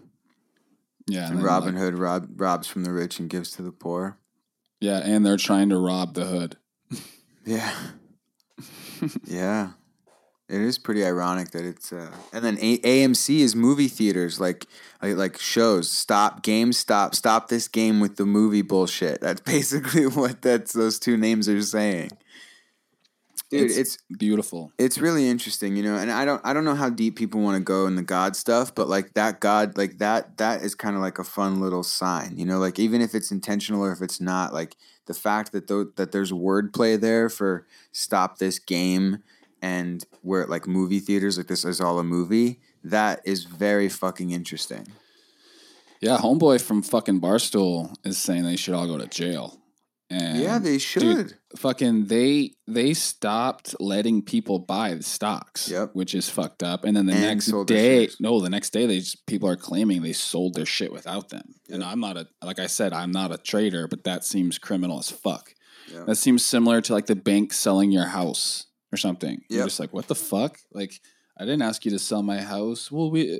Yeah, 1.07 1.29
And 1.29 1.41
Robin 1.43 1.73
like- 1.75 1.83
Hood 1.83 1.95
rob, 1.97 2.29
robs 2.39 2.67
from 2.67 2.83
the 2.83 2.91
rich 2.91 3.19
and 3.19 3.29
gives 3.29 3.51
to 3.51 3.61
the 3.61 3.71
poor. 3.71 4.17
Yeah, 4.79 4.97
and 5.03 5.25
they're 5.25 5.37
trying 5.37 5.69
to 5.69 5.77
rob 5.77 6.13
the 6.15 6.25
hood. 6.25 6.57
Yeah. 7.45 7.71
yeah. 9.25 9.71
It 10.51 10.59
is 10.61 10.77
pretty 10.77 11.03
ironic 11.05 11.51
that 11.51 11.63
it's 11.63 11.93
uh 11.93 12.11
and 12.33 12.43
then 12.43 12.57
A- 12.61 12.79
AMC 12.79 13.39
is 13.39 13.55
movie 13.55 13.87
theaters 13.87 14.39
like 14.39 14.65
like 15.01 15.15
like 15.15 15.37
shows 15.39 15.89
stop 15.89 16.43
game 16.43 16.73
stop 16.73 17.15
stop 17.15 17.47
this 17.47 17.67
game 17.67 17.99
with 17.99 18.17
the 18.17 18.25
movie 18.25 18.61
bullshit. 18.61 19.21
That's 19.21 19.41
basically 19.55 20.07
what 20.07 20.41
that's 20.41 20.73
those 20.73 20.99
two 20.99 21.15
names 21.17 21.47
are 21.47 21.61
saying. 21.61 22.11
Dude, 23.49 23.63
It's- 23.63 23.77
it's 23.77 23.97
Beautiful. 24.17 24.71
it's 24.77 24.97
really 24.97 25.27
interesting, 25.27 25.75
you 25.75 25.83
know, 25.83 25.95
and 25.95 26.09
I 26.11 26.23
don't 26.25 26.41
I 26.45 26.53
don't 26.53 26.63
know 26.65 26.75
how 26.75 26.89
deep 26.89 27.17
people 27.17 27.41
want 27.41 27.57
to 27.57 27.63
go 27.63 27.85
in 27.85 27.95
the 27.95 28.01
God 28.01 28.35
stuff, 28.35 28.73
but 28.73 28.87
like 28.87 29.13
that 29.15 29.39
God 29.41 29.77
like 29.77 29.97
that 29.97 30.37
that 30.37 30.61
is 30.63 30.73
kind 30.75 30.95
of 30.95 31.01
like 31.01 31.19
a 31.19 31.23
fun 31.25 31.59
little 31.59 31.83
sign, 31.83 32.37
you 32.37 32.45
know, 32.45 32.59
like 32.59 32.79
even 32.79 33.01
if 33.01 33.13
it's 33.13 33.31
intentional 33.31 33.83
or 33.83 33.91
if 33.91 34.01
it's 34.01 34.21
not, 34.21 34.53
like 34.53 34.75
the 35.05 35.13
fact 35.13 35.51
that 35.51 35.67
th- 35.67 35.87
that 35.97 36.11
there's 36.13 36.31
wordplay 36.31 36.99
there 36.99 37.27
for 37.29 37.65
stop 37.91 38.37
this 38.37 38.57
game 38.59 39.17
and 39.61 40.03
where 40.21 40.45
like 40.47 40.67
movie 40.67 40.99
theaters 40.99 41.37
like 41.37 41.47
this 41.47 41.65
is 41.65 41.79
all 41.81 41.99
a 41.99 42.03
movie, 42.03 42.59
that 42.83 43.21
is 43.25 43.43
very 43.43 43.89
fucking 43.89 44.31
interesting. 44.31 44.87
Yeah, 46.01 46.17
homeboy 46.17 46.61
from 46.61 46.81
fucking 46.81 47.21
Barstool 47.21 47.93
is 48.03 48.17
saying 48.17 48.43
they 48.43 48.55
should 48.55 48.73
all 48.73 48.87
go 48.87 48.97
to 48.97 49.07
jail. 49.07 49.61
And 50.09 50.39
yeah, 50.39 50.59
they 50.59 50.77
should. 50.77 51.01
dude, 51.01 51.37
fucking 51.55 52.07
they 52.07 52.55
they 52.67 52.93
stopped 52.93 53.75
letting 53.79 54.23
people 54.23 54.59
buy 54.59 54.95
the 54.95 55.03
stocks. 55.03 55.69
Yep. 55.69 55.91
Which 55.93 56.13
is 56.13 56.29
fucked 56.29 56.63
up. 56.63 56.83
And 56.83 56.97
then 56.97 57.05
the 57.05 57.13
And 57.13 57.21
next 57.21 57.53
day, 57.65 58.09
no, 58.19 58.41
the 58.41 58.49
next 58.49 58.71
day 58.71 58.85
they 58.87 58.99
just 58.99 59.25
people 59.25 59.47
are 59.47 59.55
claiming 59.55 60.01
they 60.01 60.11
sold 60.11 60.55
their 60.55 60.65
shit 60.65 60.91
without 60.91 61.29
them. 61.29 61.55
And 61.69 61.81
I'm 61.81 62.01
not 62.01 62.17
a 62.17 62.27
like 62.43 62.59
I 62.59 62.67
said, 62.67 62.91
I'm 62.91 63.11
not 63.11 63.31
a 63.31 63.37
trader, 63.37 63.87
but 63.87 64.03
that 64.03 64.25
seems 64.25 64.57
criminal 64.57 64.99
as 64.99 65.09
fuck. 65.09 65.53
Yep. 65.93 66.07
That 66.07 66.15
seems 66.15 66.43
similar 66.43 66.81
to 66.81 66.93
like 66.93 67.05
the 67.05 67.15
bank 67.15 67.53
selling 67.53 67.91
your 67.91 68.07
house 68.07 68.65
or 68.91 68.97
something. 68.97 69.41
You're 69.49 69.59
Yep. 69.59 69.67
just 69.67 69.79
like, 69.79 69.93
what 69.93 70.07
the 70.07 70.15
fuck? 70.15 70.59
Like, 70.73 71.01
I 71.37 71.43
didn't 71.45 71.61
ask 71.61 71.85
you 71.85 71.91
to 71.91 71.99
sell 71.99 72.21
my 72.23 72.41
house. 72.41 72.91
Well, 72.91 73.09
we, 73.11 73.39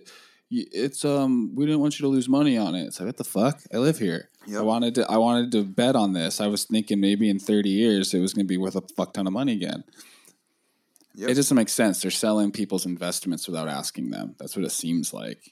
it's 0.50 1.06
um, 1.06 1.54
we 1.56 1.66
didn't 1.66 1.82
want 1.82 2.00
you 2.00 2.04
to 2.04 2.10
lose 2.10 2.28
money 2.30 2.58
on 2.58 2.76
it. 2.76 2.84
It's 2.86 3.00
like, 3.00 3.08
what 3.08 3.18
the 3.18 3.24
fuck? 3.24 3.62
I 3.74 3.78
live 3.78 4.00
here. 4.00 4.30
I 4.58 4.62
wanted 4.62 4.96
to, 4.96 5.10
I 5.12 5.18
wanted 5.18 5.52
to 5.54 5.64
bet 5.64 5.96
on 5.96 6.14
this. 6.14 6.42
I 6.42 6.48
was 6.48 6.64
thinking 6.66 7.00
maybe 7.00 7.30
in 7.30 7.38
30 7.40 7.70
years 7.70 8.14
it 8.14 8.20
was 8.20 8.34
going 8.34 8.46
to 8.46 8.50
be 8.50 8.58
worth 8.58 8.76
a 8.76 8.82
fuck 8.98 9.14
ton 9.14 9.28
of 9.28 9.34
money 9.34 9.54
again. 9.54 9.84
Yep. 11.16 11.30
It 11.30 11.34
doesn't 11.36 11.56
make 11.56 11.70
sense. 11.70 12.02
They're 12.02 12.10
selling 12.12 12.52
people's 12.52 12.86
investments 12.86 13.48
without 13.48 13.68
asking 13.68 14.10
them. 14.12 14.36
That's 14.40 14.56
what 14.56 14.66
it 14.66 14.72
seems 14.72 15.14
like. 15.14 15.52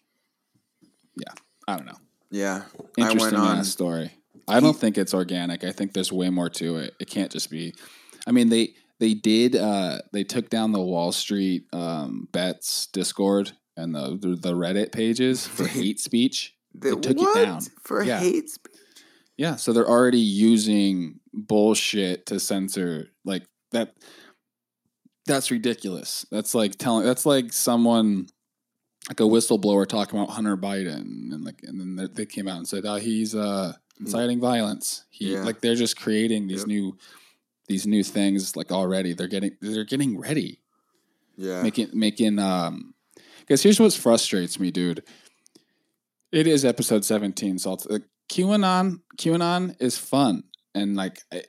Yeah, 1.17 1.33
I 1.67 1.75
don't 1.75 1.85
know. 1.85 1.97
yeah. 2.31 2.63
I 2.97 3.01
Interesting 3.01 3.19
went 3.19 3.35
on 3.57 3.63
story. 3.65 4.11
I 4.47 4.59
don't 4.61 4.75
think 4.75 4.97
it's 4.97 5.13
organic. 5.13 5.63
I 5.63 5.71
think 5.71 5.93
there's 5.93 6.11
way 6.11 6.29
more 6.29 6.49
to 6.51 6.77
it. 6.77 6.95
It 6.99 7.09
can't 7.09 7.31
just 7.31 7.51
be. 7.51 7.75
I 8.25 8.31
mean, 8.31 8.49
they 8.49 8.73
they 8.99 9.13
did. 9.13 9.55
Uh, 9.55 9.99
they 10.13 10.23
took 10.23 10.49
down 10.49 10.71
the 10.71 10.81
Wall 10.81 11.11
Street 11.11 11.65
um, 11.73 12.27
bets 12.31 12.87
Discord 12.87 13.51
and 13.77 13.95
the 13.95 14.17
the, 14.35 14.53
Reddit 14.53 14.91
pages 14.91 15.47
for 15.47 15.65
hate 15.79 15.99
speech. 15.99 16.53
the, 16.73 16.95
they 16.95 17.13
took 17.13 17.17
it 17.19 17.45
down. 17.45 17.61
for 17.83 18.03
Yeah. 18.03 18.19
hate 18.19 18.49
speech. 18.49 18.73
Yeah, 19.37 19.55
so 19.55 19.71
they're 19.71 19.87
already 19.89 20.19
using 20.19 21.21
bullshit 21.33 22.25
to 22.25 22.39
censor 22.41 23.07
like 23.23 23.43
that. 23.71 23.95
That's 25.25 25.51
ridiculous. 25.51 26.25
That's 26.31 26.53
like 26.55 26.75
telling. 26.75 27.05
That's 27.05 27.25
like 27.25 27.53
someone, 27.53 28.27
like 29.07 29.19
a 29.19 29.23
whistleblower, 29.23 29.87
talking 29.87 30.19
about 30.19 30.31
Hunter 30.33 30.57
Biden, 30.57 31.31
and 31.33 31.43
like, 31.45 31.61
and 31.63 31.79
then 31.79 31.95
they- 31.95 32.07
they 32.13 32.25
came 32.25 32.47
out 32.47 32.57
and 32.57 32.67
said, 32.67 32.83
"Oh, 32.85 32.95
he's 32.95 33.35
uh, 33.35 33.73
inciting 33.99 34.39
violence." 34.41 35.05
He 35.09 35.33
Yeah. 35.33 35.43
like 35.43 35.61
they're 35.61 35.75
just 35.75 35.97
creating 35.99 36.47
these 36.47 36.59
Yep. 36.61 36.67
new, 36.67 36.97
these 37.69 37.87
new 37.87 38.03
things 38.03 38.55
like 38.55 38.71
already. 38.71 39.13
They're 39.13 39.27
getting 39.27 39.55
they're 39.61 39.85
getting 39.85 40.19
ready 40.19 40.59
Yeah. 41.37 41.61
making 41.63 41.89
making 41.93 42.39
um 42.39 42.93
because 43.39 43.63
here's 43.63 43.79
what 43.79 43.93
frustrates 43.93 44.59
me 44.59 44.71
dude 44.71 45.03
it 46.31 46.45
is 46.47 46.63
episode 46.65 47.03
17 47.05 47.57
so 47.59 47.73
uh, 47.73 47.99
qanon 48.29 48.99
qanon 49.17 49.75
is 49.79 49.97
fun 49.97 50.43
and 50.75 50.95
like 50.95 51.21
I- 51.31 51.45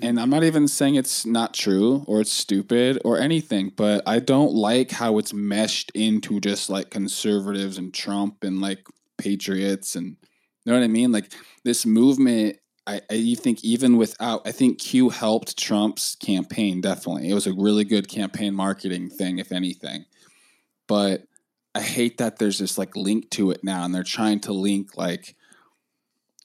and 0.00 0.18
i'm 0.20 0.30
not 0.30 0.42
even 0.44 0.66
saying 0.68 0.96
it's 0.96 1.24
not 1.24 1.54
true 1.54 2.04
or 2.08 2.20
it's 2.20 2.32
stupid 2.32 2.98
or 3.04 3.18
anything 3.18 3.72
but 3.76 4.02
i 4.06 4.18
don't 4.18 4.52
like 4.52 4.90
how 4.90 5.18
it's 5.18 5.32
meshed 5.32 5.90
into 5.94 6.40
just 6.40 6.68
like 6.68 6.90
conservatives 6.90 7.78
and 7.78 7.94
trump 7.94 8.42
and 8.42 8.60
like 8.60 8.86
patriots 9.18 9.94
and 9.96 10.16
you 10.64 10.72
know 10.72 10.74
what 10.78 10.84
i 10.84 10.88
mean 10.88 11.12
like 11.12 11.32
this 11.64 11.86
movement 11.86 12.56
I, 12.86 13.00
I 13.10 13.34
think 13.34 13.64
even 13.64 13.96
without, 13.96 14.46
I 14.46 14.52
think 14.52 14.78
Q 14.78 15.08
helped 15.08 15.58
Trump's 15.58 16.14
campaign. 16.16 16.80
Definitely, 16.80 17.30
it 17.30 17.34
was 17.34 17.46
a 17.46 17.52
really 17.52 17.84
good 17.84 18.08
campaign 18.08 18.54
marketing 18.54 19.10
thing, 19.10 19.38
if 19.38 19.50
anything. 19.50 20.04
But 20.86 21.24
I 21.74 21.80
hate 21.80 22.18
that 22.18 22.38
there's 22.38 22.58
this 22.58 22.78
like 22.78 22.94
link 22.96 23.30
to 23.30 23.50
it 23.50 23.64
now, 23.64 23.84
and 23.84 23.94
they're 23.94 24.04
trying 24.04 24.40
to 24.40 24.52
link 24.52 24.96
like 24.96 25.34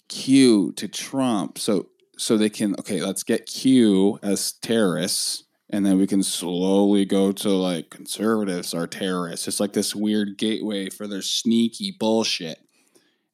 Q 0.10 0.74
to 0.74 0.88
Trump, 0.88 1.60
so 1.60 1.90
so 2.18 2.38
they 2.38 2.50
can 2.50 2.76
okay, 2.80 3.02
let's 3.02 3.24
get 3.24 3.46
Q 3.46 4.18
as 4.24 4.54
terrorists, 4.54 5.44
and 5.70 5.86
then 5.86 6.00
we 6.00 6.08
can 6.08 6.24
slowly 6.24 7.06
go 7.06 7.32
to 7.34 7.50
like 7.50 7.92
conservatives 7.92 8.74
are 8.74 8.88
terrorists. 8.88 9.48
It's 9.48 9.60
like 9.60 9.74
this 9.74 9.96
weird 9.96 10.38
gateway 10.38 10.90
for 10.90 11.08
their 11.08 11.22
sneaky 11.22 11.96
bullshit 12.00 12.66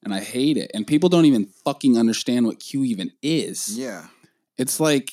and 0.04 0.14
I 0.14 0.20
hate 0.20 0.56
it. 0.56 0.70
And 0.74 0.86
people 0.86 1.08
don't 1.08 1.24
even 1.24 1.46
fucking 1.64 1.98
understand 1.98 2.46
what 2.46 2.60
Q 2.60 2.84
even 2.84 3.12
is. 3.22 3.76
Yeah. 3.76 4.06
It's 4.56 4.80
like 4.80 5.12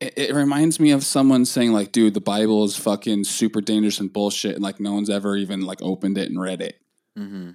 it, 0.00 0.14
it 0.16 0.34
reminds 0.34 0.78
me 0.80 0.90
of 0.90 1.04
someone 1.04 1.44
saying 1.44 1.72
like, 1.72 1.92
"Dude, 1.92 2.14
the 2.14 2.20
Bible 2.20 2.64
is 2.64 2.76
fucking 2.76 3.24
super 3.24 3.60
dangerous 3.60 4.00
and 4.00 4.12
bullshit," 4.12 4.54
and 4.54 4.62
like 4.62 4.80
no 4.80 4.92
one's 4.92 5.10
ever 5.10 5.36
even 5.36 5.62
like 5.62 5.80
opened 5.82 6.18
it 6.18 6.28
and 6.28 6.40
read 6.40 6.60
it. 6.60 6.80
Mm-hmm. 7.18 7.50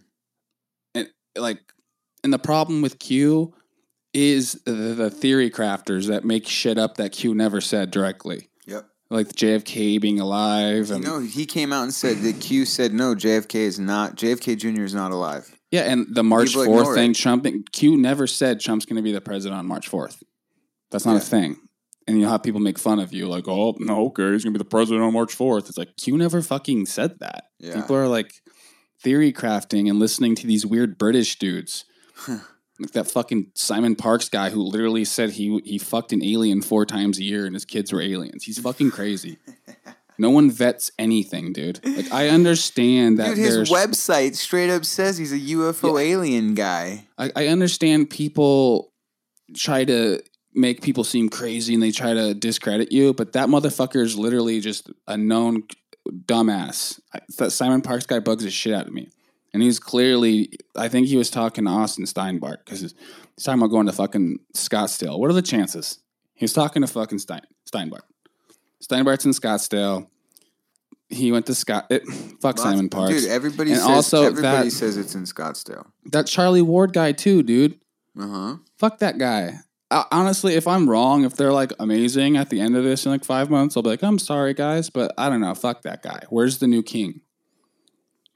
And 0.96 1.10
like, 1.38 1.60
and 2.24 2.34
the 2.34 2.40
problem 2.40 2.82
with 2.82 3.00
Q 3.00 3.54
is 4.14 4.54
the, 4.66 4.72
the 4.72 5.10
theory 5.10 5.52
crafters 5.52 6.08
that 6.08 6.26
make 6.26 6.48
shit 6.48 6.78
up 6.78 6.98
that 6.98 7.12
Q 7.12 7.36
never 7.36 7.62
said 7.62 7.92
directly. 7.92 8.50
Yep. 8.66 8.88
Like 9.12 9.28
JFK 9.28 10.02
being 10.02 10.20
alive. 10.20 10.90
And, 10.92 11.04
know, 11.04 11.20
he 11.20 11.46
came 11.46 11.72
out 11.72 11.84
and 11.84 11.94
said 11.94 12.18
that 12.18 12.40
Q 12.40 12.66
said 12.66 12.94
no, 12.94 13.14
JFK 13.16 13.56
is 13.56 13.80
not 13.80 14.16
JFK 14.16 14.58
Jr. 14.58 14.84
is 14.84 14.96
not 14.96 15.12
alive. 15.12 15.59
Yeah, 15.72 15.82
and 15.82 16.08
the 16.16 16.24
March 16.24 16.50
People 16.50 16.66
Fourth 16.66 16.96
thing, 16.96 17.12
it. 17.12 17.18
Trump 17.18 17.46
Q 17.72 17.96
never 17.98 18.26
said 18.28 18.60
Trump's 18.60 18.86
going 18.86 18.96
to 18.98 19.02
be 19.04 19.12
the 19.12 19.22
president 19.22 19.60
on 19.60 19.68
March 19.68 19.88
Fourth. 19.88 20.24
That's 20.92 21.06
not 21.06 21.12
Yeah. 21.14 21.18
a 21.18 21.22
thing. 21.22 21.58
And 22.08 22.20
you'll 22.20 22.32
have 22.32 22.42
people 22.42 22.60
make 22.60 22.80
fun 22.80 23.00
of 23.00 23.14
you, 23.14 23.28
like, 23.28 23.48
"Oh, 23.48 23.76
no, 23.80 24.08
okay, 24.08 24.32
he's 24.32 24.44
going 24.44 24.54
to 24.54 24.58
be 24.60 24.64
the 24.64 24.70
president 24.70 25.04
on 25.04 25.14
March 25.14 25.36
4th. 25.38 25.70
It's 25.70 25.78
like 25.78 25.96
Q 25.96 26.18
never 26.18 26.42
fucking 26.42 26.88
said 26.88 27.20
that. 27.20 27.46
Yeah. 27.60 27.76
People 27.76 27.96
are 27.98 28.08
like 28.08 28.34
theory 29.04 29.32
crafting 29.32 29.88
and 29.88 30.00
listening 30.00 30.34
to 30.36 30.48
these 30.48 30.66
weird 30.66 30.98
British 30.98 31.38
dudes. 31.38 31.86
like 32.28 32.92
that 32.94 33.12
fucking 33.12 33.52
Simon 33.56 33.96
Parkes 33.96 34.28
guy 34.30 34.50
who 34.50 34.62
literally 34.62 35.06
said 35.06 35.32
he 35.32 35.60
he 35.66 35.78
fucked 35.78 36.14
an 36.14 36.24
alien 36.24 36.62
four 36.62 36.86
times 36.86 37.20
a 37.20 37.24
year 37.24 37.46
and 37.46 37.54
his 37.54 37.66
kids 37.66 37.92
were 37.94 38.02
aliens. 38.02 38.44
He's 38.46 38.58
fucking 38.60 38.90
crazy. 38.92 39.38
no 40.20 40.30
one 40.30 40.52
vets 40.52 40.92
anything, 41.00 41.54
dude. 41.54 41.80
Like 41.86 42.12
I 42.12 42.30
understand 42.30 43.20
that 43.20 43.36
Dude, 43.36 43.38
his 43.38 43.70
website 43.70 44.36
straight 44.36 44.70
up 44.70 44.86
says 44.86 45.18
he's 45.18 45.32
a 45.32 45.40
UFO 45.40 46.02
alien 46.02 46.54
guy. 46.54 47.08
I, 47.18 47.32
I 47.36 47.48
understand 47.48 48.10
people 48.10 48.92
try 49.56 49.86
to 49.86 50.22
make 50.54 50.82
people 50.82 51.04
seem 51.04 51.30
crazy 51.30 51.74
and 51.74 51.82
they 51.82 51.92
try 51.92 52.14
to 52.14 52.34
discredit 52.34 52.92
you, 52.92 53.14
but 53.14 53.34
that 53.34 53.48
motherfucker 53.48 54.04
is 54.04 54.18
literally 54.18 54.60
just 54.60 54.92
a 55.08 55.16
known 55.16 55.64
dumbass. 56.26 57.00
I, 57.14 57.20
that 57.38 57.52
Simon 57.52 57.82
Parkes 57.82 58.06
guy 58.06 58.20
bugs 58.20 58.44
the 58.44 58.52
shit 58.52 58.74
out 58.74 58.88
of 58.88 58.94
me. 58.94 59.10
And 59.54 59.64
he's 59.64 59.80
clearly, 59.80 60.52
I 60.76 60.90
think 60.90 61.08
he 61.08 61.18
was 61.18 61.32
talking 61.32 61.66
to 61.66 61.72
Austin 61.72 62.06
Steinbart 62.06 62.58
because 62.66 62.82
he's 62.82 62.94
talking 63.42 63.62
about 63.62 63.72
going 63.72 63.88
to 63.88 63.94
fucking 63.94 64.40
Scottsdale. 64.56 65.18
What 65.18 65.30
are 65.30 65.34
the 65.34 65.42
chances? 65.42 66.00
He 66.36 66.44
was 66.44 66.54
talking 66.54 66.82
to 66.82 66.88
fucking 66.88 67.20
Stein, 67.20 67.42
Steinbart. 67.72 68.02
Steinbart's 68.82 69.26
in 69.26 69.32
Scottsdale. 69.32 70.08
He 71.10 71.32
went 71.32 71.48
to 71.48 71.56
Scott. 71.56 71.88
It, 71.90 72.04
fuck 72.42 72.60
Simon 72.60 72.88
Parkes. 72.90 73.22
Dude, 73.24 73.32
everybody 73.32 73.72
And 73.72 73.80
says 73.80 73.90
also 73.90 74.24
everybody 74.24 74.70
that- 74.70 74.72
says 74.76 74.96
it's 74.98 75.16
in 75.16 75.24
Scottsdale. 75.24 75.88
that 76.12 76.28
Charlie 76.28 76.62
Ward 76.62 76.94
guy 76.94 77.12
too, 77.14 77.42
dude. 77.44 77.80
Uh 78.20 78.28
huh. 78.28 78.56
fuck 78.78 79.00
that 79.00 79.18
guy. 79.18 79.60
I, 79.92 80.06
honestly, 80.12 80.54
if 80.54 80.68
I'm 80.68 80.88
wrong, 80.90 81.24
if 81.26 81.36
they're 81.36 81.54
like 81.54 81.74
amazing 81.80 82.38
at 82.38 82.50
the 82.52 82.60
end 82.62 82.76
of 82.78 82.84
this 82.84 83.06
in 83.06 83.12
like 83.12 83.26
five 83.26 83.50
months, 83.50 83.76
I'll 83.76 83.82
be 83.84 83.90
like, 83.90 84.04
I'm 84.04 84.20
sorry, 84.20 84.54
guys, 84.54 84.90
but 84.92 85.12
I 85.18 85.30
don't 85.30 85.42
know. 85.42 85.56
Fuck 85.56 85.82
that 85.84 86.04
guy. 86.04 86.22
Where's 86.30 86.60
the 86.60 86.68
new 86.68 86.84
king? 86.84 87.22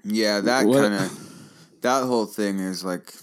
Yeah, 0.04 0.42
that 0.42 0.64
kind 0.66 0.94
of 0.96 1.30
that 1.82 2.04
whole 2.06 2.26
thing 2.26 2.60
is 2.60 2.84
like, 2.84 3.14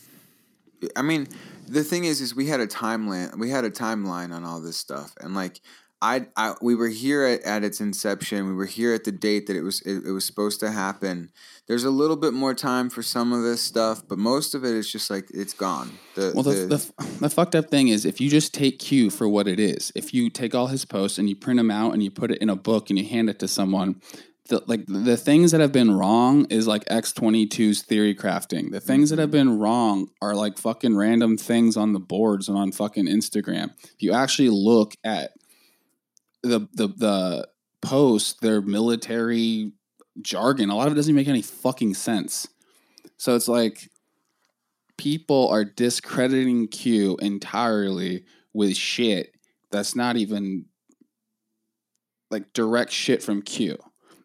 I 0.97 1.03
mean, 1.03 1.27
the 1.67 1.83
thing 1.83 2.05
is, 2.05 2.21
is 2.21 2.35
we 2.35 2.47
had 2.47 2.61
a 2.61 2.67
timeline, 2.67 3.37
we 3.39 3.51
had 3.51 3.65
a 3.65 3.71
timeline 3.71 4.33
on 4.33 4.45
all 4.45 4.61
this 4.61 4.77
stuff, 4.77 5.13
and 5.21 5.35
like, 5.35 5.61
I, 6.03 6.27
I 6.37 6.55
we 6.63 6.75
were 6.75 6.89
here 6.89 7.25
at, 7.25 7.43
at 7.43 7.63
its 7.63 7.81
inception. 7.81 8.47
We 8.47 8.55
were 8.55 8.67
here 8.67 8.95
at 8.95 9.05
the 9.05 9.13
date 9.13 9.47
that 9.49 9.57
it 9.57 9.63
was 9.63 9.83
it, 9.83 10.07
it 10.07 10.13
was 10.13 10.25
supposed 10.25 10.61
to 10.61 10.71
happen. 10.71 11.31
There's 11.67 11.85
a 11.85 11.91
little 11.91 12.17
bit 12.17 12.33
more 12.33 12.55
time 12.55 12.91
for 12.91 13.03
some 13.03 13.33
of 13.33 13.43
this 13.43 13.61
stuff, 13.61 14.03
but 14.09 14.19
most 14.19 14.55
of 14.55 14.65
it 14.65 14.75
is 14.75 14.91
just 14.91 15.11
like 15.11 15.29
it's 15.33 15.53
gone. 15.53 15.99
The, 16.15 16.33
Well, 16.35 16.43
the, 16.43 16.67
the, 16.67 17.13
the 17.21 17.31
fucked 17.31 17.55
up 17.55 17.71
thing 17.71 17.89
is 17.89 18.05
if 18.05 18.21
you 18.21 18.29
just 18.29 18.53
take 18.55 18.79
Q 18.79 19.11
for 19.11 19.29
what 19.29 19.47
it 19.47 19.61
is, 19.61 19.93
if 19.95 20.13
you 20.13 20.31
take 20.31 20.55
all 20.55 20.69
his 20.69 20.85
posts 20.85 21.19
and 21.19 21.29
you 21.29 21.37
print 21.37 21.59
them 21.59 21.71
out 21.71 21.93
and 21.93 22.03
you 22.03 22.11
put 22.11 22.31
it 22.31 22.39
in 22.39 22.49
a 22.49 22.57
book 22.57 22.91
and 22.91 22.99
you 22.99 23.05
hand 23.05 23.31
it 23.31 23.39
to 23.39 23.47
someone, 23.47 24.01
the, 24.49 24.63
like 24.67 24.85
the 24.87 25.17
things 25.17 25.53
that 25.53 25.61
have 25.61 25.73
been 25.73 25.93
wrong 25.93 26.45
is 26.47 26.67
like 26.67 26.85
X22's 26.87 27.83
theory 27.83 28.15
crafting. 28.15 28.73
The 28.73 28.81
things 28.81 29.11
that 29.11 29.19
have 29.19 29.29
mm-hmm. 29.29 29.51
been 29.51 29.59
wrong 29.59 30.11
are 30.21 30.35
like 30.35 30.59
fucking 30.59 30.97
random 30.97 31.37
things 31.37 31.77
on 31.77 31.93
the 31.93 32.01
boards 32.01 32.49
and 32.49 32.59
on 32.59 32.73
fucking 32.73 33.07
Instagram. 33.07 33.71
If 33.83 34.03
you 34.03 34.13
actually 34.13 34.51
look 34.51 34.95
at 35.05 35.33
the 36.43 36.69
the 36.73 36.89
the 36.89 37.49
posts, 37.83 38.39
their 38.41 38.61
military 38.61 39.73
jargon, 40.23 40.71
a 40.71 40.77
lot 40.77 40.87
of 40.87 40.93
it 40.93 40.97
doesn't 40.97 41.15
make 41.15 41.29
any 41.29 41.43
fucking 41.43 41.95
sense. 41.95 42.49
So 43.17 43.35
it's 43.35 43.49
like 43.49 43.91
people 44.97 45.49
are 45.49 45.65
discrediting 45.65 46.69
Q 46.69 47.17
entirely 47.21 48.25
with 48.53 48.77
shit 48.77 49.35
that's 49.71 49.95
not 49.95 50.17
even 50.17 50.67
like 52.31 52.53
direct 52.53 52.93
shit 52.93 53.23
from 53.23 53.43
Q. 53.43 53.79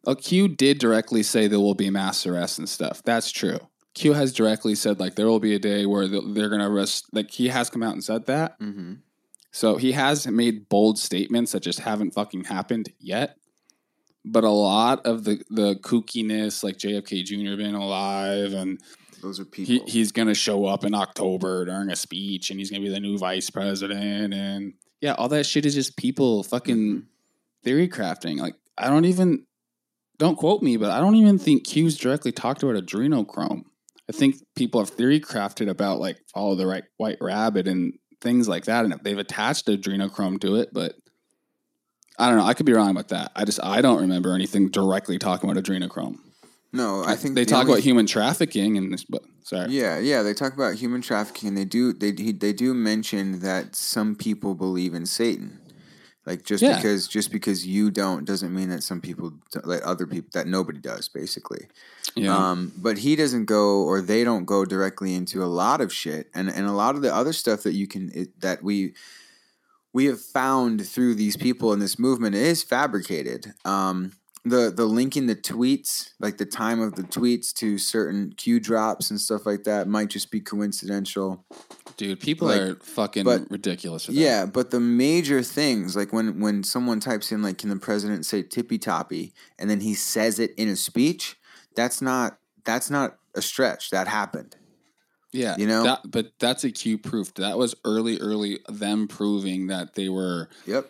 Uh, 0.06 0.16
Q 0.16 0.48
did 0.48 0.78
directly 0.78 1.24
say 1.24 1.48
there 1.48 1.60
will 1.60 1.76
be 1.76 1.90
mass 1.90 2.26
arrests 2.28 2.58
and 2.60 2.70
stuff. 2.70 3.02
That's 3.04 3.32
true. 3.32 3.60
Q 3.96 4.14
has 4.14 4.34
directly 4.34 4.76
said 4.76 5.00
like 5.00 5.16
there 5.16 5.28
will 5.28 5.40
be 5.40 5.56
a 5.56 5.60
day 5.60 5.86
where 5.86 6.08
they're 6.08 6.50
going 6.50 6.62
to 6.62 6.68
arrest. 6.68 7.06
Like 7.14 7.32
he 7.32 7.48
has 7.48 7.70
come 7.70 7.82
out 7.84 7.94
and 7.94 8.04
said 8.04 8.26
that. 8.26 8.56
hmm 8.60 8.96
So 9.56 9.78
he 9.78 9.94
has 9.94 10.28
made 10.28 10.68
bold 10.68 11.00
statements 11.00 11.54
that 11.54 11.62
just 11.64 11.80
haven't 11.80 12.12
fucking 12.14 12.44
happened 12.44 12.92
yet. 13.00 13.38
But 14.26 14.44
a 14.44 14.50
lot 14.50 15.06
of 15.06 15.24
the 15.24 15.42
the 15.50 15.76
kookiness, 15.76 16.62
like 16.62 16.78
JFK 16.78 17.24
Jr. 17.24 17.56
being 17.56 17.74
alive, 17.74 18.52
and 18.52 18.82
those 19.22 19.40
are 19.40 19.46
he, 19.56 19.66
people. 19.66 19.88
he's 19.88 20.12
gonna 20.12 20.34
show 20.34 20.66
up 20.66 20.84
in 20.84 20.94
October 20.94 21.64
during 21.64 21.90
a 21.90 21.96
speech, 21.96 22.50
and 22.50 22.60
he's 22.60 22.70
gonna 22.70 22.84
be 22.84 22.90
the 22.90 23.00
new 23.00 23.18
vice 23.18 23.50
president, 23.50 24.34
and 24.34 24.74
yeah, 25.00 25.14
all 25.14 25.30
that 25.30 25.46
shit 25.46 25.66
is 25.66 25.74
just 25.74 25.96
people 25.96 26.44
fucking 26.44 26.76
Mhm. 26.78 27.04
theory 27.64 27.88
crafting. 27.88 28.40
Like 28.40 28.56
I 28.78 28.90
don't 28.90 29.06
even 29.06 29.46
don't 30.18 30.36
quote 30.38 30.62
me, 30.64 30.76
but 30.76 30.92
I 30.92 31.00
don't 31.00 31.16
even 31.16 31.38
think 31.40 31.66
Q's 31.66 31.96
directly 31.98 32.34
talked 32.34 32.62
about 32.62 32.76
adrenochrome. 32.76 33.64
I 34.10 34.12
think 34.12 34.36
people 34.56 34.82
have 34.82 34.90
theory 34.90 35.20
crafted 35.22 35.70
about 35.70 36.00
like 36.02 36.18
follow 36.34 36.56
the 36.56 36.68
right 36.68 36.84
white 36.98 37.20
rabbit 37.22 37.68
and 37.70 37.94
things 38.26 38.50
like 38.50 38.66
that, 38.66 38.84
and 38.84 38.94
they've 39.04 39.18
attached 39.18 39.68
adrenochrome 39.68 40.42
to 40.42 40.56
it, 40.58 40.70
but 40.74 40.96
I 42.20 42.28
don't 42.28 42.38
know. 42.40 42.44
I 42.46 42.54
could 42.54 42.66
be 42.66 42.74
wrong 42.74 42.90
about 42.90 43.10
that. 43.10 43.32
I 43.36 43.46
just 43.46 43.64
I 43.64 43.82
don't 43.82 44.02
remember 44.02 44.34
anything 44.34 44.70
directly 44.70 45.18
talking 45.18 45.50
about 45.50 45.64
adrenochrome. 45.64 46.18
no, 46.74 47.04
I 47.06 47.16
think 47.16 47.36
they 47.36 47.44
the 47.46 47.52
talk 47.52 47.62
only- 47.62 47.74
about 47.74 47.84
human 47.84 48.06
trafficking 48.08 48.78
and 48.78 48.92
this, 48.92 49.06
but 49.06 49.22
sorry. 49.44 49.72
Yeah, 49.72 50.00
yeah, 50.00 50.24
they 50.24 50.34
talk 50.34 50.54
about 50.54 50.76
human 50.76 51.02
trafficking. 51.02 51.50
and 51.50 51.58
They 51.58 51.66
do 51.66 51.94
they 51.94 52.12
they 52.12 52.52
do 52.52 52.74
mention 52.74 53.40
that 53.42 53.76
some 53.76 54.16
people 54.16 54.56
believe 54.56 54.94
in 54.94 55.06
Satan. 55.06 55.60
Like 56.26 56.44
just 56.44 56.64
Yeah. 56.64 56.76
because 56.76 57.08
just 57.08 57.32
because 57.32 57.68
you 57.68 57.92
don't 57.92 58.26
doesn't 58.26 58.54
mean 58.54 58.70
that 58.70 58.82
some 58.84 59.00
people 59.00 59.34
don't- 59.52 59.66
that 59.68 59.84
other 59.84 60.08
people 60.08 60.30
that 60.34 60.48
nobody 60.48 60.80
does 60.80 61.08
basically. 61.08 61.68
Yeah. 62.16 62.36
Um, 62.36 62.72
but 62.78 62.98
he 63.00 63.16
doesn't 63.16 63.46
go 63.46 63.84
or 63.84 64.02
they 64.02 64.24
don't 64.24 64.46
go 64.46 64.66
directly 64.66 65.14
into 65.14 65.44
a 65.44 65.46
lot 65.46 65.82
of 65.82 65.94
shit 65.94 66.30
and 66.34 66.50
and 66.50 66.66
a 66.66 66.72
lot 66.72 66.96
of 66.96 67.02
the 67.02 67.14
other 67.14 67.34
stuff 67.34 67.62
that 67.64 67.74
you 67.74 67.88
can 67.88 68.12
it, 68.16 68.40
that 68.42 68.64
we 68.64 68.94
we 69.94 70.06
have 70.06 70.20
found 70.20 70.86
through 70.86 71.16
these 71.16 71.38
people 71.38 71.72
in 71.74 71.80
this 71.80 71.98
movement 72.00 72.36
is 72.36 72.64
fabricated. 72.64 73.54
Um, 73.64 74.12
the 74.46 74.72
the 74.72 74.86
linking 74.86 75.26
the 75.28 75.36
tweets, 75.36 76.12
like 76.20 76.38
the 76.38 76.46
time 76.46 76.80
of 76.80 76.96
the 76.96 77.02
tweets 77.04 77.52
to 77.56 77.78
certain 77.78 78.32
Q 78.38 78.60
drops 78.60 79.10
and 79.10 79.20
stuff 79.20 79.46
like 79.46 79.64
that, 79.64 79.88
might 79.88 80.10
just 80.10 80.30
be 80.32 80.40
coincidental. 80.40 81.44
Dude, 81.98 82.20
people 82.20 82.48
like- 82.50 82.62
are 82.62 82.76
fucking 82.76 83.24
but- 83.24 83.50
ridiculous. 83.50 84.08
Yeah, 84.08 84.46
but 84.46 84.70
the 84.72 84.80
major 84.80 85.42
things, 85.42 85.96
like 85.96 86.14
when 86.14 86.40
when 86.40 86.64
someone 86.64 87.00
types 87.00 87.32
in 87.32 87.42
like, 87.42 87.58
"Can 87.58 87.70
the 87.70 87.78
president 87.78 88.26
say 88.26 88.44
tippy 88.44 88.78
toppy?" 88.78 89.34
and 89.58 89.70
then 89.70 89.80
he 89.82 89.94
says 89.96 90.38
it 90.40 90.54
in 90.58 90.68
a 90.70 90.76
speech, 90.76 91.38
that's 91.76 92.02
not 92.02 92.38
that's 92.64 92.90
not 92.90 93.18
a 93.34 93.42
stretch. 93.42 93.90
That 93.90 94.08
happened. 94.08 94.56
yeah. 95.32 95.56
you 95.58 95.68
know? 95.68 95.84
that, 95.84 96.02
but 96.10 96.32
that's 96.40 96.64
a 96.64 96.72
Q 96.72 96.98
proof. 96.98 97.34
That 97.34 97.58
was 97.58 97.76
early, 97.84 98.20
early 98.20 98.60
them 98.70 99.08
proving 99.08 99.68
that 99.68 99.96
they 99.96 100.08
were 100.08 100.50
Yep. 100.66 100.90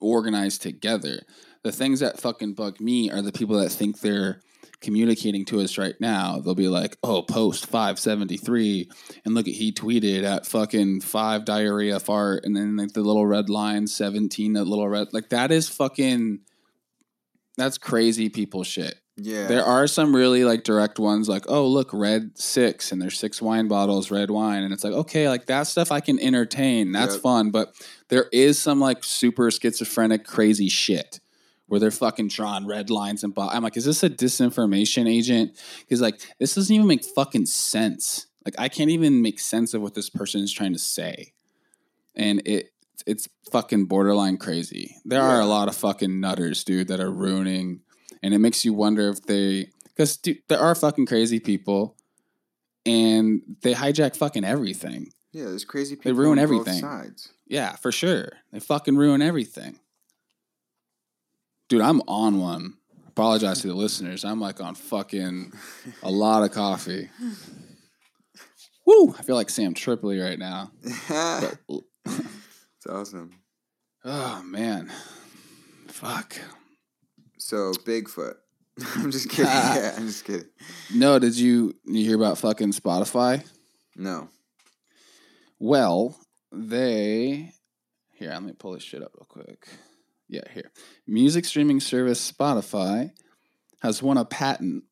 organized 0.00 0.62
together. 0.62 1.20
The 1.62 1.72
things 1.72 2.00
that 2.00 2.20
fucking 2.20 2.54
bug 2.54 2.80
me 2.80 3.10
are 3.10 3.20
the 3.22 3.32
people 3.32 3.58
that 3.58 3.70
think 3.70 4.00
they're 4.00 4.40
communicating 4.80 5.44
to 5.46 5.60
us 5.60 5.76
right 5.76 5.94
now. 6.00 6.40
They'll 6.40 6.54
be 6.54 6.68
like, 6.68 6.96
"Oh, 7.02 7.22
post 7.22 7.66
five 7.66 7.98
seventy 7.98 8.36
three, 8.36 8.88
and 9.24 9.34
look 9.34 9.46
at 9.46 9.54
he 9.54 9.72
tweeted 9.72 10.24
at 10.24 10.46
fucking 10.46 11.02
five 11.02 11.44
diarrhea 11.44 12.00
fart, 12.00 12.44
and 12.44 12.56
then 12.56 12.76
like 12.76 12.92
the 12.92 13.02
little 13.02 13.26
red 13.26 13.50
line 13.50 13.86
seventeen, 13.86 14.54
that 14.54 14.64
little 14.64 14.88
red 14.88 15.08
like 15.12 15.28
that 15.30 15.50
is 15.50 15.68
fucking." 15.68 16.40
That's 17.56 17.76
crazy 17.78 18.30
people 18.30 18.64
shit. 18.64 18.94
Yeah. 19.16 19.46
There 19.46 19.64
are 19.64 19.86
some 19.86 20.16
really 20.16 20.44
like 20.44 20.64
direct 20.64 20.98
ones, 20.98 21.28
like 21.28 21.44
oh 21.48 21.66
look, 21.66 21.90
red 21.92 22.38
six, 22.38 22.90
and 22.90 23.02
there's 23.02 23.18
six 23.18 23.42
wine 23.42 23.68
bottles, 23.68 24.10
red 24.10 24.30
wine, 24.30 24.62
and 24.62 24.72
it's 24.72 24.82
like 24.84 24.94
okay, 24.94 25.28
like 25.28 25.46
that 25.46 25.66
stuff 25.66 25.92
I 25.92 26.00
can 26.00 26.18
entertain. 26.18 26.92
That's 26.92 27.14
Yep. 27.14 27.22
fun, 27.22 27.50
but 27.50 27.74
there 28.08 28.28
is 28.32 28.58
some 28.58 28.80
like 28.80 29.04
super 29.04 29.50
schizophrenic, 29.50 30.24
crazy 30.24 30.70
shit 30.70 31.19
where 31.70 31.78
they're 31.78 31.92
fucking 31.92 32.26
drawing 32.26 32.66
red 32.66 32.90
lines 32.90 33.22
and 33.22 33.32
bo- 33.32 33.48
I'm 33.48 33.62
like, 33.62 33.76
is 33.76 33.84
this 33.84 34.02
a 34.02 34.10
disinformation 34.10 35.08
agent? 35.08 35.56
Because 35.78 36.00
like 36.00 36.20
this 36.40 36.56
doesn't 36.56 36.74
even 36.74 36.88
make 36.88 37.04
fucking 37.04 37.46
sense. 37.46 38.26
Like 38.44 38.56
I 38.58 38.68
can't 38.68 38.90
even 38.90 39.22
make 39.22 39.38
sense 39.38 39.72
of 39.72 39.80
what 39.80 39.94
this 39.94 40.10
person 40.10 40.40
is 40.40 40.52
trying 40.52 40.72
to 40.72 40.80
say, 40.80 41.32
and 42.16 42.42
it 42.44 42.72
it's 43.06 43.28
fucking 43.52 43.84
borderline 43.84 44.36
crazy. 44.36 44.96
There 45.04 45.22
are 45.22 45.40
a 45.40 45.46
lot 45.46 45.68
of 45.68 45.76
fucking 45.76 46.18
nutters, 46.18 46.64
dude, 46.64 46.88
that 46.88 46.98
are 46.98 47.10
ruining, 47.10 47.82
and 48.20 48.34
it 48.34 48.38
makes 48.38 48.64
you 48.64 48.74
wonder 48.74 49.08
if 49.08 49.22
they 49.22 49.70
because 49.84 50.18
there 50.48 50.58
are 50.58 50.74
fucking 50.74 51.06
crazy 51.06 51.38
people, 51.38 51.96
and 52.84 53.42
they 53.62 53.74
hijack 53.74 54.16
fucking 54.16 54.44
everything. 54.44 55.12
yeah. 55.30 55.44
There's 55.44 55.64
crazy 55.64 55.94
people. 55.94 56.10
They 56.10 56.18
ruin 56.18 56.40
on 56.40 56.48
both 56.48 56.66
everything. 56.66 56.80
sides. 56.80 57.28
Yeah, 57.46 57.76
for 57.76 57.92
sure. 57.92 58.30
They 58.52 58.58
fucking 58.58 58.96
ruin 58.96 59.22
everything. 59.22 59.78
Dude, 61.70 61.80
I'm 61.82 62.02
on 62.08 62.40
one. 62.40 62.74
Apologize 63.06 63.60
to 63.60 63.68
the 63.68 63.74
listeners. 63.74 64.24
I'm 64.24 64.40
like 64.40 64.60
on 64.60 64.74
fucking 64.74 65.52
a 66.02 66.10
lot 66.10 66.42
of 66.42 66.50
coffee. 66.50 67.08
Woo! 68.84 69.14
I 69.16 69.22
feel 69.22 69.36
like 69.36 69.50
Sam 69.50 69.72
Tripoli 69.72 70.18
right 70.18 70.38
now. 70.38 70.72
It's 70.82 71.86
awesome. 72.88 73.30
oh 74.04 74.42
man. 74.44 74.90
Fuck. 75.86 76.36
So 77.38 77.72
Bigfoot. 77.72 78.34
I'm 78.96 79.12
just 79.12 79.30
kidding. 79.30 79.44
yeah, 79.46 79.94
I'm 79.96 80.08
just 80.08 80.24
kidding. 80.24 80.48
No, 80.92 81.20
did 81.20 81.36
you 81.36 81.76
you 81.84 82.04
hear 82.04 82.16
about 82.16 82.38
fucking 82.38 82.72
Spotify? 82.72 83.46
No. 83.94 84.28
Well, 85.60 86.18
they 86.50 87.52
here. 88.14 88.30
Let 88.30 88.42
me 88.42 88.54
pull 88.54 88.72
this 88.72 88.82
shit 88.82 89.04
up 89.04 89.12
real 89.14 89.26
quick. 89.28 89.68
Yeah, 90.30 90.42
here. 90.54 90.70
Music 91.06 91.44
streaming 91.44 91.80
service 91.80 92.30
Spotify 92.30 93.10
has 93.82 94.02
won 94.02 94.16
a 94.16 94.24
patent 94.24 94.84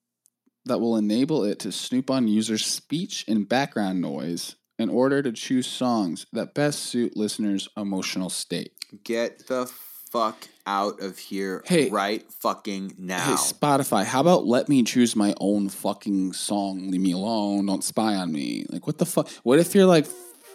that 0.65 0.81
will 0.81 0.97
enable 0.97 1.45
it 1.45 1.61
to 1.61 1.71
snoop 1.73 2.11
on 2.11 2.27
users' 2.29 2.67
speech 2.67 3.25
and 3.29 3.49
background 3.49 4.01
noise 4.01 4.57
in 4.79 4.91
order 4.91 5.23
to 5.23 5.31
choose 5.33 5.67
songs 5.67 6.27
that 6.33 6.55
best 6.55 6.81
suit 6.81 7.17
listeners' 7.17 7.69
emotional 7.77 8.29
state. 8.31 8.73
Get 9.05 9.47
the 9.47 9.67
fuck 10.11 10.49
out 10.67 11.01
of 11.03 11.19
here 11.19 11.63
Hey. 11.67 11.89
right 11.91 12.25
fucking 12.33 12.95
now. 12.99 13.21
Hey, 13.25 13.33
Spotify, 13.35 14.05
how 14.05 14.21
about 14.21 14.47
let 14.47 14.69
me 14.69 14.83
choose 14.83 15.15
my 15.15 15.35
own 15.39 15.69
fucking 15.69 16.33
song? 16.33 16.91
Leave 16.91 17.01
me 17.01 17.13
alone. 17.13 17.67
Don't 17.67 17.85
spy 17.85 18.15
on 18.15 18.33
me. 18.33 18.67
Like, 18.71 18.87
what 18.87 18.99
the 18.99 19.07
fuck? 19.07 19.29
What 19.45 19.59
if 19.59 19.75
you're 19.75 19.87
like 19.87 20.07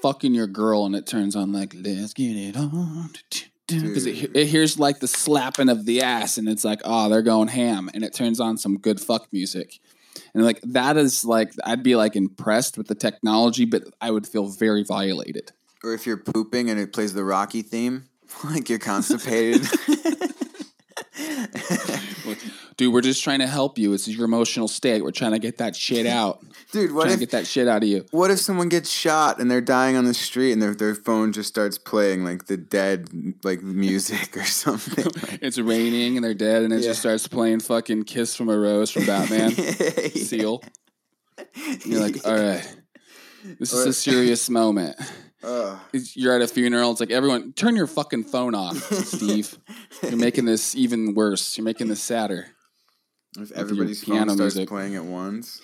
fucking 0.01 0.33
your 0.33 0.47
girl 0.47 0.85
and 0.85 0.95
it 0.95 1.05
turns 1.07 1.35
on 1.35 1.53
like, 1.53 1.73
let's 1.73 2.13
get 2.13 2.35
it 2.35 2.57
on? 2.57 3.11
Because 3.81 4.05
it, 4.05 4.35
it 4.35 4.47
hears 4.47 4.79
like 4.79 4.99
the 4.99 5.07
slapping 5.07 5.69
of 5.69 5.85
the 5.85 6.01
ass 6.01 6.37
and 6.37 6.47
it's 6.47 6.63
like, 6.63 6.81
oh, 6.83 7.09
they're 7.09 7.21
going 7.21 7.47
ham. 7.47 7.89
And 7.93 8.03
it 8.03 8.13
turns 8.13 8.39
on 8.39 8.57
some 8.57 8.77
good 8.77 8.99
fuck 8.99 9.31
music. 9.31 9.79
And 10.33 10.43
like, 10.43 10.61
that 10.61 10.97
is 10.97 11.25
like, 11.25 11.53
I'd 11.63 11.83
be 11.83 11.95
like 11.95 12.15
impressed 12.15 12.77
with 12.77 12.87
the 12.87 12.95
technology, 12.95 13.65
but 13.65 13.83
I 14.01 14.11
would 14.11 14.27
feel 14.27 14.47
very 14.47 14.83
violated. 14.83 15.51
or 15.83 15.93
if 15.93 16.05
you're 16.05 16.17
pooping 16.17 16.69
and 16.69 16.79
it 16.79 16.93
plays 16.93 17.13
the 17.13 17.23
Rocky 17.23 17.61
theme, 17.61 18.05
like 18.43 18.69
you're 18.69 18.79
constipated. 18.79 19.67
Dude, 22.83 22.93
we're 22.93 22.99
just 23.01 23.23
trying 23.23 23.39
to 23.39 23.47
help 23.47 23.77
you. 23.77 23.93
It's 23.93 24.09
your 24.09 24.25
emotional 24.25 24.67
state. 24.67 25.03
We're 25.03 25.11
trying 25.11 25.31
to 25.31 25.39
get 25.39 25.59
that 25.59 25.73
shit 25.73 26.05
out. 26.19 26.43
Dude, 26.73 26.91
what 26.93 27.03
trying 27.03 27.13
if 27.13 27.19
to 27.19 27.25
get 27.25 27.31
that 27.31 27.47
shit 27.47 27.65
out 27.67 27.81
of 27.81 27.87
you. 27.87 28.05
what 28.11 28.29
if 28.29 28.39
someone 28.39 28.67
gets 28.67 28.89
shot 28.89 29.39
and 29.39 29.49
they're 29.49 29.61
dying 29.61 29.95
on 29.95 30.03
the 30.03 30.13
street 30.13 30.51
and 30.51 30.61
their 30.61 30.75
their 30.75 30.95
phone 30.95 31.31
just 31.31 31.47
starts 31.47 31.77
playing 31.77 32.25
like 32.25 32.47
the 32.47 32.57
dead 32.57 33.07
like 33.43 33.61
music 33.63 34.35
or 34.35 34.43
something? 34.63 35.05
It's 35.41 35.57
raining 35.57 36.17
and 36.17 36.23
they're 36.25 36.33
dead, 36.33 36.63
and 36.63 36.73
it 36.73 36.81
Yeah. 36.81 36.87
just 36.89 36.99
starts 36.99 37.25
playing 37.25 37.61
fucking 37.61 38.03
"Kiss 38.03 38.35
from 38.35 38.49
a 38.49 38.57
Rose" 38.57 38.91
from 38.91 39.05
Batman. 39.05 39.51
Seal. 40.11 40.61
You're 41.85 42.01
like, 42.01 42.17
all 42.27 42.33
right, 42.35 42.75
this 43.59 43.71
is 43.71 43.85
a 43.85 43.93
serious 43.93 44.49
moment. 44.49 44.97
It's- 45.93 46.15
You're 46.17 46.35
at 46.35 46.41
a 46.41 46.47
funeral. 46.47 46.91
It's 46.91 46.99
like 46.99 47.11
everyone, 47.11 47.53
turn 47.53 47.75
your 47.75 47.87
fucking 47.87 48.25
phone 48.25 48.55
off, 48.55 48.77
Steve. 49.05 49.57
You're 50.01 50.15
making 50.17 50.45
this 50.45 50.75
even 50.75 51.13
worse. 51.13 51.57
You're 51.57 51.65
making 51.65 51.87
this 51.87 52.01
sadder. 52.01 52.47
If 53.37 53.51
everybody's 53.51 54.03
phone 54.03 54.17
piano 54.17 54.33
starts 54.33 54.55
music. 54.55 54.69
playing 54.69 54.95
at 54.95 55.05
once. 55.05 55.61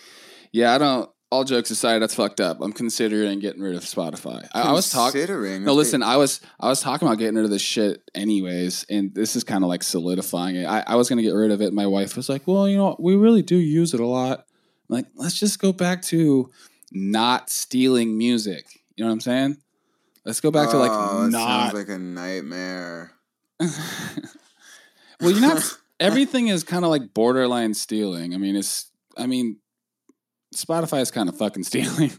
Yeah, 0.51 0.73
I 0.73 0.77
don't. 0.77 1.09
All 1.31 1.43
jokes 1.43 1.69
aside, 1.69 1.99
that's 1.99 2.15
fucked 2.15 2.41
up. 2.41 2.59
I'm 2.59 2.73
considering 2.73 3.39
getting 3.39 3.61
rid 3.61 3.75
of 3.75 3.83
Spotify. 3.83 4.47
I, 4.51 4.61
I 4.61 4.71
was 4.71 4.89
talking. 4.89 5.19
Considering. 5.19 5.63
No, 5.63 5.73
listen. 5.73 6.01
I 6.01 6.17
was 6.17 6.41
I 6.59 6.69
was 6.69 6.81
talking 6.81 7.07
about 7.07 7.19
getting 7.19 7.35
rid 7.35 7.45
of 7.45 7.51
this 7.51 7.61
shit 7.61 8.01
anyways, 8.15 8.85
and 8.89 9.13
this 9.13 9.35
is 9.35 9.43
kind 9.43 9.63
of 9.63 9.67
like 9.67 9.83
solidifying 9.83 10.55
it. 10.55 10.65
I, 10.65 10.83
I 10.87 10.95
was 10.95 11.07
gonna 11.07 11.21
get 11.21 11.35
rid 11.35 11.51
of 11.51 11.61
it. 11.61 11.71
My 11.71 11.85
wife 11.85 12.15
was 12.15 12.29
like, 12.29 12.47
"Well, 12.47 12.67
you 12.67 12.77
know, 12.77 12.95
we 12.97 13.15
really 13.15 13.43
do 13.43 13.57
use 13.57 13.93
it 13.93 13.99
a 13.99 14.07
lot. 14.07 14.45
I'm 14.89 14.95
like, 14.95 15.05
let's 15.15 15.39
just 15.39 15.59
go 15.59 15.71
back 15.71 16.01
to 16.03 16.49
not 16.91 17.51
stealing 17.51 18.17
music. 18.17 18.65
You 18.95 19.03
know 19.03 19.09
what 19.09 19.13
I'm 19.13 19.21
saying? 19.21 19.57
Let's 20.25 20.41
go 20.41 20.51
back 20.51 20.69
to 20.71 20.77
like 20.77 20.91
oh, 20.91 21.27
not. 21.27 21.71
sounds 21.71 21.73
like 21.73 21.89
a 21.89 21.99
nightmare. 21.99 23.11
well, 23.59 23.71
you're 25.21 25.41
not. 25.41 25.77
everything 25.99 26.47
is 26.47 26.63
kind 26.63 26.85
of 26.85 26.91
like 26.91 27.13
borderline 27.13 27.73
stealing. 27.73 28.33
I 28.33 28.37
mean, 28.37 28.55
it's. 28.55 28.91
I 29.17 29.27
mean, 29.27 29.57
Spotify 30.55 31.01
is 31.01 31.11
kind 31.11 31.29
of 31.29 31.37
fucking 31.37 31.63
stealing. 31.63 32.11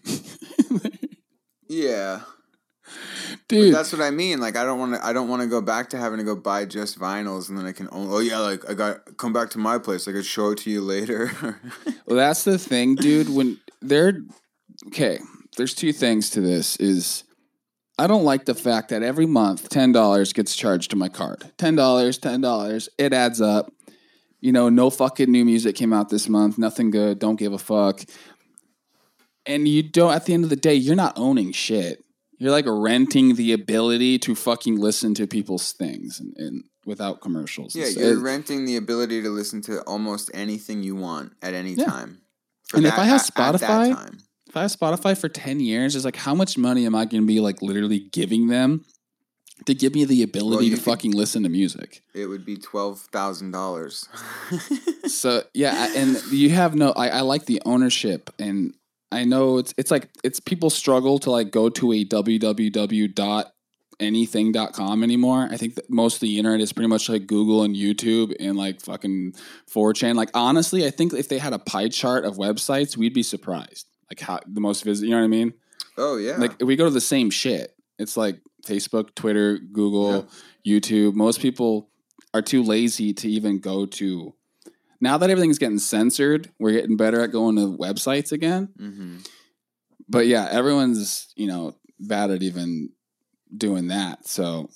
Yeah, 1.70 2.22
but 2.84 3.48
Dude, 3.48 3.72
that's 3.72 3.92
what 3.92 4.02
I 4.02 4.10
mean. 4.10 4.40
Like, 4.40 4.56
I 4.56 4.64
don't 4.64 4.80
want 4.80 4.94
to. 4.94 5.06
I 5.06 5.12
don't 5.12 5.28
want 5.28 5.42
to 5.42 5.48
go 5.48 5.60
back 5.60 5.90
to 5.90 5.96
having 5.96 6.18
to 6.18 6.24
go 6.24 6.34
buy 6.34 6.64
just 6.64 6.98
vinyls, 6.98 7.48
and 7.48 7.56
then 7.56 7.64
I 7.64 7.70
can. 7.70 7.88
Only, 7.92 8.12
oh 8.12 8.18
yeah, 8.18 8.38
like 8.38 8.68
I 8.68 8.74
got 8.74 9.16
come 9.16 9.32
back 9.32 9.50
to 9.50 9.58
my 9.58 9.78
place. 9.78 10.08
I 10.08 10.12
could 10.12 10.26
show 10.26 10.50
it 10.50 10.58
to 10.58 10.70
you 10.70 10.82
later. 10.82 11.30
Well, 12.06 12.16
that's 12.16 12.42
the 12.42 12.58
thing, 12.58 12.96
dude. 12.96 13.32
When 13.32 13.60
they're 13.80 14.20
okay, 14.88 15.20
there's 15.56 15.74
two 15.74 15.92
things 15.92 16.28
to 16.30 16.40
this. 16.40 16.74
Is 16.78 17.22
I 18.00 18.06
don't 18.06 18.24
like 18.24 18.46
the 18.46 18.54
fact 18.54 18.88
that 18.88 19.02
every 19.02 19.26
month 19.26 19.68
ten 19.68 19.92
dollars 19.92 20.32
gets 20.32 20.56
charged 20.56 20.90
to 20.90 20.96
my 20.96 21.08
card. 21.08 21.50
Ten 21.58 21.76
dollars, 21.76 22.18
ten 22.18 22.40
dollars. 22.40 22.88
It 22.98 23.12
adds 23.12 23.40
up. 23.40 23.72
You 24.40 24.52
know, 24.52 24.70
no 24.70 24.88
fucking 24.88 25.30
new 25.30 25.44
music 25.44 25.76
came 25.76 25.92
out 25.92 26.08
this 26.08 26.26
month. 26.28 26.56
Nothing 26.56 26.90
good. 26.90 27.18
Don't 27.18 27.36
give 27.38 27.52
a 27.52 27.58
fuck. 27.58 28.00
And 29.46 29.68
you 29.68 29.82
don't. 29.82 30.12
At 30.12 30.24
the 30.26 30.34
end 30.34 30.44
of 30.44 30.50
the 30.50 30.56
day, 30.56 30.74
you're 30.74 30.96
not 30.96 31.18
owning 31.18 31.52
shit. 31.52 32.02
You're 32.38 32.50
like 32.52 32.64
renting 32.66 33.34
the 33.34 33.52
ability 33.52 34.18
to 34.20 34.34
fucking 34.34 34.76
listen 34.78 35.12
to 35.14 35.26
people's 35.26 35.72
things 35.72 36.20
and, 36.20 36.32
and 36.38 36.64
without 36.86 37.20
commercials. 37.20 37.76
yeah, 37.76 37.88
you're 37.88 38.18
it- 38.18 38.22
renting 38.22 38.64
the 38.64 38.76
ability 38.76 39.20
to 39.22 39.28
listen 39.28 39.60
to 39.62 39.82
almost 39.82 40.30
anything 40.32 40.82
you 40.82 40.96
want 40.96 41.32
at 41.42 41.52
any 41.52 41.74
Yeah. 41.74 41.84
time. 41.84 42.22
And 42.72 42.86
if 42.86 42.98
I 42.98 43.04
have 43.04 43.20
that 43.36 43.56
Spotify. 43.56 44.18
If 44.50 44.56
I 44.56 44.62
have 44.62 44.72
Spotify 44.72 45.16
for 45.16 45.28
10 45.30 45.60
years, 45.60 45.96
it's 45.96 46.04
like 46.04 46.16
how 46.16 46.34
much 46.34 46.58
money 46.58 46.84
am 46.84 46.94
I 46.94 47.04
going 47.06 47.22
to 47.22 47.26
be 47.26 47.40
like 47.40 47.62
literally 47.62 48.00
giving 48.00 48.48
them 48.48 48.84
to 49.66 49.74
give 49.74 49.94
me 49.94 50.04
the 50.04 50.22
ability 50.22 50.68
Well, 50.70 50.76
to 50.76 50.82
fucking 50.82 51.12
listen 51.12 51.44
to 51.44 51.48
music? 51.48 52.02
it 52.14 52.26
would 52.26 52.44
be 52.44 52.56
twelve 52.56 53.00
thousand 53.12 53.52
dollars. 53.52 54.08
So, 55.06 55.42
yeah, 55.54 55.92
and 55.96 56.22
you 56.30 56.50
have 56.50 56.74
no 56.76 56.92
I, 56.92 57.08
I 57.08 57.20
like 57.22 57.46
the 57.46 57.60
ownership 57.66 58.30
and 58.38 58.74
I 59.10 59.24
know 59.24 59.58
it's 59.58 59.74
it's 59.76 59.90
like 59.90 60.08
it's 60.22 60.38
people 60.40 60.70
struggle 60.70 61.18
to 61.20 61.30
like 61.30 61.50
go 61.50 61.68
to 61.68 61.92
a 61.92 62.04
www 62.04 63.14
dot 63.14 63.52
anything.com 63.98 65.02
anymore. 65.02 65.48
I 65.50 65.56
think 65.56 65.74
that 65.74 65.90
most 65.90 66.14
of 66.16 66.20
the 66.20 66.38
internet 66.38 66.60
is 66.60 66.72
pretty 66.72 66.88
much 66.88 67.08
like 67.08 67.26
Google 67.26 67.62
and 67.64 67.74
YouTube 67.76 68.34
and 68.40 68.56
like 68.56 68.80
fucking 68.80 69.34
4chan. 69.70 70.14
Like 70.14 70.30
honestly, 70.32 70.86
I 70.86 70.90
think 70.90 71.12
if 71.12 71.28
they 71.28 71.38
had 71.38 71.52
a 71.52 71.58
pie 71.58 71.88
chart 71.88 72.24
of 72.24 72.36
websites, 72.36 72.96
we'd 72.96 73.12
be 73.14 73.22
surprised. 73.22 73.86
Like 74.10 74.20
how 74.20 74.40
the 74.46 74.60
most 74.60 74.84
visit, 74.84 75.04
you 75.06 75.12
know 75.12 75.18
what 75.18 75.24
I 75.24 75.28
mean? 75.28 75.52
oh 75.96 76.16
yeah, 76.16 76.36
like 76.36 76.60
we 76.60 76.76
go 76.76 76.84
to 76.84 76.90
the 76.90 77.00
same 77.00 77.30
shit. 77.30 77.74
It's 77.98 78.16
like 78.16 78.40
Facebook, 78.66 79.14
Twitter, 79.14 79.58
Google, 79.58 80.28
YouTube. 80.66 81.14
Most 81.14 81.40
people 81.40 81.88
are 82.34 82.42
too 82.42 82.62
lazy 82.62 83.12
to 83.14 83.28
even 83.28 83.58
go 83.60 83.86
to. 83.86 84.34
Now 85.00 85.16
that 85.18 85.30
everything's 85.30 85.58
getting 85.58 85.78
censored, 85.78 86.50
we're 86.58 86.72
getting 86.72 86.96
better 86.96 87.20
at 87.22 87.32
going 87.32 87.56
to 87.56 87.76
websites 87.78 88.32
again. 88.32 88.68
hmm 88.78 89.18
But 90.08 90.26
yeah, 90.26 90.48
everyone's 90.50 91.32
you 91.36 91.46
know 91.46 91.76
bad 91.98 92.30
at 92.30 92.42
even 92.42 92.90
doing 93.56 93.88
that. 93.88 94.26
So 94.26 94.68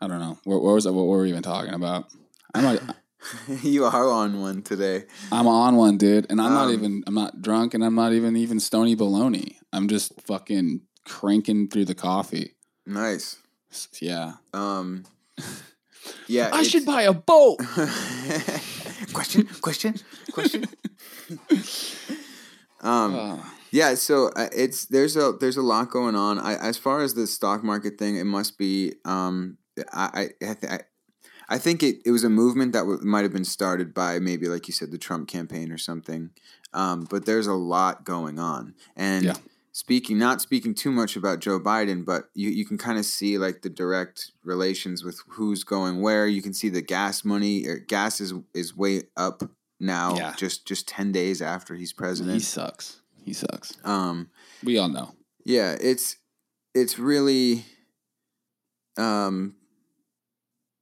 I 0.00 0.06
don't 0.06 0.20
know. 0.20 0.38
What, 0.44 0.62
what 0.62 0.74
was 0.74 0.86
it? 0.86 0.92
What 0.94 1.06
were 1.06 1.22
we 1.22 1.28
even 1.30 1.42
talking 1.42 1.74
about? 1.74 2.06
I'm 2.54 2.62
not. 2.64 2.96
you 3.62 3.84
are 3.84 4.08
on 4.10 4.40
one 4.40 4.62
today. 4.62 5.04
I'm 5.32 5.46
on 5.46 5.76
one, 5.76 5.96
dude, 5.98 6.26
and 6.30 6.40
I'm 6.40 6.52
not 6.52 6.68
Um, 6.68 6.72
even. 6.74 7.02
I'm 7.06 7.14
not 7.14 7.42
drunk, 7.42 7.74
and 7.74 7.84
I'm 7.84 7.94
not 7.94 8.12
even 8.12 8.36
even 8.36 8.60
stony 8.60 8.94
baloney. 8.96 9.56
I'm 9.72 9.88
just 9.88 10.20
fucking 10.22 10.82
cranking 11.04 11.68
through 11.68 11.86
the 11.86 11.94
coffee. 11.94 12.54
Nice. 12.86 13.36
Yeah. 14.00 14.34
Um, 14.54 15.04
yeah, 16.26 16.50
I 16.52 16.62
should 16.62 16.84
buy 16.86 17.02
a 17.02 17.12
boat. 17.12 17.58
question, 19.12 19.46
question, 19.60 19.94
question. 20.32 20.64
um, 22.80 23.14
Uh, 23.14 23.38
yeah, 23.70 23.94
so 23.94 24.28
uh, 24.36 24.48
it's 24.56 24.86
there's 24.86 25.16
a 25.16 25.32
there's 25.38 25.56
a 25.58 25.62
lot 25.62 25.90
going 25.90 26.14
on. 26.16 26.38
I 26.38 26.54
as 26.54 26.78
far 26.78 27.02
as 27.02 27.14
the 27.14 27.26
stock 27.26 27.62
market 27.62 27.98
thing, 27.98 28.16
it 28.16 28.24
must 28.24 28.56
be. 28.58 28.94
Um, 29.04 29.58
I 29.92 30.30
I 30.42 30.56
I, 30.62 30.80
I, 31.48 31.58
think 31.58 31.82
it, 31.82 31.96
it 32.04 32.10
was 32.10 32.24
a 32.24 32.28
movement 32.30 32.72
that 32.72 32.80
w- 32.80 33.00
might 33.02 33.22
have 33.22 33.32
been 33.32 33.44
started 33.44 33.94
by 33.94 34.18
maybe 34.18 34.48
like 34.48 34.68
you 34.68 34.72
said 34.74 34.90
the 34.90 34.98
Trump 34.98 35.28
campaign 35.28 35.72
or 35.72 35.78
something. 35.78 36.30
Um, 36.74 37.06
but 37.08 37.24
there's 37.26 37.46
a 37.46 37.54
lot 37.54 38.04
going 38.04 38.38
on, 38.38 38.74
and 38.96 39.24
Yeah. 39.24 39.36
speaking 39.72 40.18
not 40.18 40.42
speaking 40.42 40.74
too 40.74 40.90
much 40.92 41.16
about 41.16 41.40
Joe 41.40 41.58
Biden, 41.58 42.04
but 42.04 42.28
you 42.34 42.50
you 42.50 42.66
can 42.66 42.76
kind 42.76 42.98
of 42.98 43.04
see 43.06 43.38
like 43.38 43.62
the 43.62 43.70
direct 43.70 44.32
relations 44.44 45.02
with 45.04 45.20
who's 45.28 45.64
going 45.64 46.02
where. 46.02 46.26
You 46.26 46.42
can 46.42 46.52
see 46.52 46.68
the 46.68 46.82
gas 46.82 47.24
money. 47.24 47.66
Or 47.66 47.78
gas 47.78 48.20
is 48.20 48.34
is 48.52 48.76
way 48.76 49.04
up 49.16 49.42
now. 49.80 50.14
Yeah. 50.16 50.34
Just 50.36 50.66
just 50.66 50.86
ten 50.86 51.10
days 51.12 51.40
after 51.40 51.74
he's 51.74 51.94
president. 51.94 52.34
he 52.34 52.40
sucks. 52.40 53.00
He 53.24 53.32
sucks. 53.32 53.72
um. 53.84 54.28
We 54.62 54.76
all 54.76 54.88
know. 54.90 55.14
Yeah, 55.44 55.76
it's 55.80 56.16
it's 56.74 56.98
really 56.98 57.64
um 58.98 59.54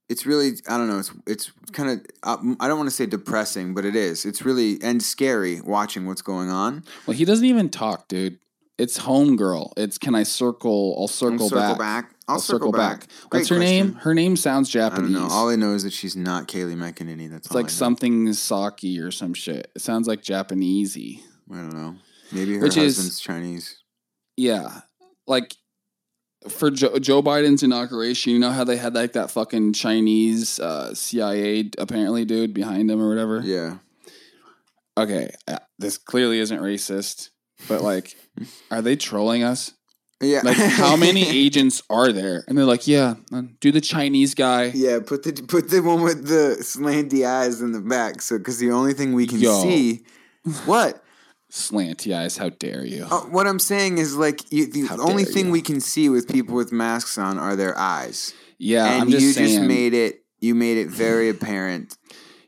it's 0.08 0.26
really 0.26 0.52
I 0.68 0.76
don't 0.76 0.88
know, 0.88 0.98
it's 0.98 1.12
it's 1.26 1.52
kind 1.72 1.90
of 1.90 2.06
uh, 2.22 2.54
I 2.60 2.68
don't 2.68 2.78
want 2.78 2.88
to 2.88 2.94
say 2.94 3.06
depressing, 3.06 3.74
but 3.74 3.84
it 3.84 3.96
is. 3.96 4.24
It's 4.24 4.44
really 4.44 4.78
and 4.82 5.02
scary 5.02 5.60
watching 5.60 6.06
what's 6.06 6.22
going 6.22 6.50
on. 6.50 6.84
Well, 7.06 7.16
he 7.16 7.24
doesn't 7.24 7.44
even 7.46 7.68
talk, 7.70 8.08
dude. 8.08 8.38
It's 8.78 8.98
homegirl. 8.98 9.72
It's 9.78 9.96
can 9.96 10.14
I 10.14 10.22
circle? 10.22 10.94
I'll 10.96 11.02
I'll 11.02 11.08
circle, 11.08 11.48
back. 11.76 12.12
I'll, 12.28 12.38
circle, 12.40 12.72
back. 12.72 13.06
What's 13.30 13.48
Great 13.48 13.48
her 13.48 13.58
name? 13.58 13.94
Her 13.94 14.12
name 14.12 14.36
sounds 14.36 14.74
I 14.74 14.80
don't 14.80 14.90
Japanese. 14.90 15.12
know. 15.12 15.28
All 15.30 15.48
I 15.48 15.56
know 15.56 15.72
is 15.72 15.84
that 15.84 15.92
she's 15.94 16.14
not 16.14 16.46
Kayleigh 16.46 16.76
McEnany. 16.76 17.30
That's 17.30 17.46
it's 17.46 17.54
like 17.54 17.70
something 17.70 18.26
Psaki 18.26 19.02
or 19.02 19.10
some 19.10 19.32
shit. 19.32 19.70
It 19.74 19.80
sounds 19.80 20.06
like 20.06 20.22
Japanesey. 20.22 21.20
I 21.50 21.54
don't 21.56 21.72
know. 21.72 21.96
Maybe 22.32 22.54
her 22.56 22.60
Which 22.60 22.76
is- 22.76 22.96
husband's 22.96 23.20
Chinese. 23.20 23.78
Yeah, 24.36 24.80
like 25.26 25.54
for 26.48 26.70
Joe, 26.70 26.98
Joe 26.98 27.22
Biden's 27.22 27.62
inauguration, 27.62 28.32
you 28.32 28.38
know 28.38 28.50
how 28.50 28.64
they 28.64 28.76
had 28.76 28.94
like 28.94 29.12
that 29.12 29.30
fucking 29.30 29.72
Chinese 29.72 30.58
uh, 30.60 30.94
CIA 30.94 31.70
apparently 31.78 32.24
dude 32.24 32.54
behind 32.54 32.90
him 32.90 33.00
or 33.00 33.08
whatever. 33.08 33.40
Yeah. 33.44 33.78
Okay, 34.98 35.34
uh, 35.46 35.58
this 35.78 35.98
clearly 35.98 36.38
isn't 36.38 36.58
racist, 36.58 37.30
but 37.68 37.82
like, 37.82 38.16
are 38.70 38.82
they 38.82 38.96
trolling 38.96 39.42
us? 39.42 39.72
Yeah. 40.22 40.40
Like, 40.42 40.56
how 40.56 40.96
many 40.96 41.28
agents 41.28 41.82
are 41.90 42.10
there? 42.10 42.42
And 42.48 42.56
they're 42.56 42.64
like, 42.64 42.86
yeah, 42.86 43.16
uh, 43.32 43.42
do 43.60 43.70
the 43.70 43.82
Chinese 43.82 44.34
guy. 44.34 44.72
Yeah, 44.74 45.00
put 45.04 45.22
the 45.22 45.32
put 45.32 45.68
the 45.68 45.80
one 45.82 46.02
with 46.02 46.26
the 46.26 46.56
slanty 46.60 47.26
eyes 47.26 47.60
in 47.60 47.72
the 47.72 47.80
back, 47.80 48.22
so 48.22 48.38
because 48.38 48.58
the 48.58 48.70
only 48.70 48.94
thing 48.94 49.12
we 49.12 49.26
can 49.26 49.38
Yo. 49.38 49.62
see, 49.62 50.04
what 50.64 51.02
Slanty 51.50 52.14
eyes, 52.14 52.36
how 52.36 52.48
dare 52.50 52.84
you? 52.84 53.06
Uh, 53.10 53.20
what 53.22 53.46
I'm 53.46 53.58
saying 53.60 53.98
is 53.98 54.16
like 54.16 54.50
you, 54.52 54.66
the 54.66 54.86
How 54.86 54.98
only 54.98 55.24
dare 55.24 55.32
thing 55.32 55.46
you. 55.46 55.52
we 55.52 55.62
can 55.62 55.80
see 55.80 56.08
with 56.08 56.28
people 56.28 56.54
with 56.56 56.72
masks 56.72 57.16
on 57.18 57.38
are 57.38 57.54
their 57.56 57.76
eyes, 57.78 58.34
yeah, 58.58 58.92
and 58.92 59.02
I'm 59.02 59.10
just 59.10 59.22
you 59.22 59.32
saying. 59.32 59.48
just 59.48 59.62
made 59.62 59.94
it. 59.94 60.24
You 60.40 60.54
made 60.54 60.76
it 60.76 60.88
very 60.88 61.28
apparent. 61.34 61.96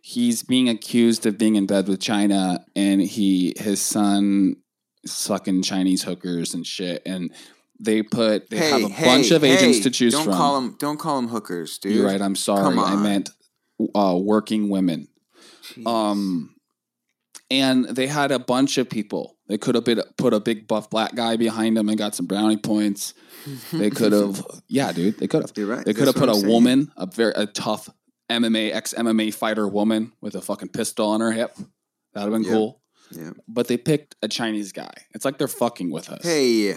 he's 0.03 0.43
being 0.43 0.69
accused 0.69 1.27
of 1.27 1.39
being 1.39 1.55
in 1.55 1.67
bed 1.67 1.87
with 1.89 2.01
China, 2.01 2.65
and 2.75 3.01
he 3.01 3.55
his 3.57 3.81
son 3.81 4.57
sucking 5.07 5.63
Chinese 5.63 6.03
hookers 6.03 6.53
and 6.55 6.67
shit, 6.67 7.01
and 7.07 7.33
they 7.81 8.03
put 8.03 8.51
they 8.51 8.59
hey, 8.59 8.71
have 8.71 8.83
a 8.83 8.89
hey, 8.93 9.05
bunch 9.05 9.31
of 9.31 9.45
agents 9.45 9.79
hey, 9.79 9.83
to 9.85 9.91
choose 9.91 10.13
don't 10.13 10.25
from. 10.25 10.35
call 10.35 10.61
them. 10.61 10.77
Don't 10.81 10.99
call 10.99 11.17
them 11.17 11.29
hookers, 11.29 11.79
dude. 11.79 11.95
You're 11.95 12.07
right. 12.07 12.21
I'm 12.21 12.35
sorry. 12.37 12.77
I 12.77 12.97
meant 12.97 13.31
uh, 13.95 14.19
working 14.21 14.69
women. 14.71 15.07
Um, 15.87 16.55
and 17.51 17.85
they 17.87 18.07
had 18.07 18.31
a 18.31 18.39
bunch 18.39 18.79
of 18.79 18.89
people. 18.91 19.37
They 19.49 19.57
could 19.59 19.75
have 19.75 19.85
been 19.85 20.03
put 20.19 20.35
a 20.35 20.41
big 20.41 20.67
buff 20.69 20.91
black 20.91 21.15
guy 21.15 21.37
behind 21.37 21.77
them 21.77 21.89
and 21.89 21.97
got 21.97 22.15
some 22.15 22.27
brownie 22.27 22.57
points. 22.59 23.15
They 23.73 23.89
could 23.91 24.13
have, 24.13 24.45
yeah, 24.69 24.93
dude. 24.93 25.19
They 25.19 25.27
could 25.29 25.43
have. 25.43 25.53
You're 25.57 25.67
right. 25.69 25.85
They 25.85 25.95
could 25.95 26.07
have 26.07 26.17
put 26.17 26.29
what 26.29 26.31
a 26.31 26.33
I'm 26.33 26.41
saying. 26.41 26.53
woman, 26.53 26.93
a 26.97 27.07
very 27.07 27.33
a 27.35 27.47
tough 27.47 27.89
MMA 28.29 28.75
ex 28.75 28.93
MMA 28.95 29.33
fighter 29.33 29.67
woman 29.67 30.13
with 30.21 30.35
a 30.35 30.41
fucking 30.43 30.69
pistol 30.69 31.09
on 31.09 31.21
her 31.21 31.33
hip. 31.33 31.55
That'd 32.13 32.31
have 32.31 32.33
been 32.33 32.43
Yeah. 32.43 32.51
cool. 32.59 32.83
Yeah. 33.13 33.31
But 33.47 33.69
they 33.69 33.79
picked 33.79 34.17
a 34.23 34.29
Chinese 34.29 34.73
guy. 34.73 34.93
It's 35.15 35.25
like 35.25 35.39
they're 35.39 35.49
fucking 35.49 35.91
with 35.91 36.11
us. 36.11 36.23
Hey, 36.25 36.75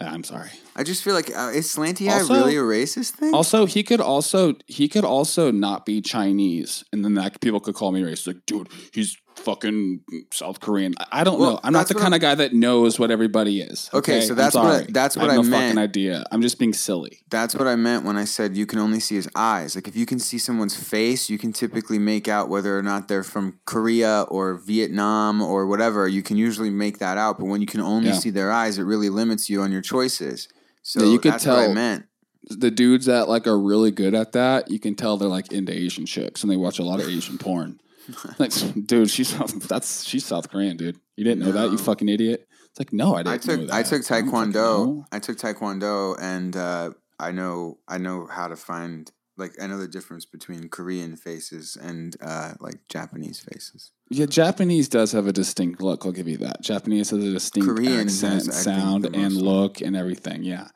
Ah, 0.00 0.04
I'm 0.12 0.22
sorry. 0.22 0.50
I 0.76 0.84
just 0.84 1.02
feel 1.02 1.12
like 1.14 1.28
uh, 1.36 1.50
is 1.52 1.66
slanty 1.66 2.08
eye 2.08 2.20
Also- 2.20 2.34
really 2.34 2.56
a 2.56 2.60
racist 2.60 3.10
thing? 3.18 3.34
Also, 3.34 3.66
he 3.66 3.82
could 3.82 4.00
also 4.00 4.54
he 4.68 4.88
could 4.88 5.04
also 5.04 5.50
not 5.50 5.84
be 5.84 6.00
Chinese, 6.00 6.84
and 6.92 7.04
then 7.04 7.14
that 7.14 7.40
people 7.40 7.58
could 7.60 7.74
call 7.74 7.90
me 7.90 8.00
racist. 8.02 8.28
Like, 8.28 8.46
dude, 8.46 8.68
he's 8.94 9.16
fucking 9.38 10.00
South 10.32 10.60
Korean. 10.60 10.94
I- 11.12 11.24
don't 11.24 11.38
Well, 11.38 11.52
know. 11.52 11.60
I'm 11.62 11.72
not 11.72 11.88
the 11.88 11.94
kind 11.94 12.14
of 12.14 12.20
guy 12.20 12.34
that 12.34 12.52
knows 12.52 12.98
what 12.98 13.10
everybody 13.10 13.60
is. 13.60 13.88
Okay, 13.94 14.18
Okay, 14.18 14.26
so 14.26 14.32
I'm 14.32 14.36
that's 14.36 14.54
what 14.54 14.64
I- 14.66 14.86
that's 14.90 15.16
what 15.16 15.30
I 15.30 15.34
have 15.34 15.40
I 15.40 15.42
no 15.42 15.48
meant. 15.50 15.62
fucking 15.64 15.78
idea. 15.78 16.24
I'm 16.30 16.42
just 16.42 16.58
being 16.58 16.72
silly. 16.72 17.20
That's 17.30 17.54
what 17.54 17.66
I 17.66 17.76
meant 17.76 18.04
when 18.04 18.16
I 18.16 18.24
said 18.24 18.56
you 18.56 18.66
can 18.66 18.78
only 18.78 19.00
see 19.00 19.14
his 19.14 19.28
eyes. 19.34 19.74
Like 19.74 19.88
if 19.88 19.96
you 19.96 20.06
can 20.06 20.18
see 20.18 20.38
someone's 20.38 20.74
face, 20.76 21.30
you 21.30 21.38
can 21.38 21.52
typically 21.52 21.98
make 21.98 22.28
out 22.28 22.48
whether 22.48 22.78
or 22.78 22.82
not 22.82 23.08
they're 23.08 23.22
from 23.22 23.58
Korea 23.64 24.26
or 24.28 24.54
Vietnam 24.54 25.40
or 25.42 25.66
whatever. 25.66 26.06
You 26.08 26.22
can 26.22 26.36
usually 26.36 26.70
make 26.70 26.98
that 26.98 27.18
out, 27.18 27.38
but 27.38 27.46
when 27.46 27.60
you 27.60 27.66
can 27.66 27.80
only 27.80 28.08
Yeah. 28.08 28.18
see 28.18 28.30
their 28.30 28.50
eyes, 28.52 28.78
it 28.78 28.82
really 28.82 29.08
limits 29.10 29.48
you 29.48 29.62
on 29.62 29.72
your 29.72 29.82
choices. 29.82 30.48
So 30.82 31.00
Yeah, 31.04 31.12
you 31.12 31.18
could 31.18 31.32
what 31.32 31.42
I 31.42 31.44
tell- 31.64 31.74
meant. 31.74 32.04
The 32.50 32.70
dudes 32.70 33.04
that 33.06 33.28
like 33.28 33.46
are 33.46 33.58
really 33.58 33.90
good 33.90 34.14
at 34.14 34.32
that, 34.32 34.70
you 34.70 34.78
can 34.78 34.94
tell 34.94 35.18
they're 35.18 35.28
like 35.28 35.52
into 35.52 35.70
Asian 35.72 36.06
chicks 36.06 36.42
and 36.42 36.50
they 36.50 36.56
watch 36.56 36.78
a 36.78 36.82
lot 36.82 36.98
of 36.98 37.06
Asian 37.08 37.36
porn. 37.36 37.78
like, 38.38 38.52
dude, 38.86 39.10
she's 39.10 39.36
that's 39.68 40.04
she's 40.04 40.24
South 40.24 40.50
Korean, 40.50 40.76
dude. 40.76 40.98
You 41.16 41.24
didn't 41.24 41.40
know 41.40 41.52
that, 41.52 41.70
you 41.70 41.78
fucking 41.78 42.08
idiot. 42.08 42.48
It's 42.70 42.78
like, 42.78 42.92
no, 42.92 43.14
I 43.14 43.22
didn't 43.22 43.34
I 43.34 43.38
took 43.38 43.60
know 43.60 43.66
that. 43.66 43.74
I 43.74 43.82
took 43.82 44.02
taekwondo. 44.02 45.04
I 45.12 45.18
took 45.18 45.36
taekwondo, 45.38 46.16
and 46.20 46.56
uh, 46.56 46.90
I 47.18 47.32
know 47.32 47.78
I 47.88 47.98
know 47.98 48.26
how 48.26 48.48
to 48.48 48.56
find 48.56 49.10
like 49.36 49.52
I 49.62 49.66
know 49.66 49.78
the 49.78 49.88
difference 49.88 50.24
between 50.24 50.68
Korean 50.68 51.16
faces 51.16 51.76
and 51.80 52.16
uh, 52.20 52.54
like 52.60 52.76
Japanese 52.88 53.40
faces. 53.40 53.92
Yeah, 54.10 54.26
Japanese 54.26 54.88
does 54.88 55.12
have 55.12 55.26
a 55.26 55.32
distinct 55.32 55.80
look. 55.80 56.04
I'll 56.04 56.12
give 56.12 56.28
you 56.28 56.38
that. 56.38 56.62
Japanese 56.62 57.10
has 57.10 57.22
a 57.22 57.32
distinct 57.32 57.68
Korean 57.68 58.00
accent, 58.00 58.52
sound, 58.52 59.06
and 59.14 59.34
look, 59.34 59.80
and 59.80 59.96
everything. 59.96 60.42
Yeah, 60.42 60.68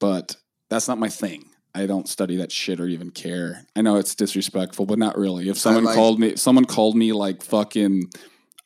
but 0.00 0.36
that's 0.70 0.88
not 0.88 0.98
my 0.98 1.08
thing. 1.08 1.44
I 1.74 1.86
don't 1.86 2.08
study 2.08 2.36
that 2.36 2.52
shit 2.52 2.80
or 2.80 2.86
even 2.86 3.10
care. 3.10 3.64
I 3.74 3.80
know 3.82 3.96
it's 3.96 4.14
disrespectful, 4.14 4.84
but 4.86 4.98
not 4.98 5.16
really. 5.16 5.48
If 5.48 5.58
someone 5.58 5.84
like- 5.84 5.94
called 5.94 6.18
me, 6.20 6.28
if 6.28 6.38
someone 6.38 6.64
called 6.66 6.96
me 6.96 7.12
like 7.12 7.42
fucking 7.42 8.10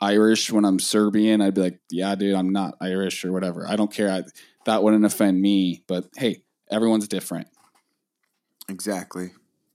Irish 0.01 0.51
when 0.51 0.65
I'm 0.65 0.79
Serbian, 0.81 1.41
I'd 1.41 1.55
be 1.55 1.61
like, 1.61 1.79
yeah, 1.91 2.15
dude, 2.17 2.35
I'm 2.35 2.51
not 2.51 2.75
Irish 2.81 3.25
or 3.25 3.33
whatever. 3.33 3.67
I 3.67 3.77
don't 3.77 3.93
care. 3.93 4.11
I, 4.11 4.23
that 4.65 4.83
wouldn't 4.83 5.05
offend 5.05 5.41
me. 5.41 5.85
But 5.87 6.07
hey, 6.17 6.43
everyone's 6.71 7.07
different. 7.09 7.49
Exactly. 8.69 9.31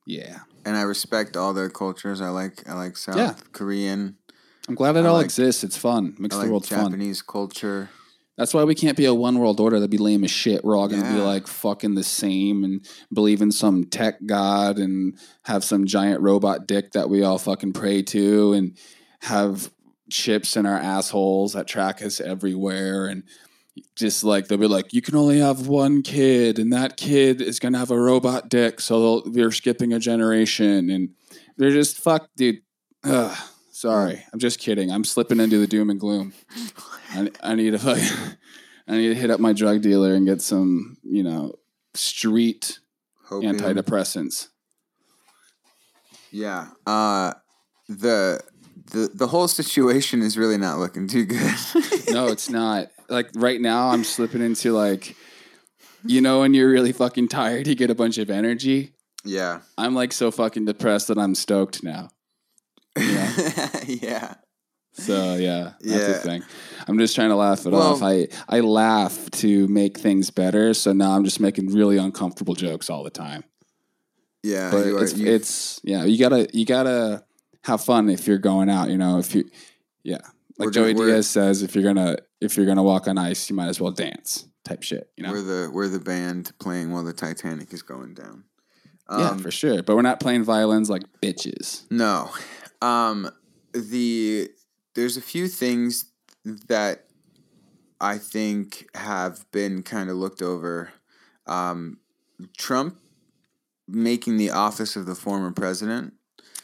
Yeah, 0.06 0.40
and 0.66 0.76
I 0.76 0.82
respect 0.82 1.38
all 1.38 1.54
their 1.54 1.70
cultures. 1.70 2.22
I 2.22 2.30
like 2.30 2.68
I 2.68 2.74
like 2.74 2.98
South 2.98 3.16
Yeah. 3.16 3.36
Korean. 3.54 4.18
I'm 4.68 4.76
glad 4.76 4.96
it 4.96 5.06
I 5.06 5.08
all 5.08 5.16
like- 5.16 5.26
exists. 5.26 5.64
It's 5.64 5.78
fun. 5.78 6.16
Makes 6.20 6.36
I 6.36 6.40
the 6.40 6.44
like 6.44 6.52
world 6.52 6.66
fun. 6.68 6.86
Japanese 6.92 7.22
culture. 7.22 7.90
That's 8.42 8.56
why 8.56 8.64
we 8.64 8.74
can't 8.74 8.98
be 8.98 9.06
a 9.06 9.14
one 9.14 9.38
world 9.38 9.60
order. 9.60 9.78
That'd 9.80 9.92
be 9.92 10.00
lame 10.00 10.24
as 10.24 10.32
shit. 10.32 10.66
We're 10.66 10.76
all 10.76 10.88
gonna 10.88 11.04
be 11.14 11.22
like 11.22 11.46
fucking 11.46 11.94
the 11.94 12.04
same 12.04 12.64
and 12.64 12.84
believe 13.14 13.40
in 13.40 13.52
some 13.52 13.84
tech 13.86 14.16
god 14.26 14.80
and 14.80 15.16
have 15.44 15.64
some 15.64 15.86
giant 15.86 16.22
robot 16.22 16.66
dick 16.66 16.94
that 16.94 17.08
we 17.08 17.22
all 17.22 17.38
fucking 17.38 17.74
pray 17.74 18.02
to 18.02 18.54
and 18.54 18.76
have 19.22 19.70
chips 20.10 20.58
in 20.58 20.66
our 20.66 20.80
assholes 20.80 21.54
that 21.54 21.68
track 21.68 22.02
us 22.02 22.20
everywhere 22.20 23.06
and 23.06 23.22
just 23.96 24.24
like 24.24 24.48
they'll 24.48 24.58
be 24.58 24.68
like, 24.68 24.92
you 24.92 25.04
can 25.04 25.16
only 25.16 25.38
have 25.38 25.68
one 25.68 26.02
kid, 26.02 26.58
and 26.58 26.74
that 26.74 26.98
kid 26.98 27.42
is 27.42 27.60
gonna 27.60 27.78
have 27.78 27.92
a 27.92 28.00
robot 28.00 28.50
dick, 28.50 28.82
so 28.82 29.00
they'll- 29.22 29.32
we're 29.34 29.52
skipping 29.52 29.94
a 29.94 30.00
generation, 30.00 30.90
and 30.90 31.10
they're 31.58 31.70
just 31.70 31.96
fuck, 31.98 32.28
dude. 32.36 32.58
Ugh, 33.04 33.38
sorry, 33.82 34.24
I'm 34.32 34.40
just 34.40 34.60
kidding. 34.60 34.92
I'm 34.92 35.04
slipping 35.04 35.40
into 35.40 35.58
the 35.58 35.68
doom 35.68 35.90
and 35.90 36.00
gloom. 36.00 36.34
I, 37.10 37.32
I 37.42 37.56
need 37.56 37.72
to 37.72 37.80
fucking, 37.80 38.36
I 38.88 38.98
need 38.98 39.10
to 39.10 39.16
hit 39.16 39.32
up 39.32 39.40
my 39.40 39.54
drug 39.54 39.82
dealer 39.82 40.14
and 40.14 40.26
get 40.26 40.42
some, 40.42 40.98
you 41.04 41.24
know, 41.24 41.56
street 41.96 42.80
antidepressants. 43.30 44.50
Yeah. 46.32 46.68
Uh, 46.86 47.34
the 47.90 48.42
the 48.92 49.10
the 49.14 49.28
whole 49.28 49.48
situation 49.48 50.22
is 50.22 50.38
really 50.38 50.58
not 50.58 50.78
looking 50.80 51.08
too 51.08 51.26
good. 51.26 51.56
No, 52.12 52.28
it's 52.28 52.50
not. 52.50 52.90
Like 53.08 53.30
right 53.36 53.62
now, 53.62 53.90
I'm 53.90 54.04
slipping 54.04 54.42
into 54.42 54.74
like, 54.74 55.16
you 56.06 56.20
know, 56.20 56.42
when 56.42 56.54
you're 56.54 56.70
really 56.70 56.92
fucking 56.92 57.30
tired, 57.30 57.68
you 57.68 57.76
get 57.76 57.90
a 57.90 57.96
bunch 57.96 58.18
of 58.18 58.30
energy. 58.30 58.94
yeah. 59.24 59.62
I'm 59.78 59.96
like 59.96 60.12
so 60.12 60.30
fucking 60.30 60.66
depressed 60.66 61.08
that 61.08 61.18
I'm 61.18 61.36
stoked 61.36 61.84
now. 61.84 62.10
yeah. 63.88 64.36
So 64.94 65.36
yeah, 65.36 65.74
that's 65.80 65.86
Yeah. 65.86 66.08
the 66.08 66.14
thing. 66.16 66.44
I'm 66.88 66.98
just 67.00 67.16
trying 67.16 67.30
to 67.30 67.36
laugh 67.36 67.66
it 67.66 67.72
Well- 67.72 67.82
off. 67.82 68.04
I 68.04 68.28
I 68.50 68.60
laugh 68.60 69.30
to 69.32 69.68
make 69.68 69.98
things 69.98 70.30
better. 70.30 70.74
So 70.74 70.92
now 70.94 71.12
I'm 71.12 71.24
just 71.24 71.40
making 71.40 71.68
really 71.74 71.98
uncomfortable 71.98 72.56
jokes 72.56 72.90
all 72.90 73.04
the 73.04 73.10
time. 73.10 73.44
Yeah. 74.44 74.72
But 74.72 74.88
are- 74.88 75.04
it's 75.04 75.14
it's 75.14 75.80
yeah. 75.84 76.04
You 76.04 76.18
gotta 76.18 76.48
you 76.54 76.66
gotta 76.66 77.24
have 77.64 77.84
fun 77.84 78.10
if 78.10 78.28
you're 78.28 78.38
going 78.38 78.70
out. 78.70 78.90
You 78.90 78.98
know 78.98 79.18
if 79.20 79.34
you 79.36 79.50
yeah. 80.04 80.18
Like 80.58 80.68
We're 80.68 80.72
Joey 80.72 80.94
we're- 80.94 81.12
Diaz 81.14 81.28
says, 81.28 81.64
if 81.64 81.74
you're 81.74 81.84
gonna 81.84 82.18
if 82.42 82.58
you're 82.58 82.66
gonna 82.66 82.84
walk 82.84 83.08
on 83.08 83.18
ice, 83.18 83.50
you 83.50 83.56
might 83.56 83.68
as 83.70 83.80
well 83.80 83.92
dance. 83.92 84.46
Type 84.66 84.84
shit. 84.84 85.10
You 85.18 85.24
know. 85.24 85.32
we're 85.32 85.42
the 85.42 85.72
we're 85.72 85.88
the 85.88 86.00
band 86.00 86.52
playing 86.60 86.92
while 86.92 87.04
the 87.04 87.14
Titanic 87.14 87.74
is 87.74 87.82
going 87.82 88.14
down. 88.14 88.44
yeah, 89.10 89.30
Um, 89.32 89.40
for 89.40 89.50
sure. 89.52 89.82
But 89.84 89.96
we're 89.96 90.02
not 90.04 90.20
playing 90.20 90.44
violins 90.44 90.90
like 90.90 91.04
bitches. 91.22 91.84
No. 91.90 92.30
Um 92.82 93.30
the 93.74 94.50
there's 94.96 95.18
a 95.18 95.22
few 95.22 95.48
things 95.48 96.06
that 96.44 97.06
I 98.00 98.18
think 98.18 98.88
have 98.96 99.50
been 99.52 99.84
kind 99.84 100.10
of 100.10 100.18
looked 100.18 100.42
over. 100.42 100.92
Um 101.46 101.98
Trump 102.58 102.98
making 103.88 104.38
the 104.38 104.50
office 104.52 104.96
of 104.96 105.06
the 105.06 105.16
former 105.16 105.52
president. 105.52 106.14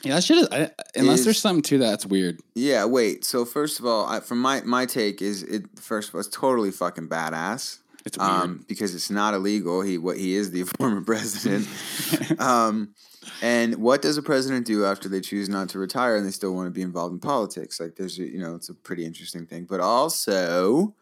Yeah, 0.03 0.15
that 0.15 0.24
shit 0.24 0.38
is. 0.38 0.47
I, 0.51 0.70
unless 0.95 1.20
Is- 1.20 1.26
there's 1.26 1.39
something 1.39 1.63
to 1.63 1.80
that, 1.80 1.95
it's 1.95 2.05
weird. 2.05 2.39
Yeah, 2.55 2.86
wait. 2.86 3.26
So 3.26 3.45
first 3.45 3.80
of 3.80 3.86
all, 3.86 4.05
I, 4.05 4.20
from 4.20 4.39
my 4.39 4.61
my 4.61 4.86
take 4.86 5.22
is 5.22 5.43
it 5.43 5.65
first 5.80 6.09
of 6.09 6.15
all 6.15 6.20
it's 6.20 6.30
totally 6.30 6.72
fucking 6.72 7.09
badass. 7.09 7.80
It's 8.05 8.18
weird. 8.18 8.30
Um, 8.32 8.65
because 8.68 8.95
it's 8.95 9.09
not 9.09 9.34
illegal. 9.34 9.82
He 9.82 9.97
what 9.97 10.18
he 10.18 10.36
is 10.36 10.51
the 10.51 10.63
former 10.78 11.01
president. 11.01 11.68
um, 12.39 12.93
and 13.41 13.75
what 13.75 14.01
does 14.01 14.17
a 14.17 14.21
president 14.21 14.65
do 14.65 14.86
after 14.86 15.09
they 15.09 15.21
choose 15.21 15.49
not 15.49 15.69
to 15.69 15.80
retire 15.80 16.15
and 16.15 16.25
they 16.25 16.32
still 16.32 16.53
want 16.53 16.67
to 16.67 16.71
be 16.71 16.82
involved 16.82 17.13
in 17.13 17.19
politics? 17.19 17.80
Like 17.80 17.95
there's 17.95 18.17
you 18.17 18.39
know 18.39 18.55
it's 18.55 18.69
a 18.69 18.73
pretty 18.73 19.05
interesting 19.05 19.45
thing. 19.45 19.65
But 19.65 19.80
also, 19.80 20.95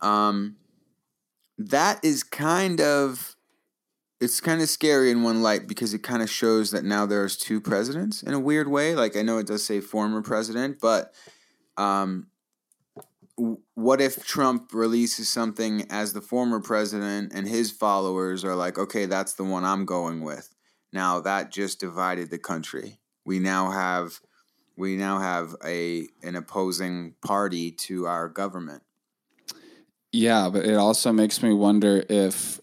um, 0.00 0.56
that 1.58 2.04
is 2.04 2.22
kind 2.22 2.80
of 2.80 3.36
it's 4.20 4.40
kind 4.40 4.62
of 4.62 4.68
scary 4.68 5.10
in 5.10 5.22
one 5.22 5.42
light 5.42 5.66
because 5.66 5.92
it 5.92 6.02
kind 6.02 6.22
of 6.22 6.30
shows 6.30 6.70
that 6.70 6.84
now 6.84 7.06
there's 7.06 7.36
two 7.36 7.60
presidents 7.60 8.22
in 8.22 8.32
a 8.32 8.40
weird 8.40 8.68
way. 8.68 8.94
Like 8.94 9.16
I 9.16 9.22
know 9.22 9.38
it 9.38 9.46
does 9.46 9.64
say 9.64 9.80
former 9.80 10.22
president, 10.22 10.78
but 10.80 11.12
um, 11.76 12.28
what 13.36 14.00
if 14.00 14.24
Trump 14.24 14.70
releases 14.72 15.28
something 15.28 15.86
as 15.90 16.12
the 16.12 16.20
former 16.20 16.60
president 16.60 17.32
and 17.34 17.48
his 17.48 17.70
followers 17.70 18.44
are 18.44 18.54
like, 18.54 18.78
okay, 18.78 19.06
that's 19.06 19.34
the 19.34 19.44
one 19.44 19.64
I'm 19.64 19.84
going 19.84 20.20
with. 20.20 20.53
Now 20.94 21.18
that 21.20 21.50
just 21.50 21.80
divided 21.80 22.30
the 22.30 22.38
country. 22.38 23.00
We 23.26 23.40
now 23.40 23.72
have 23.72 24.20
we 24.76 24.96
now 24.96 25.18
have 25.18 25.56
a 25.64 26.06
an 26.22 26.36
opposing 26.36 27.16
party 27.20 27.72
to 27.72 28.06
our 28.06 28.28
government. 28.28 28.84
Yeah, 30.12 30.48
but 30.52 30.64
it 30.64 30.76
also 30.76 31.12
makes 31.12 31.42
me 31.42 31.52
wonder 31.52 32.04
if 32.08 32.60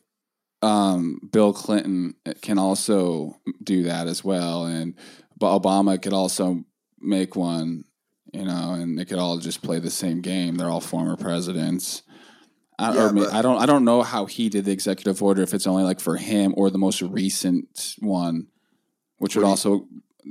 um, 0.61 1.19
Bill 1.29 1.51
Clinton 1.51 2.15
can 2.41 2.57
also 2.57 3.37
do 3.61 3.83
that 3.83 4.07
as 4.07 4.23
well, 4.23 4.65
and 4.65 4.95
but 5.37 5.59
Obama 5.59 6.01
could 6.01 6.13
also 6.13 6.63
make 7.01 7.35
one, 7.35 7.83
you 8.31 8.45
know, 8.45 8.73
and 8.73 8.97
they 8.97 9.03
could 9.03 9.19
all 9.19 9.39
just 9.39 9.61
play 9.61 9.79
the 9.79 9.91
same 9.91 10.21
game. 10.21 10.55
They're 10.55 10.69
all 10.69 10.79
former 10.79 11.17
presidents. 11.17 12.03
I, 12.81 12.93
Yeah, 12.95 13.11
but- 13.13 13.33
I 13.33 13.41
don't. 13.41 13.61
I 13.61 13.65
don't 13.65 13.85
know 13.85 14.01
how 14.01 14.25
he 14.25 14.49
did 14.49 14.65
the 14.65 14.71
executive 14.71 15.21
order. 15.21 15.41
If 15.41 15.53
it's 15.53 15.67
only 15.67 15.83
like 15.83 15.99
for 15.99 16.15
him 16.17 16.53
or 16.57 16.69
the 16.69 16.77
most 16.77 17.01
recent 17.01 17.95
one, 17.99 18.47
which 19.17 19.35
would 19.35 19.45
also. 19.45 19.87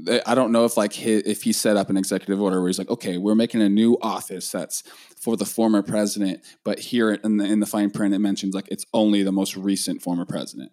Eh, 0.06 0.20
I 0.24 0.34
don't 0.36 0.52
know 0.52 0.64
if 0.64 0.76
like 0.76 0.92
his, 0.92 1.22
if 1.26 1.42
he 1.42 1.52
set 1.52 1.76
up 1.76 1.90
an 1.90 1.96
executive 1.96 2.40
order 2.40 2.60
where 2.60 2.68
he's 2.68 2.78
like, 2.78 2.90
okay, 2.90 3.18
we're 3.18 3.34
making 3.34 3.60
a 3.60 3.68
new 3.68 3.98
office 4.02 4.48
that's 4.50 4.82
for 5.20 5.36
the 5.36 5.44
former 5.44 5.82
president, 5.82 6.42
but 6.64 6.78
here 6.78 7.10
in 7.12 7.38
the 7.38 7.44
in 7.44 7.58
the 7.60 7.66
fine 7.66 7.90
print 7.90 8.14
it 8.14 8.20
mentions 8.20 8.54
like 8.54 8.68
it's 8.70 8.86
only 8.94 9.22
the 9.24 9.32
most 9.32 9.56
recent 9.56 10.00
former 10.00 10.24
president 10.24 10.70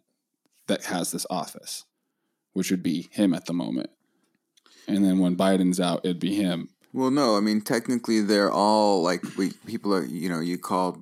that 0.68 0.84
has 0.86 1.12
this 1.12 1.26
office, 1.32 1.86
which 2.54 2.70
would 2.70 2.84
be 2.84 3.08
him 3.12 3.34
at 3.34 3.46
the 3.46 3.54
moment. 3.54 3.90
and 4.88 5.04
then 5.04 5.18
when 5.20 5.36
Biden's 5.36 5.80
out, 5.80 6.02
it'd 6.06 6.20
be 6.20 6.36
him. 6.36 6.70
Well, 6.94 7.10
no, 7.12 7.36
I 7.38 7.40
mean 7.40 7.62
technically 7.62 8.22
they're 8.22 8.52
all 8.52 9.02
like 9.02 9.24
we 9.36 9.52
people 9.66 9.96
are. 9.96 10.04
You 10.06 10.30
know, 10.30 10.40
you 10.42 10.58
call 10.60 11.00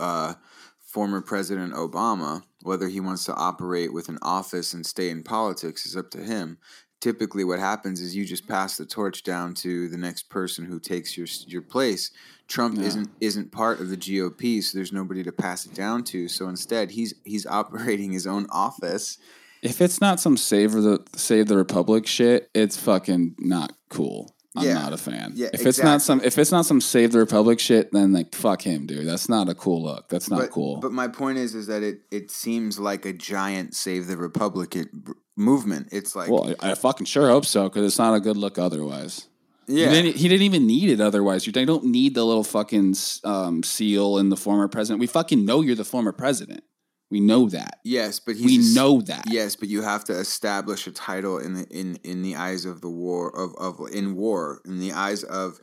uh, 0.00 0.34
former 0.78 1.20
President 1.20 1.74
Obama 1.74 2.42
whether 2.64 2.88
he 2.88 2.98
wants 2.98 3.24
to 3.24 3.34
operate 3.34 3.92
with 3.92 4.08
an 4.08 4.18
office 4.22 4.72
and 4.72 4.84
stay 4.86 5.10
in 5.10 5.22
politics 5.22 5.84
is 5.84 5.96
up 5.96 6.10
to 6.10 6.18
him. 6.18 6.56
Typically, 7.00 7.44
what 7.44 7.58
happens 7.58 8.00
is 8.00 8.16
you 8.16 8.24
just 8.24 8.48
pass 8.48 8.78
the 8.78 8.86
torch 8.86 9.22
down 9.22 9.52
to 9.52 9.86
the 9.90 9.98
next 9.98 10.30
person 10.30 10.64
who 10.64 10.80
takes 10.80 11.16
your 11.16 11.26
your 11.46 11.60
place. 11.60 12.10
Trump 12.48 12.78
Yeah. 12.78 12.86
isn't 12.86 13.10
isn't 13.20 13.52
part 13.52 13.80
of 13.80 13.90
the 13.90 13.96
GOP, 13.98 14.62
so 14.62 14.78
there's 14.78 14.92
nobody 14.92 15.22
to 15.22 15.32
pass 15.32 15.66
it 15.66 15.74
down 15.74 16.04
to. 16.04 16.26
So 16.28 16.48
instead, 16.48 16.92
he's 16.92 17.12
he's 17.24 17.44
operating 17.46 18.12
his 18.12 18.26
own 18.26 18.46
office. 18.50 19.18
If 19.60 19.82
it's 19.82 20.00
not 20.00 20.20
some 20.20 20.38
save 20.38 20.72
the 20.72 21.04
save 21.14 21.48
the 21.48 21.58
republic 21.58 22.06
shit, 22.06 22.48
it's 22.54 22.78
fucking 22.78 23.34
not 23.38 23.74
cool. 23.90 24.34
I'm 24.56 24.64
Yeah. 24.66 24.74
not 24.74 24.92
a 24.92 24.96
fan. 24.96 25.32
Yeah, 25.34 25.48
if 25.52 25.66
it's 25.66 25.82
not 25.82 26.00
some 26.00 26.20
if 26.22 26.38
it's 26.38 26.52
not 26.52 26.64
some 26.64 26.80
save 26.80 27.12
the 27.12 27.18
republic 27.18 27.58
shit, 27.58 27.90
then 27.92 28.12
like 28.12 28.34
fuck 28.34 28.62
him, 28.62 28.86
dude. 28.86 29.06
That's 29.06 29.28
not 29.28 29.48
a 29.48 29.54
cool 29.54 29.82
look. 29.82 30.08
That's 30.08 30.30
not 30.30 30.40
but, 30.40 30.50
cool. 30.50 30.76
But 30.78 30.92
my 30.92 31.08
point 31.08 31.38
is, 31.38 31.54
is 31.54 31.66
that 31.66 31.82
it 31.82 32.02
it 32.10 32.30
seems 32.30 32.78
like 32.78 33.04
a 33.04 33.12
giant 33.12 33.74
save 33.74 34.06
the 34.06 34.16
republic 34.16 34.76
it, 34.76 34.88
movement. 35.36 35.88
It's 35.90 36.14
like 36.14 36.30
well, 36.30 36.54
I, 36.60 36.70
I 36.70 36.74
fucking 36.74 37.06
sure 37.06 37.28
hope 37.28 37.46
so 37.46 37.64
because 37.68 37.84
it's 37.84 37.98
not 37.98 38.14
a 38.14 38.20
good 38.20 38.36
look 38.36 38.56
otherwise. 38.58 39.26
yeah, 39.66 39.88
He 39.88 40.02
didn't, 40.02 40.16
he 40.16 40.28
didn't 40.28 40.42
even 40.42 40.66
need 40.66 40.90
it 40.90 41.00
otherwise. 41.00 41.46
You 41.46 41.52
don't 41.52 41.86
need 41.86 42.14
the 42.14 42.24
little 42.24 42.44
fucking 42.44 42.94
um, 43.24 43.62
seal 43.64 44.18
in 44.18 44.28
the 44.28 44.36
former 44.36 44.68
president. 44.68 45.00
We 45.00 45.06
fucking 45.08 45.44
know 45.44 45.62
you're 45.62 45.74
the 45.74 45.84
former 45.84 46.12
president. 46.12 46.62
We 47.10 47.20
know 47.20 47.48
that. 47.50 47.78
yes, 47.84 48.18
but 48.18 48.34
he's 48.36 48.44
We 48.44 48.72
a 48.72 48.74
know 48.74 49.00
that. 49.02 49.24
Yes, 49.28 49.56
but 49.56 49.68
you 49.68 49.82
have 49.82 50.04
to 50.04 50.12
establish 50.12 50.86
a 50.86 50.90
title 50.90 51.38
in 51.38 51.54
the 51.54 51.64
in 51.68 51.96
in 52.02 52.22
the 52.22 52.36
eyes 52.36 52.64
of 52.64 52.80
the 52.80 52.90
war 52.90 53.30
of 53.36 53.54
of 53.56 53.88
in 53.92 54.16
war 54.16 54.60
in 54.64 54.80
the 54.80 54.92
eyes 54.92 55.22
of 55.22 55.60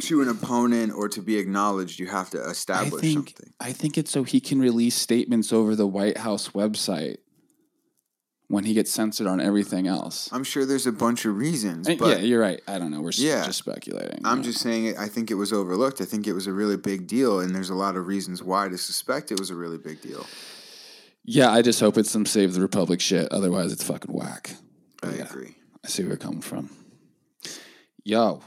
to 0.00 0.22
an 0.22 0.28
opponent 0.28 0.92
or 0.94 1.08
to 1.08 1.22
be 1.22 1.38
acknowledged. 1.38 1.98
You 1.98 2.08
have 2.08 2.30
to 2.30 2.42
establish 2.42 2.94
I 2.94 3.00
think 3.00 3.28
something. 3.30 3.52
I 3.60 3.72
think 3.72 3.96
it's 3.96 4.10
so 4.10 4.24
he 4.24 4.40
can 4.40 4.60
release 4.60 4.94
statements 4.94 5.52
over 5.52 5.74
the 5.76 5.86
White 5.86 6.18
House 6.18 6.48
website 6.50 7.18
when 8.50 8.64
he 8.64 8.74
gets 8.74 8.90
censored 8.90 9.28
on 9.28 9.40
everything 9.40 9.86
else. 9.86 10.28
I'm 10.32 10.42
sure 10.42 10.66
there's 10.66 10.86
a 10.86 10.92
bunch 10.92 11.24
of 11.24 11.36
reasons, 11.36 11.86
And 11.86 11.96
but 11.98 12.18
yeah, 12.18 12.24
you're 12.24 12.40
right. 12.40 12.60
I 12.66 12.78
don't 12.80 12.90
know. 12.90 13.00
We're 13.00 13.12
Yeah. 13.14 13.44
just 13.46 13.58
speculating. 13.58 14.20
I'm 14.24 14.42
just 14.42 14.58
saying 14.60 14.86
it. 14.86 14.98
I 14.98 15.06
think 15.08 15.30
it 15.30 15.34
was 15.36 15.52
overlooked. 15.52 16.00
I 16.00 16.04
think 16.04 16.26
it 16.26 16.32
was 16.32 16.48
a 16.48 16.52
really 16.52 16.76
big 16.76 17.06
deal, 17.06 17.38
and 17.38 17.54
there's 17.54 17.70
a 17.70 17.76
lot 17.76 17.96
of 17.96 18.08
reasons 18.08 18.42
why 18.42 18.68
to 18.68 18.76
suspect 18.76 19.30
it 19.30 19.38
was 19.38 19.50
a 19.50 19.54
really 19.54 19.78
big 19.78 20.00
deal. 20.02 20.26
yeah. 21.24 21.50
I 21.52 21.62
just 21.62 21.78
hope 21.78 21.96
it's 21.96 22.10
some 22.10 22.26
Save 22.26 22.54
the 22.54 22.60
Republic 22.60 23.00
shit. 23.00 23.28
Otherwise, 23.30 23.72
it's 23.72 23.84
fucking 23.84 24.12
whack. 24.12 24.56
I 25.02 25.14
Yeah. 25.14 25.24
agree. 25.26 25.54
I 25.84 25.88
see 25.88 26.02
where 26.02 26.10
you're 26.10 26.16
coming 26.18 26.40
from. 26.42 26.70
Yo, 28.04 28.40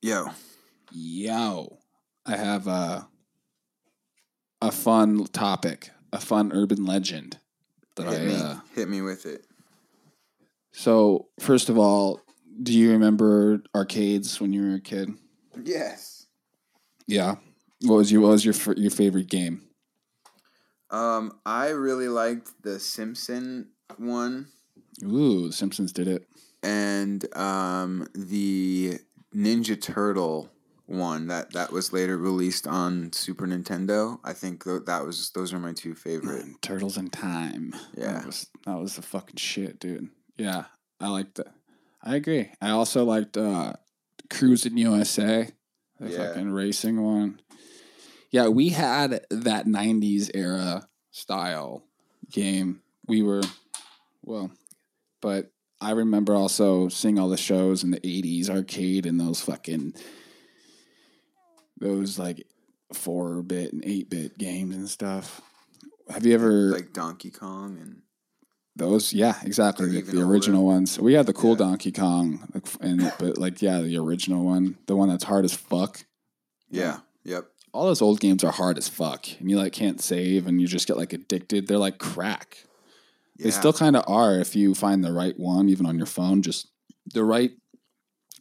Yo, 0.00 0.30
yo, 0.92 1.78
I 2.24 2.36
have 2.36 2.68
a 2.68 3.08
a 4.62 4.70
fun 4.70 5.24
topic, 5.32 5.90
a 6.12 6.20
fun 6.20 6.52
urban 6.52 6.84
legend 6.84 7.37
that 7.98 8.08
hit 8.12 8.22
I. 8.22 8.24
me, 8.26 8.34
Uh, 8.36 8.56
hit 8.74 8.88
me 8.88 9.00
with 9.02 9.26
it. 9.26 9.44
so 10.72 11.28
first 11.40 11.68
of 11.68 11.78
all, 11.78 12.20
do 12.62 12.72
you 12.72 12.90
remember 12.92 13.62
arcades 13.74 14.40
when 14.40 14.52
you 14.52 14.62
were 14.62 14.74
a 14.76 14.80
kid? 14.80 15.10
Yes. 15.62 16.26
Yeah. 17.06 17.36
What 17.82 17.96
was 17.96 18.10
your 18.12 18.22
What 18.22 18.30
was 18.30 18.44
your 18.44 18.54
your 18.76 18.90
favorite 18.90 19.28
game? 19.28 19.62
Um, 20.90 21.38
I 21.44 21.68
really 21.68 22.08
liked 22.08 22.62
the 22.62 22.80
Simpson 22.80 23.68
one. 23.98 24.48
Ooh, 25.04 25.52
Simpsons 25.52 25.92
did 25.92 26.08
it. 26.08 26.26
and 26.62 27.24
um, 27.36 28.08
the 28.14 28.98
Ninja 29.34 29.80
Turtle 29.80 30.50
one 30.88 31.26
that 31.28 31.52
that 31.52 31.70
was 31.70 31.92
later 31.92 32.16
released 32.16 32.66
on 32.66 33.12
Super 33.12 33.46
Nintendo. 33.46 34.18
I 34.24 34.32
think 34.32 34.64
tho- 34.64 34.78
that 34.80 35.04
was 35.04 35.30
those 35.30 35.52
are 35.52 35.58
my 35.58 35.72
two 35.74 35.94
favorite. 35.94 36.38
Man, 36.44 36.56
Turtles 36.62 36.96
in 36.96 37.10
Time. 37.10 37.74
Yeah. 37.96 38.12
that 38.14 38.26
was 38.26 38.46
that 38.66 38.78
was 38.78 38.96
the 38.96 39.02
fucking 39.02 39.36
shit, 39.36 39.78
dude. 39.78 40.08
Yeah, 40.36 40.64
I 41.00 41.08
liked 41.08 41.34
that. 41.36 41.48
I 42.02 42.16
agree. 42.16 42.50
I 42.60 42.70
also 42.70 43.04
liked 43.04 43.36
uh, 43.36 43.74
Cruis'n 44.30 44.78
USA, 44.78 45.48
the 46.00 46.10
Yeah. 46.10 46.28
fucking 46.28 46.50
racing 46.52 47.02
one. 47.02 47.40
Yeah, 48.30 48.48
we 48.48 48.70
had 48.70 49.26
that 49.30 49.66
'90s 49.66 50.30
era 50.34 50.88
style 51.10 51.84
game. 52.30 52.80
We 53.06 53.22
were 53.22 53.42
well, 54.24 54.50
but 55.20 55.50
I 55.80 55.90
remember 55.92 56.34
also 56.34 56.88
seeing 56.88 57.18
all 57.18 57.28
the 57.28 57.36
shows 57.36 57.84
in 57.84 57.90
the 57.90 58.00
'80s 58.00 58.48
arcade 58.48 59.04
and 59.06 59.18
those 59.20 59.40
fucking 59.42 59.94
those 61.80 62.18
like 62.18 62.46
four 62.92 63.42
bit 63.42 63.72
and 63.72 63.84
eight 63.84 64.10
bit 64.10 64.38
games 64.38 64.74
and 64.74 64.88
stuff. 64.88 65.40
Have 66.10 66.24
you 66.24 66.34
ever 66.34 66.50
Like 66.70 66.92
Donkey 66.92 67.30
Kong 67.30 67.78
and 67.80 68.02
those? 68.76 69.12
Yeah, 69.12 69.34
exactly. 69.42 69.86
Or 69.86 70.00
The, 70.02 70.22
original 70.22 70.64
ones. 70.64 70.98
We 70.98 71.12
had 71.14 71.26
the 71.26 71.32
cool 71.34 71.50
Yeah. 71.52 71.56
Donkey 71.58 71.92
Kong, 71.92 72.48
and 72.80 73.12
but 73.18 73.38
like 73.38 73.60
yeah, 73.60 73.80
the 73.80 73.98
original 73.98 74.44
one, 74.44 74.78
the 74.86 74.96
one 74.96 75.08
that's 75.08 75.24
hard 75.24 75.44
as 75.44 75.52
fuck. 75.54 76.04
yeah, 76.70 76.98
yep. 77.24 77.46
All 77.74 77.84
those 77.86 78.00
old 78.00 78.18
games 78.20 78.42
are 78.42 78.50
hard 78.50 78.78
as 78.78 78.88
fuck, 78.88 79.26
and 79.38 79.50
you 79.50 79.58
like 79.58 79.72
can't 79.74 80.00
save, 80.00 80.46
and 80.46 80.60
you 80.60 80.66
just 80.66 80.88
get 80.88 80.96
like 80.96 81.12
addicted. 81.12 81.66
They're 81.66 81.76
like 81.76 81.98
crack. 81.98 82.64
They 83.38 83.50
still 83.52 83.72
kind 83.72 83.94
of 83.94 84.02
are 84.08 84.40
if 84.40 84.56
you 84.56 84.74
find 84.74 85.04
the 85.04 85.12
right 85.12 85.38
one, 85.38 85.68
even 85.68 85.86
on 85.86 85.96
your 85.96 86.06
phone. 86.06 86.42
Just 86.42 86.68
the 87.14 87.22
right, 87.22 87.52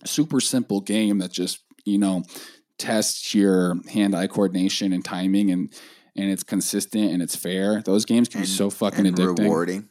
super 0.06 0.40
simple 0.40 0.80
game 0.82 1.20
that 1.20 1.32
just 1.32 1.60
you 1.86 1.98
know 2.00 2.24
tests 2.78 3.34
your 3.34 3.76
hand-eye 3.90 4.28
coordination 4.28 4.94
and 4.94 5.04
timing, 5.04 5.52
and 5.52 5.74
and 6.16 6.32
it's 6.32 6.44
consistent 6.44 7.12
and 7.12 7.22
it's 7.22 7.36
fair. 7.36 7.82
Those 7.84 8.04
games 8.06 8.28
can 8.28 8.42
be 8.42 8.48
so 8.48 8.70
fucking 8.70 9.06
and 9.06 9.16
addicting. 9.16 9.40
rewarding. 9.40 9.90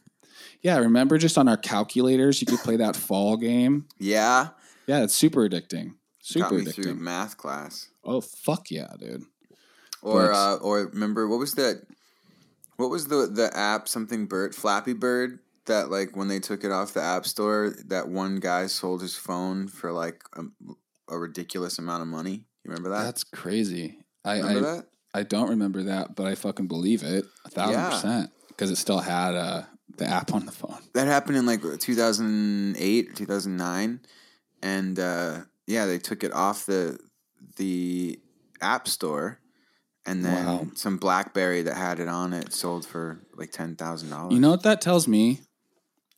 Yeah, 0.61 0.77
remember 0.79 1.17
just 1.17 1.37
on 1.37 1.47
our 1.47 1.55
calculators, 1.57 2.41
you 2.41 2.47
could 2.47 2.59
play 2.59 2.75
that 2.77 2.95
fall 2.95 3.37
game. 3.37 3.85
Yeah, 3.99 4.49
Yeah, 4.87 5.03
it's 5.03 5.13
super 5.13 5.47
addicting. 5.47 5.91
Super 6.19 6.59
addicting. 6.59 6.97
math 6.99 7.37
class. 7.37 7.89
Oh 8.03 8.19
fuck 8.21 8.69
yeah, 8.71 8.91
dude. 8.99 9.23
Or 10.01 10.27
But- 10.27 10.33
uh, 10.35 10.55
or 10.57 10.85
remember 10.87 11.27
what 11.27 11.39
was 11.39 11.53
that? 11.53 11.83
What 12.75 12.89
was 12.89 13.07
the 13.07 13.27
the 13.27 13.49
app? 13.57 13.87
Something 13.87 14.25
bird, 14.25 14.53
Flappy 14.53 14.93
Bird. 14.93 15.39
That 15.67 15.89
like 15.89 16.15
when 16.15 16.27
they 16.27 16.39
took 16.39 16.63
it 16.63 16.71
off 16.71 16.93
the 16.93 17.01
app 17.01 17.25
store, 17.25 17.73
that 17.87 18.07
one 18.09 18.37
guy 18.37 18.67
sold 18.67 19.01
his 19.01 19.15
phone 19.15 19.67
for 19.67 19.91
like 19.91 20.21
a, 20.35 20.43
a 21.09 21.17
ridiculous 21.17 21.77
amount 21.79 22.01
of 22.03 22.07
money. 22.07 22.45
You 22.67 22.73
remember 22.73 22.89
that? 22.89 23.03
That's 23.05 23.23
crazy. 23.23 23.99
I 24.25 24.39
remember 24.39 24.67
I, 24.69 24.75
that? 24.75 24.85
I 25.13 25.23
don't 25.23 25.49
remember 25.49 25.83
that, 25.83 26.15
but 26.15 26.27
I 26.27 26.35
fucking 26.35 26.67
believe 26.67 27.01
it 27.01 27.25
a 27.45 27.49
thousand 27.49 27.73
Yeah. 27.75 27.89
percent 27.89 28.31
because 28.49 28.71
it 28.71 28.75
still 28.75 28.99
had 28.99 29.35
uh, 29.35 29.63
the 29.97 30.05
app 30.05 30.33
on 30.33 30.45
the 30.45 30.51
phone. 30.51 30.77
That 30.93 31.07
happened 31.07 31.37
in 31.37 31.45
like 31.45 31.61
2008 31.61 33.09
or 33.09 33.13
2009, 33.13 34.01
and 34.61 34.99
uh, 34.99 35.39
yeah, 35.65 35.85
they 35.85 35.97
took 35.97 36.23
it 36.25 36.33
off 36.33 36.65
the 36.65 36.99
the 37.55 38.19
app 38.59 38.87
store, 38.89 39.39
and 40.05 40.25
then 40.25 40.45
Wow. 40.45 40.67
some 40.75 40.97
BlackBerry 40.97 41.61
that 41.61 41.75
had 41.77 41.99
it 42.01 42.09
on 42.09 42.33
it 42.33 42.51
sold 42.53 42.85
for 42.85 43.21
like 43.35 43.51
ten 43.51 43.77
thousand 43.77 44.09
dollars. 44.09 44.33
You 44.33 44.41
know 44.41 44.49
what 44.51 44.63
that 44.63 44.81
tells 44.81 45.07
me, 45.07 45.39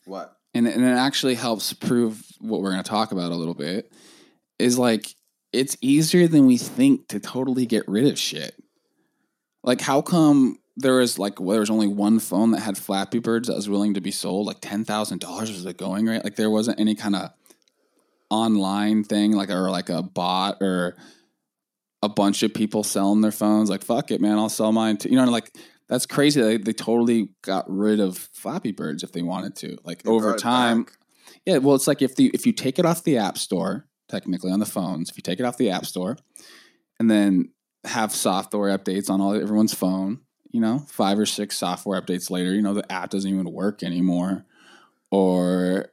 what? 0.05 0.35
and 0.55 0.67
and 0.67 0.83
it 0.83 0.97
actually 0.97 1.35
helps 1.35 1.73
prove 1.73 2.23
what 2.39 2.61
we're 2.61 2.71
going 2.71 2.83
to 2.83 2.89
talk 2.89 3.11
about 3.11 3.31
a 3.31 3.35
little 3.35 3.53
bit. 3.53 3.93
Is 4.57 4.79
like 4.79 5.13
it's 5.51 5.77
easier 5.81 6.27
than 6.27 6.45
we 6.45 6.57
think 6.57 7.07
to 7.09 7.19
totally 7.19 7.65
get 7.65 7.87
rid 7.87 8.05
of 8.05 8.17
shit. 8.19 8.55
Like, 9.63 9.81
how 9.81 10.01
come 10.01 10.59
there 10.77 10.95
was 10.95 11.19
like 11.19 11.39
well, 11.39 11.51
there 11.51 11.59
was 11.59 11.69
only 11.69 11.87
one 11.87 12.19
phone 12.19 12.51
that 12.51 12.61
had 12.61 12.77
Flappy 12.77 13.19
Birds 13.19 13.47
that 13.47 13.55
was 13.55 13.67
willing 13.69 13.93
to 13.95 14.01
be 14.01 14.11
sold? 14.11 14.47
Like 14.47 14.61
ten 14.61 14.85
thousand 14.85 15.19
dollars 15.19 15.51
was 15.51 15.63
the 15.63 15.73
going 15.73 16.05
rate. 16.05 16.23
Like 16.23 16.35
there 16.35 16.49
wasn't 16.49 16.79
any 16.79 16.95
kind 16.95 17.15
of 17.15 17.31
online 18.29 19.03
thing, 19.03 19.31
like 19.31 19.49
or 19.49 19.69
like 19.69 19.89
a 19.89 20.03
bot 20.03 20.57
or 20.61 20.95
a 22.01 22.09
bunch 22.09 22.43
of 22.43 22.53
people 22.53 22.83
selling 22.83 23.21
their 23.21 23.31
phones. 23.31 23.69
Like 23.69 23.83
fuck 23.83 24.11
it, 24.11 24.21
man, 24.21 24.37
I'll 24.37 24.49
sell 24.49 24.71
mine 24.71 24.97
too. 24.97 25.09
You 25.09 25.17
know, 25.17 25.25
like 25.25 25.51
that's 25.89 26.05
crazy. 26.05 26.41
They 26.41 26.57
they 26.57 26.73
totally 26.73 27.29
got 27.41 27.65
rid 27.69 27.99
of 27.99 28.17
Flappy 28.33 28.71
Birds 28.71 29.03
if 29.03 29.11
they 29.11 29.21
wanted 29.23 29.55
to. 29.57 29.77
Like 29.83 30.03
They 30.03 30.11
over 30.11 30.35
time, 30.35 30.83
back. 30.83 30.93
yeah, 31.45 31.57
well, 31.57 31.75
it's 31.75 31.87
like 31.87 32.01
if 32.01 32.15
the 32.15 32.31
if 32.33 32.45
you 32.45 32.53
take 32.53 32.79
it 32.79 32.85
off 32.85 33.03
the 33.03 33.17
app 33.17 33.37
store, 33.37 33.87
technically 34.09 34.51
on 34.51 34.59
the 34.59 34.65
phones, 34.65 35.09
if 35.09 35.17
you 35.17 35.21
take 35.21 35.39
it 35.39 35.45
off 35.45 35.57
the 35.57 35.69
app 35.69 35.85
store, 35.85 36.17
and 36.99 37.09
then 37.09 37.51
have 37.85 38.11
software 38.11 38.77
updates 38.77 39.09
on 39.09 39.21
all 39.21 39.33
everyone's 39.33 39.73
phone, 39.73 40.19
you 40.51 40.59
know, 40.59 40.79
five 40.87 41.17
or 41.17 41.25
six 41.25 41.57
software 41.57 42.01
updates 42.01 42.29
later, 42.29 42.53
you 42.53 42.61
know, 42.61 42.73
the 42.73 42.91
app 42.91 43.09
doesn't 43.09 43.31
even 43.31 43.51
work 43.51 43.83
anymore, 43.83 44.45
or 45.11 45.91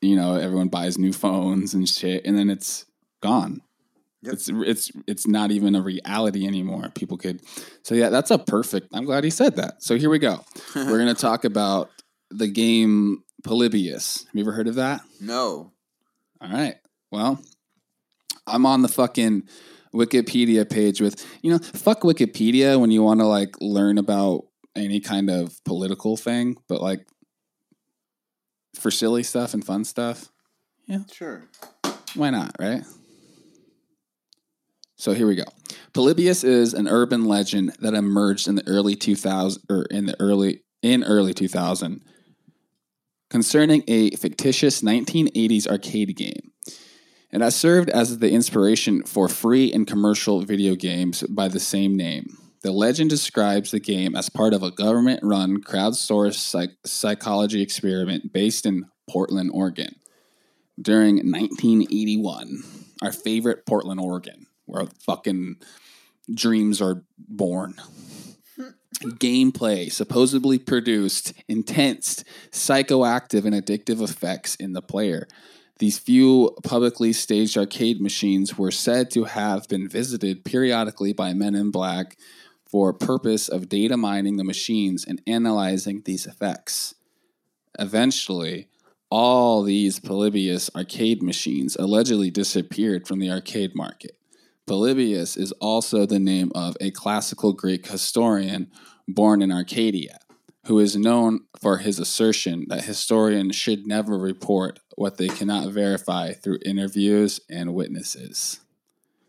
you 0.00 0.16
know, 0.16 0.36
everyone 0.36 0.68
buys 0.68 0.98
new 0.98 1.12
phones 1.12 1.74
and 1.74 1.88
shit, 1.88 2.24
and 2.24 2.36
then 2.36 2.48
it's 2.48 2.86
gone. 3.20 3.60
Yep. 4.22 4.34
It's 4.34 4.50
it's 4.52 4.92
it's 5.06 5.26
not 5.26 5.50
even 5.50 5.74
a 5.74 5.82
reality 5.82 6.46
anymore. 6.46 6.90
People 6.94 7.16
could, 7.16 7.40
so 7.82 7.94
yeah, 7.94 8.10
that's 8.10 8.30
a 8.30 8.38
perfect. 8.38 8.88
I'm 8.92 9.04
glad 9.04 9.24
he 9.24 9.30
said 9.30 9.56
that. 9.56 9.82
So 9.82 9.96
here 9.96 10.10
we 10.10 10.18
go. 10.18 10.44
We're 10.74 10.98
gonna 10.98 11.14
talk 11.14 11.44
about 11.44 11.90
the 12.30 12.48
game 12.48 13.24
Polybius. 13.42 14.24
Have 14.24 14.34
you 14.34 14.42
ever 14.42 14.52
heard 14.52 14.68
of 14.68 14.74
that? 14.76 15.00
No. 15.20 15.72
All 16.40 16.50
right. 16.50 16.76
Well, 17.10 17.40
I'm 18.50 18.66
on 18.66 18.82
the 18.82 18.88
fucking 18.88 19.44
Wikipedia 19.94 20.68
page 20.68 21.00
with, 21.00 21.24
you 21.42 21.50
know, 21.50 21.58
fuck 21.58 22.02
Wikipedia 22.02 22.78
when 22.80 22.90
you 22.90 23.02
want 23.02 23.20
to 23.20 23.26
like 23.26 23.54
learn 23.60 23.98
about 23.98 24.44
any 24.76 25.00
kind 25.00 25.28
of 25.30 25.62
political 25.64 26.16
thing, 26.16 26.56
but 26.68 26.80
like 26.80 27.06
for 28.74 28.90
silly 28.90 29.22
stuff 29.22 29.52
and 29.54 29.64
fun 29.64 29.84
stuff, 29.84 30.28
Yeah. 30.86 31.00
Sure. 31.12 31.42
why 32.14 32.30
not, 32.30 32.54
right? 32.60 32.82
So 34.96 35.12
here 35.12 35.26
we 35.26 35.34
go. 35.34 35.44
Polybius 35.92 36.44
is 36.44 36.74
an 36.74 36.86
urban 36.86 37.24
legend 37.24 37.74
that 37.80 37.94
emerged 37.94 38.46
in 38.46 38.54
the 38.54 38.66
early 38.68 38.94
2000 38.94 39.62
or 39.70 39.82
in 39.90 40.06
the 40.06 40.14
early 40.20 40.62
in 40.82 41.02
early 41.04 41.34
2000 41.34 42.02
concerning 43.28 43.82
a 43.88 44.10
fictitious 44.10 44.82
1980s 44.82 45.66
arcade 45.66 46.14
game. 46.16 46.52
It 47.32 47.40
has 47.40 47.54
served 47.54 47.90
as 47.90 48.18
the 48.18 48.30
inspiration 48.30 49.04
for 49.04 49.28
free 49.28 49.72
and 49.72 49.86
commercial 49.86 50.42
video 50.42 50.74
games 50.74 51.22
by 51.28 51.48
the 51.48 51.60
same 51.60 51.96
name. 51.96 52.36
The 52.62 52.72
legend 52.72 53.08
describes 53.08 53.70
the 53.70 53.80
game 53.80 54.14
as 54.14 54.28
part 54.28 54.52
of 54.52 54.62
a 54.62 54.70
government 54.70 55.20
run 55.22 55.62
crowdsourced 55.62 56.34
psych- 56.34 56.76
psychology 56.84 57.62
experiment 57.62 58.32
based 58.32 58.66
in 58.66 58.86
Portland, 59.08 59.50
Oregon 59.54 59.94
during 60.80 61.16
1981. 61.16 62.62
Our 63.02 63.12
favorite 63.12 63.64
Portland, 63.64 64.00
Oregon, 64.00 64.46
where 64.66 64.86
fucking 65.06 65.56
dreams 66.32 66.82
are 66.82 67.04
born. 67.16 67.74
Gameplay 69.02 69.90
supposedly 69.90 70.58
produced 70.58 71.32
intense, 71.48 72.22
psychoactive, 72.50 73.46
and 73.46 73.54
addictive 73.54 74.02
effects 74.02 74.54
in 74.56 74.74
the 74.74 74.82
player. 74.82 75.26
These 75.80 75.98
few 75.98 76.54
publicly 76.62 77.14
staged 77.14 77.56
arcade 77.56 78.02
machines 78.02 78.58
were 78.58 78.70
said 78.70 79.10
to 79.12 79.24
have 79.24 79.66
been 79.66 79.88
visited 79.88 80.44
periodically 80.44 81.14
by 81.14 81.32
men 81.32 81.54
in 81.54 81.70
black 81.70 82.18
for 82.66 82.92
purpose 82.92 83.48
of 83.48 83.70
data 83.70 83.96
mining 83.96 84.36
the 84.36 84.44
machines 84.44 85.06
and 85.06 85.22
analyzing 85.26 86.02
these 86.04 86.26
effects. 86.26 86.94
Eventually, 87.78 88.68
all 89.10 89.62
these 89.62 89.98
Polybius 89.98 90.68
arcade 90.76 91.22
machines 91.22 91.76
allegedly 91.76 92.30
disappeared 92.30 93.08
from 93.08 93.18
the 93.18 93.30
arcade 93.30 93.74
market. 93.74 94.18
Polybius 94.66 95.34
is 95.34 95.50
also 95.62 96.04
the 96.04 96.20
name 96.20 96.52
of 96.54 96.76
a 96.78 96.90
classical 96.90 97.54
Greek 97.54 97.86
historian 97.86 98.70
born 99.08 99.40
in 99.40 99.50
Arcadia, 99.50 100.18
who 100.66 100.78
is 100.78 100.96
known 100.96 101.40
for 101.60 101.78
his 101.78 101.98
assertion 101.98 102.66
that 102.68 102.84
historians 102.84 103.56
should 103.56 103.86
never 103.86 104.18
report 104.18 104.80
what 104.96 105.16
they 105.16 105.28
cannot 105.28 105.68
verify 105.68 106.32
through 106.32 106.58
interviews 106.64 107.40
and 107.48 107.74
witnesses. 107.74 108.60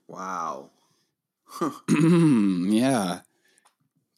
Wow. 0.08 0.72
yeah. 1.90 3.22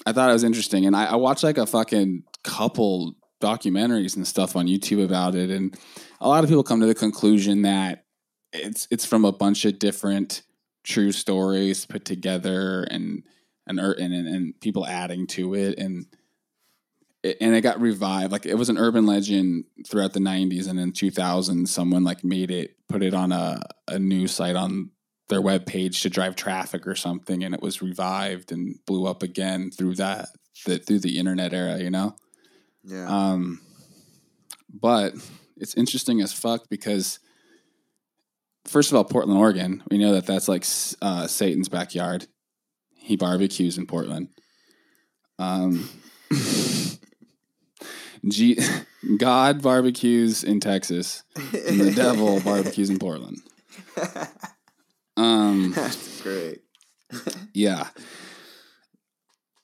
I 0.05 0.11
thought 0.11 0.29
it 0.29 0.33
was 0.33 0.43
interesting. 0.43 0.85
And 0.85 0.95
I, 0.95 1.05
I 1.05 1.15
watched 1.15 1.43
like 1.43 1.57
a 1.57 1.65
fucking 1.65 2.23
couple 2.43 3.15
documentaries 3.39 4.15
and 4.15 4.27
stuff 4.27 4.55
on 4.55 4.67
YouTube 4.67 5.03
about 5.03 5.35
it. 5.35 5.49
And 5.49 5.77
a 6.19 6.27
lot 6.27 6.43
of 6.43 6.49
people 6.49 6.63
come 6.63 6.79
to 6.79 6.87
the 6.87 6.95
conclusion 6.95 7.61
that 7.61 8.05
it's 8.51 8.87
it's 8.91 9.05
from 9.05 9.25
a 9.25 9.31
bunch 9.31 9.65
of 9.65 9.79
different 9.79 10.43
true 10.83 11.11
stories 11.11 11.85
put 11.85 12.05
together 12.05 12.83
and 12.83 13.23
and 13.65 13.79
er, 13.79 13.93
and, 13.93 14.13
and, 14.13 14.27
and 14.27 14.59
people 14.59 14.85
adding 14.85 15.25
to 15.27 15.55
it 15.55 15.77
and 15.77 16.05
and 17.23 17.55
it 17.55 17.61
got 17.61 17.79
revived 17.79 18.31
like 18.31 18.45
it 18.45 18.55
was 18.55 18.69
an 18.69 18.77
urban 18.77 19.05
legend 19.05 19.63
throughout 19.87 20.13
the 20.13 20.19
90s 20.19 20.67
and 20.67 20.79
in 20.79 20.91
2000 20.91 21.67
someone 21.69 22.03
like 22.03 22.23
made 22.23 22.51
it 22.51 22.75
put 22.89 23.01
it 23.01 23.13
on 23.13 23.31
a, 23.31 23.61
a 23.87 23.97
news 23.97 24.31
site 24.33 24.55
on 24.55 24.89
their 25.29 25.41
web 25.41 25.65
page 25.65 26.01
to 26.01 26.09
drive 26.09 26.35
traffic 26.35 26.85
or 26.85 26.95
something 26.95 27.43
and 27.43 27.53
it 27.55 27.61
was 27.61 27.81
revived 27.81 28.51
and 28.51 28.75
blew 28.85 29.05
up 29.07 29.23
again 29.23 29.71
through 29.71 29.95
that 29.95 30.27
the, 30.65 30.77
through 30.79 30.99
the 30.99 31.17
internet 31.17 31.53
era 31.53 31.79
you 31.79 31.89
know 31.89 32.13
Yeah. 32.83 33.07
um, 33.07 33.61
but 34.69 35.13
it's 35.55 35.75
interesting 35.75 36.19
as 36.19 36.33
fuck 36.33 36.67
because, 36.69 37.19
first 38.65 38.91
of 38.91 38.97
all, 38.97 39.03
Portland, 39.05 39.39
Oregon, 39.39 39.83
we 39.89 39.97
know 39.99 40.13
that 40.13 40.25
that's 40.25 40.47
like 40.47 40.65
uh, 41.01 41.27
Satan's 41.27 41.69
backyard. 41.69 42.25
He 42.95 43.15
barbecues 43.15 43.77
in 43.77 43.85
Portland. 43.85 44.29
Um, 45.37 45.87
G- 48.27 48.59
God 49.17 49.61
barbecues 49.61 50.43
in 50.43 50.59
Texas, 50.59 51.23
and 51.35 51.79
the 51.79 51.91
devil 51.91 52.39
barbecues 52.45 52.89
in 52.89 52.99
Portland. 52.99 53.37
Um, 55.15 55.73
That's 55.75 56.21
great. 56.23 56.63
yeah. 57.53 57.89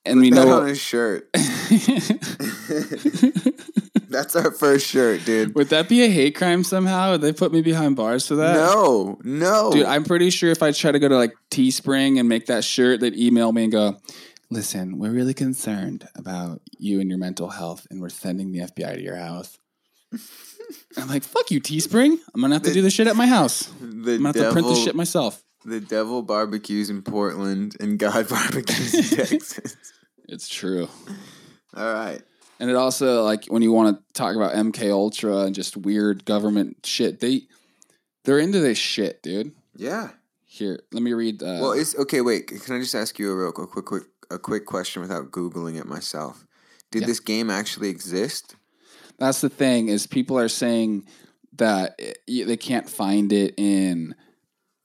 And 0.06 0.22
we 0.22 0.30
Put 0.30 0.36
that 0.36 0.46
know 0.46 0.62
on 0.62 0.68
his 0.68 0.80
shirt. 0.80 1.28
That's 4.10 4.36
our 4.36 4.52
first 4.52 4.88
shirt, 4.88 5.24
dude. 5.26 5.54
Would 5.56 5.70
that 5.70 5.88
be 5.88 6.04
a 6.04 6.08
hate 6.10 6.36
crime 6.36 6.64
somehow? 6.64 7.12
Would 7.12 7.22
they 7.22 7.34
put 7.34 7.52
me 7.52 7.62
behind 7.62 7.96
bars 7.96 8.28
for 8.28 8.36
that? 8.36 8.54
No, 8.54 9.20
no. 9.24 9.72
Dude, 9.72 9.86
I'm 9.86 10.04
pretty 10.04 10.30
sure 10.32 10.50
if 10.50 10.64
I 10.64 10.72
try 10.72 10.92
to 10.92 11.00
go 11.00 11.08
to 11.08 11.16
like 11.16 11.36
Teespring 11.52 12.20
and 12.20 12.28
make 12.28 12.48
that 12.48 12.64
shirt, 12.64 13.02
they'd 13.02 13.16
email 13.16 13.52
me 13.52 13.64
and 13.64 13.72
go, 13.72 13.98
listen, 14.50 14.98
we're 14.98 15.12
really 15.12 15.34
concerned 15.34 16.08
about 16.16 16.62
you 16.78 17.00
and 17.00 17.10
your 17.10 17.20
mental 17.20 17.50
health, 17.50 17.86
and 17.90 18.02
we're 18.02 18.10
sending 18.10 18.52
the 18.52 18.60
FBI 18.60 18.96
to 18.96 19.02
your 19.02 19.16
house. 19.18 19.58
I'm 20.98 21.08
like, 21.08 21.24
fuck 21.24 21.52
you, 21.52 21.62
Teespring. 21.62 22.18
I'm 22.34 22.42
gonna 22.42 22.56
have 22.56 22.64
to 22.64 22.74
do 22.74 22.82
this 22.82 22.94
shit 22.94 23.08
at 23.08 23.16
my 23.16 23.28
house. 23.28 23.68
the 23.80 24.16
I'm 24.16 24.24
gonna 24.24 24.28
have 24.28 24.36
to 24.36 24.52
print 24.52 24.68
this 24.68 24.84
shit 24.84 24.96
myself. 24.96 25.44
the 25.66 25.80
devil 25.80 26.22
barbecues 26.24 26.90
in 26.90 27.02
Portland 27.02 27.76
and 27.80 28.00
God 28.00 28.28
barbecues 28.30 28.94
in 28.94 29.18
Texas. 29.28 29.76
It's 30.28 30.48
true. 30.48 30.88
All 31.76 31.94
right. 31.94 32.22
And 32.60 32.70
it 32.70 32.76
also 32.76 33.24
like 33.24 33.46
when 33.46 33.62
you 33.62 33.72
want 33.72 33.98
to 33.98 34.14
talk 34.14 34.36
about 34.36 34.54
MK 34.54 34.92
Ultra 34.92 35.38
and 35.40 35.56
just 35.56 35.78
weird 35.78 36.26
government 36.26 36.86
shit, 36.86 37.20
they 37.20 37.44
they're 38.26 38.40
into 38.40 38.60
this 38.60 38.78
shit, 38.78 39.22
dude. 39.24 39.54
Yeah. 39.76 40.10
Here, 40.46 40.82
let 40.92 41.04
me 41.04 41.14
read. 41.14 41.42
Uh, 41.44 41.60
Well, 41.62 41.72
it's 41.74 41.96
okay. 41.98 42.22
Wait, 42.22 42.48
can 42.48 42.76
I 42.76 42.80
just 42.80 42.96
ask 42.96 43.18
you 43.20 43.32
a 43.32 43.36
real 43.36 43.52
quick, 43.52 43.70
quick, 43.70 43.86
quick, 43.86 44.04
a 44.30 44.38
quick 44.40 44.66
question 44.66 45.02
without 45.02 45.32
googling 45.32 45.80
it 45.80 45.86
myself? 45.86 46.46
Did 46.92 47.02
Yeah. 47.02 47.08
this 47.08 47.20
game 47.20 47.50
actually 47.50 47.90
exist? 47.90 48.56
That's 49.18 49.42
the 49.42 49.50
thing 49.50 49.90
is 49.90 50.08
people 50.08 50.40
are 50.40 50.48
saying 50.50 51.06
that 51.58 51.96
eh, 52.00 52.14
it, 52.28 52.46
they 52.46 52.58
can't 52.58 52.90
find 52.90 53.32
it 53.34 53.54
in 53.58 54.16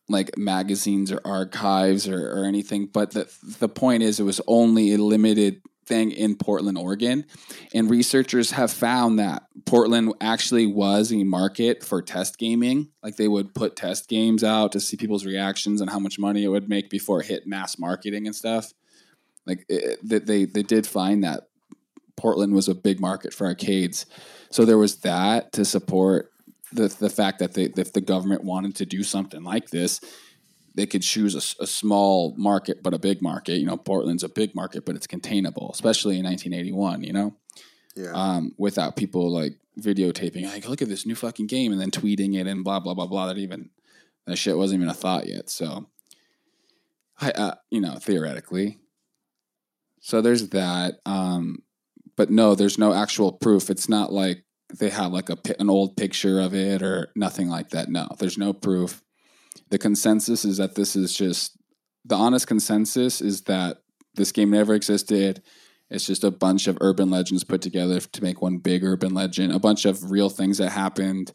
like 0.08 0.36
magazines 0.36 1.10
or 1.10 1.20
archives 1.24 2.06
or, 2.08 2.30
or 2.30 2.44
anything. 2.44 2.86
But 2.86 3.12
the 3.12 3.28
the 3.58 3.68
point 3.68 4.02
is, 4.02 4.20
it 4.20 4.24
was 4.24 4.40
only 4.46 4.92
a 4.92 4.98
limited 4.98 5.62
thing 5.86 6.10
in 6.12 6.34
Portland, 6.34 6.78
Oregon, 6.78 7.26
and 7.74 7.90
researchers 7.90 8.50
have 8.52 8.70
found 8.72 9.18
that 9.18 9.44
Portland 9.66 10.14
actually 10.20 10.66
was 10.66 11.12
a 11.12 11.24
market 11.24 11.84
for 11.84 12.00
test 12.02 12.38
gaming. 12.38 12.88
Like 13.02 13.16
they 13.16 13.28
would 13.28 13.54
put 13.54 13.76
test 13.76 14.08
games 14.08 14.42
out 14.42 14.72
to 14.72 14.80
see 14.80 14.96
people's 14.96 15.26
reactions 15.26 15.80
and 15.80 15.90
how 15.90 15.98
much 15.98 16.18
money 16.18 16.42
it 16.42 16.48
would 16.48 16.68
make 16.68 16.88
before 16.90 17.20
it 17.20 17.26
hit 17.26 17.46
mass 17.46 17.78
marketing 17.78 18.26
and 18.26 18.34
stuff. 18.34 18.72
Like 19.46 19.66
that 19.68 20.26
they 20.26 20.44
they 20.44 20.62
did 20.62 20.86
find 20.86 21.22
that 21.24 21.48
Portland 22.16 22.54
was 22.54 22.68
a 22.68 22.74
big 22.74 23.00
market 23.00 23.34
for 23.34 23.46
arcades. 23.46 24.06
So 24.50 24.64
there 24.64 24.78
was 24.78 24.96
that 25.00 25.52
to 25.52 25.64
support 25.64 26.30
the 26.72 26.88
the 26.88 27.10
fact 27.10 27.38
that 27.40 27.54
they, 27.54 27.64
if 27.76 27.92
the 27.92 28.00
government 28.00 28.44
wanted 28.44 28.74
to 28.76 28.86
do 28.86 29.02
something 29.02 29.42
like 29.42 29.70
this, 29.70 30.00
they 30.74 30.86
could 30.86 31.02
choose 31.02 31.34
a 31.34 31.66
small 31.66 32.34
market 32.36 32.82
but 32.82 32.94
a 32.94 32.98
big 32.98 33.20
market. 33.20 33.58
You 33.58 33.66
know, 33.66 33.76
Portland's 33.76 34.22
a 34.24 34.28
big 34.28 34.54
market, 34.54 34.84
but 34.86 34.96
it's 34.96 35.06
containable, 35.06 35.70
especially 35.72 36.18
in 36.18 36.24
1981. 36.24 37.04
You 37.04 37.12
know, 37.12 37.36
Yeah. 37.96 38.12
um, 38.12 38.54
without 38.58 38.96
people 38.96 39.30
like 39.30 39.58
videotaping, 39.78 40.44
like 40.46 40.68
look 40.68 40.82
at 40.82 40.88
this 40.88 41.04
new 41.04 41.14
fucking 41.16 41.48
game, 41.48 41.72
and 41.72 41.80
then 41.80 41.90
tweeting 41.90 42.34
it 42.34 42.46
and 42.46 42.64
blah 42.64 42.80
blah 42.80 42.94
blah 42.94 43.06
blah. 43.06 43.26
That 43.26 43.38
even 43.38 43.70
that 44.26 44.36
shit 44.36 44.56
wasn't 44.56 44.78
even 44.80 44.88
a 44.90 44.94
thought 44.94 45.26
yet. 45.28 45.50
So, 45.50 45.86
I 47.20 47.30
uh, 47.30 47.54
you 47.70 47.80
know 47.80 47.96
theoretically. 47.96 48.78
So 50.04 50.20
there's 50.20 50.50
that. 50.50 51.00
Um, 51.06 51.62
but 52.14 52.28
no, 52.30 52.54
there's 52.54 52.76
no 52.76 52.92
actual 52.92 53.32
proof. 53.32 53.70
It's 53.70 53.88
not 53.88 54.12
like 54.12 54.44
they 54.78 54.90
have 54.90 55.12
like 55.12 55.30
a 55.30 55.38
an 55.58 55.70
old 55.70 55.96
picture 55.96 56.40
of 56.40 56.54
it 56.54 56.82
or 56.82 57.10
nothing 57.16 57.48
like 57.48 57.70
that. 57.70 57.88
No, 57.88 58.08
there's 58.18 58.36
no 58.36 58.52
proof. 58.52 59.02
The 59.70 59.78
consensus 59.78 60.44
is 60.44 60.58
that 60.58 60.74
this 60.74 60.94
is 60.94 61.16
just 61.16 61.56
the 62.04 62.16
honest 62.16 62.46
consensus 62.46 63.22
is 63.22 63.44
that 63.44 63.78
this 64.14 64.30
game 64.30 64.50
never 64.50 64.74
existed. 64.74 65.42
It's 65.88 66.06
just 66.06 66.22
a 66.22 66.30
bunch 66.30 66.66
of 66.66 66.76
urban 66.82 67.08
legends 67.08 67.42
put 67.42 67.62
together 67.62 67.98
to 67.98 68.22
make 68.22 68.42
one 68.42 68.58
big 68.58 68.84
urban 68.84 69.14
legend, 69.14 69.52
a 69.52 69.58
bunch 69.58 69.86
of 69.86 70.10
real 70.10 70.28
things 70.28 70.58
that 70.58 70.68
happened. 70.68 71.32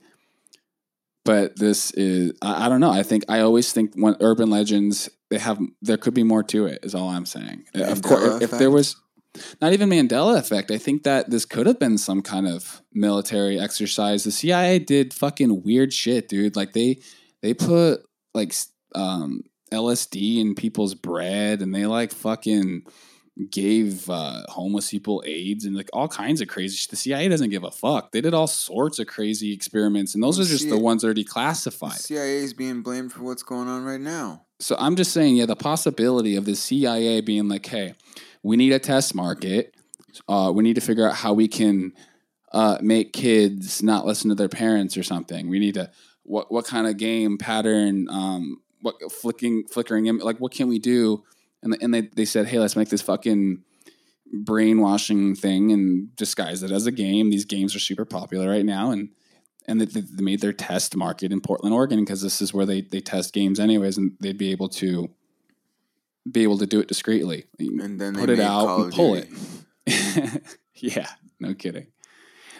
But 1.26 1.57
this 1.57 1.89
is, 1.91 2.34
I, 2.43 2.65
I 2.65 2.70
don't 2.70 2.82
know. 2.82 2.91
I 2.91 3.01
think, 3.01 3.24
I 3.30 3.39
always 3.39 3.74
think 3.74 3.95
when 3.95 4.15
urban 4.20 4.51
legends, 4.51 5.09
they 5.30 5.38
have, 5.38 5.59
there 5.82 5.97
could 5.97 6.13
be 6.13 6.23
more 6.23 6.43
to 6.43 6.65
it, 6.65 6.80
is 6.84 6.95
all 6.95 7.09
I'm 7.09 7.25
saying. 7.25 7.65
of 7.75 8.01
Mandela 8.01 8.03
course, 8.03 8.41
if 8.41 8.51
there 8.51 8.71
was, 8.71 8.95
not 9.61 9.73
even 9.73 9.89
Mandela 9.89 10.38
effect. 10.38 10.71
I 10.71 10.77
think 10.77 11.03
that 11.03 11.30
this 11.30 11.45
could 11.45 11.67
have 11.67 11.80
been 11.80 11.97
some 11.97 12.21
kind 12.21 12.47
of 12.47 12.82
military 12.93 13.59
exercise. 13.59 14.23
The 14.23 14.32
CIA 14.32 14.80
did 14.80 15.13
fucking 15.13 15.63
weird 15.63 15.93
shit, 15.93 16.27
dude. 16.30 16.55
Like 16.55 16.73
they 16.73 17.01
they 17.41 17.53
put 17.53 18.01
like 18.34 18.53
um, 18.95 19.43
LSD 19.71 20.39
in 20.39 20.55
people's 20.55 20.95
bread, 20.95 21.61
and 21.61 21.73
they 21.73 21.86
like 21.86 22.11
fucking 22.11 22.84
gave 23.49 24.09
uh, 24.09 24.41
homeless 24.49 24.89
people 24.91 25.23
AIDS 25.25 25.63
and 25.63 25.75
like 25.75 25.89
all 25.93 26.07
kinds 26.07 26.41
of 26.41 26.47
crazy 26.47 26.75
shit. 26.75 26.89
The 26.89 26.97
CIA 26.97 27.30
doesn't 27.30 27.51
give 27.51 27.63
a 27.63 27.71
fuck. 27.71 28.11
They 28.11 28.21
did 28.21 28.34
all 28.34 28.47
sorts 28.47 28.99
of 28.99 29.07
crazy 29.07 29.53
experiments, 29.53 30.13
and 30.13 30.23
those 30.23 30.38
The 30.38 30.43
are 30.43 30.47
just 30.47 30.63
CIA 30.63 30.77
the 30.77 30.84
ones 30.84 31.03
already 31.03 31.23
classified. 31.23 31.99
CIA 31.99 32.38
is 32.38 32.53
being 32.53 32.82
blamed 32.82 33.13
for 33.13 33.23
what's 33.23 33.43
going 33.43 33.67
on 33.67 33.84
right 33.84 34.01
now. 34.01 34.45
So 34.60 34.76
I'm 34.78 34.95
just 34.95 35.14
saying, 35.14 35.38
yeah, 35.38 35.45
the 35.45 35.55
possibility 35.55 36.36
of 36.36 36.45
the 36.45 36.55
CIA 36.55 37.22
being 37.22 37.47
like, 37.47 37.66
hey, 37.66 37.95
we 38.43 38.57
need 38.57 38.74
a 38.74 38.80
test 38.80 39.16
market. 39.16 39.74
Uh, 40.28 40.51
we 40.53 40.64
need 40.64 40.76
to 40.76 40.82
figure 40.82 41.07
out 41.07 41.16
how 41.16 41.34
we 41.34 41.47
can 41.47 41.93
uh, 42.51 42.78
make 42.82 43.14
kids 43.14 43.82
not 43.82 44.05
listen 44.05 44.30
to 44.30 44.36
their 44.36 44.49
parents 44.49 44.97
or 44.97 45.03
something. 45.03 45.49
We 45.49 45.60
need 45.60 45.76
to 45.76 45.91
what 46.24 46.51
what 46.51 46.66
kind 46.66 46.88
of 46.88 46.97
game 46.97 47.38
pattern, 47.38 48.07
um, 48.10 48.62
what 48.82 48.95
flicking 49.12 49.64
flickering 49.72 50.05
like 50.20 50.38
what 50.38 50.51
can 50.51 50.68
we 50.68 50.80
do? 50.80 51.24
And 51.64 51.78
and 51.82 51.93
they 51.93 52.01
they 52.01 52.26
said, 52.26 52.47
hey, 52.47 52.60
let's 52.60 52.76
make 52.76 52.89
this 52.89 53.01
fucking 53.01 53.64
brainwashing 54.32 55.36
thing 55.36 55.72
and 55.72 56.16
disguise 56.16 56.64
it 56.64 56.72
as 56.72 56.86
a 56.86 56.91
game. 56.91 57.30
These 57.30 57.45
games 57.45 57.76
are 57.76 57.80
super 57.80 58.05
popular 58.05 58.49
right 58.49 58.66
now, 58.66 58.91
and 58.91 59.10
and 59.68 59.82
they, 59.82 59.86
they 59.86 60.24
made 60.24 60.41
their 60.41 60.53
test 60.53 60.95
market 60.95 61.32
in 61.32 61.41
Portland, 61.41 61.74
Oregon, 61.74 61.99
because 61.99 62.22
this 62.22 62.41
is 62.41 62.53
where 62.53 62.66
they 62.66 62.82
they 62.82 63.01
test 63.01 63.34
games 63.34 63.60
anyways, 63.60 63.97
and 63.97 64.14
they'd 64.20 64.38
be 64.38 64.51
able 64.51 64.70
to 64.70 65.10
be 66.30 66.43
able 66.43 66.57
to 66.57 66.66
do 66.66 66.80
it 66.80 66.88
discreetly. 66.88 67.45
And 67.60 67.99
then 67.99 68.14
they 68.14 68.20
put 68.20 68.30
it 68.30 68.39
out 68.39 68.66
Call 68.66 68.84
and 68.84 68.93
pull 68.93 69.16
Duty. 69.16 69.30
it. 69.88 70.41
yeah, 70.76 71.07
no 71.39 71.53
kidding. 71.53 71.88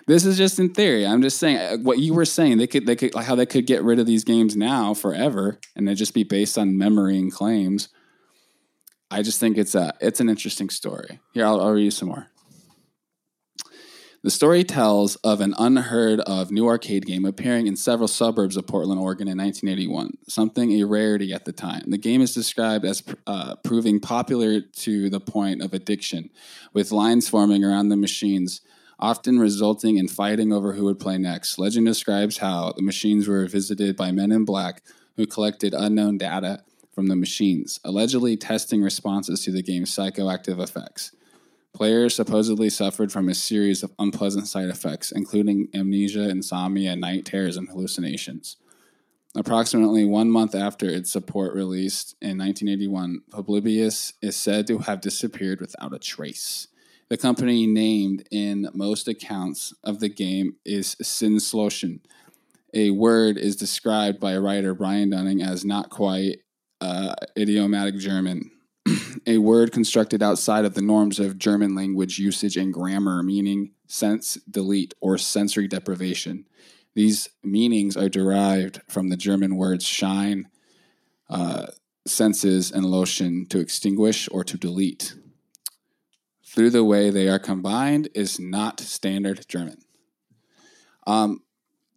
This 0.08 0.26
is 0.26 0.38
just 0.38 0.58
in 0.58 0.74
theory. 0.74 1.06
I'm 1.06 1.22
just 1.22 1.38
saying 1.38 1.58
uh, 1.58 1.78
what 1.78 2.00
you 2.00 2.16
were 2.16 2.26
saying. 2.26 2.58
They 2.58 2.66
could, 2.66 2.88
they 2.88 2.96
could, 2.96 3.14
like 3.14 3.28
how 3.28 3.36
they 3.36 3.46
could 3.46 3.68
get 3.68 3.84
rid 3.84 4.00
of 4.00 4.08
these 4.08 4.24
games 4.24 4.56
now 4.56 4.96
forever, 4.96 5.60
and 5.76 5.88
they 5.88 5.94
just 5.94 6.16
be 6.16 6.24
based 6.24 6.58
on 6.58 6.78
memory 6.78 7.20
and 7.20 7.32
claims. 7.32 7.90
I 9.12 9.22
just 9.22 9.40
think 9.40 9.58
it's 9.58 9.76
a, 9.76 9.94
it's 10.02 10.20
an 10.20 10.30
interesting 10.30 10.70
story. 10.70 11.20
Here, 11.34 11.46
I'll, 11.46 11.62
I'll 11.62 11.72
read 11.72 11.84
you 11.84 11.92
some 11.92 12.08
more. 12.08 12.28
The 14.22 14.30
story 14.30 14.66
tells 14.66 15.16
of 15.18 15.40
an 15.40 15.56
unheard 15.58 16.20
of 16.22 16.52
new 16.52 16.68
arcade 16.68 17.06
game 17.06 17.24
appearing 17.24 17.68
in 17.68 17.78
several 17.78 18.10
suburbs 18.10 18.58
of 18.58 18.68
Portland, 18.68 19.00
Oregon 19.00 19.30
in 19.30 19.38
1981, 19.38 20.18
something 20.28 20.74
a 20.74 20.84
rarity 20.84 21.32
at 21.32 21.46
the 21.46 21.54
time. 21.54 21.84
The 21.88 21.98
game 21.98 22.22
is 22.22 22.34
described 22.34 22.84
as 22.84 23.02
uh, 23.26 23.56
proving 23.64 24.02
popular 24.02 24.60
to 24.60 25.10
the 25.10 25.22
point 25.22 25.62
of 25.62 25.74
addiction, 25.74 26.32
with 26.74 26.92
lines 26.92 27.30
forming 27.30 27.64
around 27.64 27.88
the 27.88 27.96
machines, 27.96 28.60
often 29.00 29.40
resulting 29.40 29.98
in 29.98 30.10
fighting 30.10 30.52
over 30.52 30.74
who 30.74 30.84
would 30.84 31.00
play 31.00 31.18
next. 31.18 31.58
Legend 31.58 31.88
describes 31.88 32.40
how 32.40 32.74
the 32.74 32.84
machines 32.84 33.26
were 33.26 33.48
visited 33.48 33.96
by 33.96 34.12
men 34.12 34.34
in 34.34 34.44
black 34.44 34.84
who 35.16 35.26
collected 35.26 35.74
unknown 35.74 36.18
data 36.18 36.62
from 36.92 37.08
the 37.08 37.16
machines, 37.16 37.80
allegedly 37.86 38.36
testing 38.36 38.82
responses 38.82 39.46
to 39.46 39.52
the 39.54 39.64
game's 39.64 39.96
psychoactive 39.96 40.62
effects. 40.62 41.14
Players 41.74 42.16
supposedly 42.16 42.70
suffered 42.70 43.12
from 43.12 43.30
a 43.30 43.36
series 43.36 43.84
of 43.84 43.94
unpleasant 44.00 44.48
side 44.48 44.70
effects, 44.70 45.12
including 45.12 45.68
amnesia, 45.74 46.28
insomnia, 46.28 46.96
night 46.96 47.26
terrors, 47.26 47.58
and 47.58 47.70
hallucinations. 47.70 48.58
Approximately 49.36 50.06
one 50.06 50.32
month 50.32 50.56
after 50.56 50.90
its 50.90 51.12
support 51.12 51.54
released 51.54 52.16
in 52.20 52.40
1981, 52.40 53.22
Polybius 53.32 54.14
is 54.22 54.36
said 54.36 54.66
to 54.68 54.80
have 54.80 55.02
disappeared 55.02 55.62
without 55.62 55.94
a 55.94 56.00
trace. 56.00 56.68
The 57.10 57.18
company 57.18 57.68
named 57.68 58.28
in 58.32 58.70
most 58.74 59.08
accounts 59.08 59.74
of 59.84 60.00
the 60.00 60.10
game 60.10 60.56
is 60.66 60.96
Sinneslöschen. 60.96 62.00
A 62.74 62.90
word 62.92 63.38
is 63.38 63.56
described 63.56 64.20
by 64.20 64.38
writer 64.38 64.74
Brian 64.74 65.12
Dunning 65.12 65.42
as 65.42 65.64
not 65.64 65.90
quite 65.92 66.38
uh, 66.82 67.14
idiomatic 67.38 67.98
German 67.98 68.52
a 69.30 69.38
word 69.38 69.72
constructed 69.72 70.24
outside 70.24 70.66
of 70.66 70.74
the 70.74 70.82
norms 70.82 71.20
of 71.20 71.38
German 71.38 71.76
language 71.76 72.18
usage 72.18 72.58
and 72.58 72.74
grammar, 72.74 73.22
meaning 73.22 73.72
sense 73.86 74.40
delete 74.50 74.96
or 75.02 75.20
sensory 75.20 75.68
deprivation. 75.68 76.46
These 76.96 77.30
meanings 77.44 77.96
are 77.96 78.10
derived 78.10 78.82
from 78.90 79.10
the 79.10 79.16
German 79.16 79.56
words 79.56 79.86
shine, 79.86 80.48
uh, 81.30 81.68
senses, 82.08 82.72
and 82.72 82.86
löschen 82.86 83.48
to 83.50 83.60
extinguish 83.60 84.28
or 84.32 84.44
to 84.44 84.58
delete. 84.58 85.14
Through 86.44 86.72
the 86.72 86.84
way 86.84 87.12
they 87.12 87.30
are 87.30 87.38
combined 87.38 88.10
is 88.16 88.40
not 88.40 88.80
standard 88.80 89.48
German. 89.48 89.84
Um, 91.06 91.44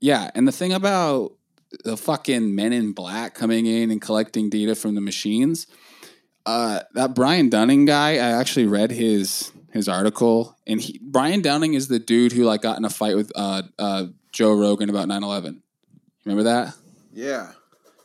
yeah, 0.00 0.30
and 0.34 0.46
the 0.46 0.52
thing 0.52 0.74
about 0.74 1.32
the 1.82 1.96
fucking 1.96 2.54
men 2.54 2.74
in 2.74 2.92
black 2.92 3.32
coming 3.34 3.64
in 3.64 3.90
and 3.90 4.02
collecting 4.02 4.50
data 4.50 4.74
from 4.74 4.94
the 4.94 5.00
machines 5.00 5.66
uh, 6.46 6.80
that 6.94 7.14
Brian 7.14 7.48
Dunning 7.48 7.84
guy, 7.84 8.12
I 8.12 8.32
actually 8.32 8.66
read 8.66 8.90
his 8.90 9.52
his 9.72 9.88
article, 9.88 10.56
and 10.66 10.80
he 10.80 10.98
Brian 11.02 11.42
Dunning 11.42 11.74
is 11.74 11.88
the 11.88 11.98
dude 11.98 12.32
who 12.32 12.44
like 12.44 12.62
got 12.62 12.78
in 12.78 12.84
a 12.84 12.90
fight 12.90 13.16
with 13.16 13.32
uh, 13.34 13.62
uh, 13.78 14.06
Joe 14.32 14.54
Rogan 14.54 14.90
about 14.90 15.08
9-11. 15.08 15.60
Remember 16.24 16.44
that? 16.44 16.74
Yeah. 17.12 17.52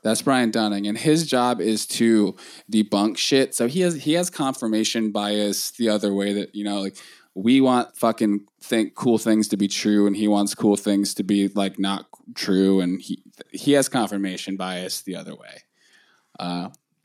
That's 0.03 0.21
Brian 0.21 0.51
Dunning, 0.51 0.87
and 0.87 0.97
his 0.97 1.27
job 1.27 1.59
is 1.59 1.85
to 1.87 2.35
debunk 2.71 3.17
shit. 3.17 3.53
So 3.53 3.67
he 3.67 3.81
has 3.81 3.95
he 3.95 4.13
has 4.13 4.29
confirmation 4.29 5.11
bias 5.11 5.71
the 5.71 5.89
other 5.89 6.13
way 6.13 6.33
that 6.33 6.55
you 6.55 6.63
know 6.63 6.79
like 6.79 6.95
we 7.33 7.59
want 7.59 7.95
fucking 7.97 8.45
think 8.61 8.95
cool 8.95 9.17
things 9.17 9.49
to 9.49 9.57
be 9.57 9.67
true, 9.67 10.07
and 10.07 10.15
he 10.15 10.27
wants 10.27 10.55
cool 10.55 10.77
things 10.77 11.13
to 11.15 11.23
be 11.23 11.49
like 11.49 11.77
not 11.77 12.05
true, 12.35 12.79
and 12.79 13.01
he 13.01 13.21
he 13.51 13.73
has 13.73 13.89
confirmation 13.89 14.55
bias 14.55 15.01
the 15.01 15.15
other 15.15 15.35
way. 15.35 15.63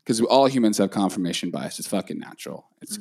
Because 0.03 0.19
all 0.21 0.47
humans 0.47 0.77
have 0.79 0.91
confirmation 0.91 1.49
bias. 1.49 1.79
It's 1.79 1.87
fucking 1.87 2.19
natural. 2.19 2.65
It's 2.81 2.97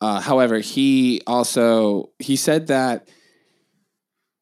uh, 0.00 0.20
however, 0.20 0.58
he 0.58 1.22
also 1.26 2.10
he 2.18 2.36
said 2.36 2.68
that 2.68 3.08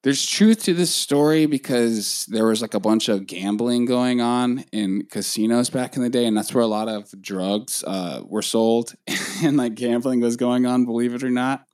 there's 0.03 0.25
truth 0.25 0.63
to 0.65 0.75
this 0.75 0.95
story 0.95 1.47
because 1.47 2.27
there 2.29 2.47
was 2.47 2.63
like 2.63 2.75
a 2.75 2.81
bunch 2.81 3.09
of 3.09 3.27
gambling 3.27 3.87
going 3.87 4.21
on 4.21 4.65
in 4.71 5.07
casinos 5.11 5.71
back 5.71 5.97
in 5.97 6.03
the 6.03 6.11
day, 6.11 6.27
and 6.27 6.37
that's 6.37 6.55
where 6.55 6.63
a 6.63 6.69
lot 6.69 6.89
of 6.89 7.11
drugs 7.21 7.83
uh, 7.87 8.21
were 8.25 8.43
sold, 8.43 8.95
and 9.43 9.57
like 9.57 9.75
gambling 9.75 10.21
was 10.21 10.37
going 10.37 10.67
on. 10.67 10.85
Believe 10.85 11.15
it 11.15 11.25
or 11.25 11.31
not, 11.31 11.65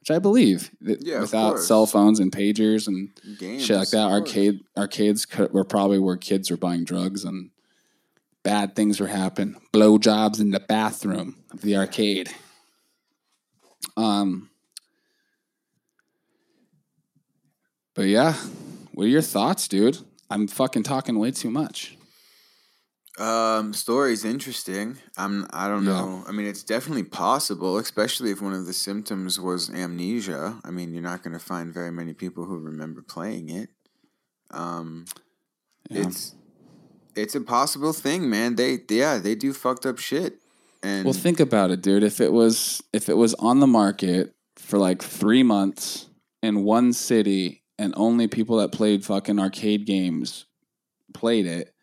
which 0.00 0.10
I 0.10 0.18
believe. 0.18 0.70
that 0.80 1.04
Yeah, 1.06 1.20
without 1.20 1.60
cell 1.60 1.86
phones 1.86 2.18
and 2.18 2.32
pagers 2.32 2.88
and 2.88 3.10
Games. 3.38 3.64
shit 3.64 3.76
like 3.76 3.90
that, 3.90 4.08
arcade 4.08 4.60
arcades 4.76 5.26
were 5.52 5.64
probably 5.64 5.98
where 5.98 6.16
kids 6.16 6.50
were 6.50 6.56
buying 6.56 6.84
drugs 6.84 7.24
and 7.24 7.50
bad 8.42 8.74
things 8.76 9.00
were 9.00 9.06
happening. 9.08 9.60
Blowjobs 9.72 10.40
in 10.40 10.50
the 10.50 10.60
bathroom 10.60 11.36
of 11.50 11.60
the 11.60 11.76
arcade. 11.76 12.30
Um, 13.96 14.50
but 17.94 18.06
yeah, 18.06 18.34
what 18.92 19.04
are 19.04 19.08
your 19.08 19.22
thoughts, 19.22 19.68
dude? 19.68 19.98
I'm 20.30 20.46
fucking 20.46 20.82
talking 20.84 21.18
way 21.18 21.30
too 21.30 21.50
much. 21.50 21.96
Um, 23.18 23.74
story's 23.74 24.24
interesting. 24.24 24.96
I'm. 25.16 25.46
I 25.50 25.66
don't 25.66 25.84
Yeah. 25.84 25.92
know. 25.94 26.24
I 26.28 26.30
mean, 26.30 26.46
it's 26.46 26.62
definitely 26.62 27.02
possible, 27.02 27.76
especially 27.78 28.30
if 28.30 28.40
one 28.40 28.52
of 28.52 28.66
the 28.66 28.72
symptoms 28.72 29.40
was 29.40 29.70
amnesia. 29.70 30.60
I 30.62 30.70
mean, 30.70 30.92
you're 30.92 31.02
not 31.02 31.24
going 31.24 31.32
to 31.32 31.44
find 31.44 31.74
very 31.74 31.90
many 31.90 32.14
people 32.14 32.44
who 32.44 32.58
remember 32.58 33.02
playing 33.02 33.48
it. 33.48 33.70
Um, 34.52 35.06
Yeah. 35.90 36.06
it's 36.06 36.34
it's 37.14 37.34
a 37.34 37.40
possible 37.40 37.92
thing, 37.92 38.28
man. 38.28 38.56
They 38.56 38.78
yeah, 38.88 39.18
they 39.18 39.34
do 39.34 39.52
fucked 39.52 39.86
up 39.86 39.98
shit. 39.98 40.40
And 40.82 41.04
Well, 41.04 41.14
think 41.14 41.40
about 41.40 41.70
it, 41.70 41.82
dude. 41.82 42.02
If 42.02 42.20
it 42.20 42.32
was 42.32 42.82
if 42.92 43.08
it 43.08 43.16
was 43.16 43.34
on 43.34 43.60
the 43.60 43.66
market 43.66 44.34
for 44.56 44.78
like 44.78 45.02
three 45.02 45.42
months 45.42 46.08
in 46.42 46.62
one 46.64 46.92
city, 46.92 47.62
and 47.78 47.94
only 47.96 48.26
people 48.26 48.58
that 48.58 48.72
played 48.72 49.04
fucking 49.04 49.38
arcade 49.38 49.86
games 49.86 50.46
played 51.14 51.46
it, 51.46 51.74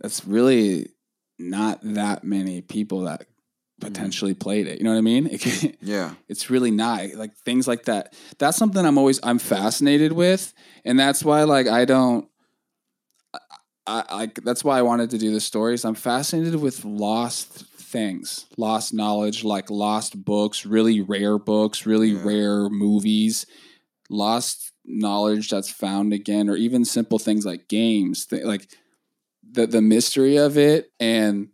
that's 0.00 0.24
really 0.26 0.90
not 1.38 1.80
that 1.82 2.24
many 2.24 2.60
people 2.60 3.02
that 3.02 3.22
mm-hmm. 3.22 3.86
potentially 3.86 4.34
played 4.34 4.66
it. 4.66 4.78
You 4.78 4.84
know 4.84 4.92
what 4.92 4.98
I 4.98 5.02
mean? 5.02 5.26
It 5.32 5.76
yeah, 5.80 6.14
it's 6.28 6.50
really 6.50 6.70
not 6.70 7.14
like 7.14 7.34
things 7.36 7.66
like 7.66 7.84
that. 7.84 8.14
That's 8.38 8.56
something 8.56 8.84
I'm 8.84 8.98
always 8.98 9.20
I'm 9.22 9.38
fascinated 9.38 10.12
with, 10.12 10.52
and 10.84 10.98
that's 10.98 11.24
why 11.24 11.44
like 11.44 11.66
I 11.66 11.84
don't. 11.84 12.28
I, 13.86 14.04
I 14.10 14.30
that's 14.42 14.64
why 14.64 14.78
I 14.78 14.82
wanted 14.82 15.10
to 15.10 15.18
do 15.18 15.32
the 15.32 15.40
stories. 15.40 15.84
I'm 15.84 15.94
fascinated 15.94 16.60
with 16.60 16.84
lost 16.84 17.48
things, 17.76 18.46
lost 18.56 18.92
knowledge, 18.92 19.44
like 19.44 19.70
lost 19.70 20.24
books, 20.24 20.66
really 20.66 21.00
rare 21.00 21.38
books, 21.38 21.86
really 21.86 22.10
Yeah. 22.10 22.22
rare 22.24 22.68
movies, 22.68 23.46
lost 24.10 24.72
knowledge 24.84 25.50
that's 25.50 25.70
found 25.70 26.12
again, 26.12 26.48
or 26.48 26.56
even 26.56 26.84
simple 26.84 27.18
things 27.18 27.46
like 27.46 27.68
games, 27.68 28.26
th- 28.26 28.44
like 28.44 28.68
the 29.48 29.66
the 29.66 29.82
mystery 29.82 30.36
of 30.36 30.58
it 30.58 30.90
and 31.00 31.48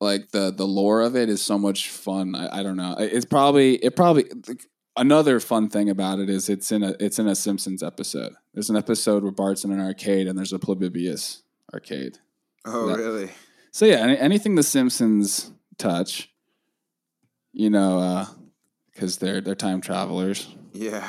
like 0.00 0.30
the 0.30 0.50
the 0.50 0.66
lore 0.66 1.02
of 1.02 1.16
it 1.16 1.28
is 1.28 1.42
so 1.42 1.58
much 1.58 1.90
fun. 1.90 2.34
I, 2.34 2.60
I 2.60 2.62
don't 2.62 2.76
know. 2.76 2.94
It's 2.98 3.26
probably 3.26 3.76
it 3.76 3.96
probably 3.96 4.24
like, 4.48 4.66
another 4.96 5.40
fun 5.40 5.68
thing 5.68 5.90
about 5.90 6.18
it 6.20 6.30
is 6.30 6.48
it's 6.48 6.72
in 6.72 6.82
a 6.82 6.94
it's 7.00 7.18
in 7.18 7.28
a 7.28 7.34
Simpsons 7.34 7.82
episode. 7.82 8.34
There's 8.54 8.70
an 8.70 8.76
episode 8.76 9.22
where 9.22 9.32
Bart's 9.32 9.64
in 9.64 9.70
an 9.70 9.80
arcade 9.80 10.26
and 10.26 10.36
there's 10.38 10.52
a 10.52 10.58
Polybius 10.58 11.42
arcade. 11.72 12.18
Oh, 12.64 12.88
That- 12.88 12.98
really? 12.98 13.30
So 13.72 13.86
yeah, 13.86 13.98
any, 13.98 14.18
anything 14.18 14.56
the 14.56 14.64
Simpsons 14.64 15.52
touch, 15.78 16.28
you 17.52 17.70
know, 17.70 18.26
because 18.92 19.18
they're 19.18 19.40
they're 19.40 19.54
time 19.54 19.80
travelers. 19.80 20.48
Yeah. 20.72 21.08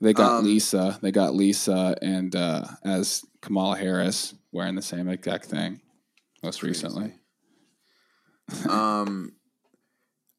They 0.00 0.12
got 0.12 0.38
Um, 0.40 0.44
Lisa. 0.44 0.98
They 1.02 1.10
got 1.10 1.34
Lisa 1.34 1.96
and 2.02 2.36
uh, 2.36 2.64
as 2.84 3.24
Kamala 3.40 3.78
Harris 3.78 4.34
wearing 4.52 4.74
the 4.74 4.82
same 4.82 5.08
exact 5.08 5.46
thing 5.46 5.80
most 6.42 6.62
recently. 6.62 7.14
um, 8.68 9.32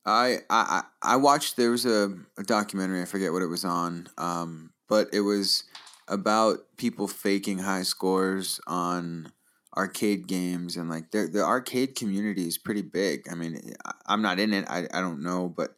I, 0.05 0.37
I 0.49 0.81
I 1.01 1.13
I 1.13 1.15
watched. 1.17 1.57
There 1.57 1.71
was 1.71 1.85
a, 1.85 2.13
a 2.37 2.43
documentary. 2.43 3.01
I 3.01 3.05
forget 3.05 3.33
what 3.33 3.41
it 3.41 3.47
was 3.47 3.65
on. 3.65 4.07
Um, 4.17 4.71
but 4.87 5.09
it 5.13 5.21
was 5.21 5.63
about 6.09 6.59
people 6.77 7.07
faking 7.07 7.59
high 7.59 7.83
scores 7.83 8.59
on 8.67 9.31
arcade 9.77 10.27
games 10.27 10.75
and 10.77 10.89
like 10.89 11.11
the 11.11 11.27
the 11.31 11.43
arcade 11.43 11.95
community 11.95 12.47
is 12.47 12.57
pretty 12.57 12.81
big. 12.81 13.27
I 13.31 13.35
mean, 13.35 13.59
I'm 14.07 14.21
not 14.21 14.39
in 14.39 14.53
it. 14.53 14.65
I 14.69 14.87
I 14.93 15.01
don't 15.01 15.21
know, 15.23 15.49
but 15.49 15.75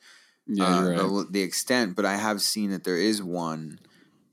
Yeah, 0.48 0.70
uh, 0.70 0.86
right. 0.86 1.14
the, 1.14 1.28
the 1.32 1.42
extent, 1.42 1.96
but 1.96 2.06
I 2.06 2.16
have 2.18 2.42
seen 2.42 2.72
that 2.72 2.84
there 2.84 2.98
is 2.98 3.24
one, 3.24 3.80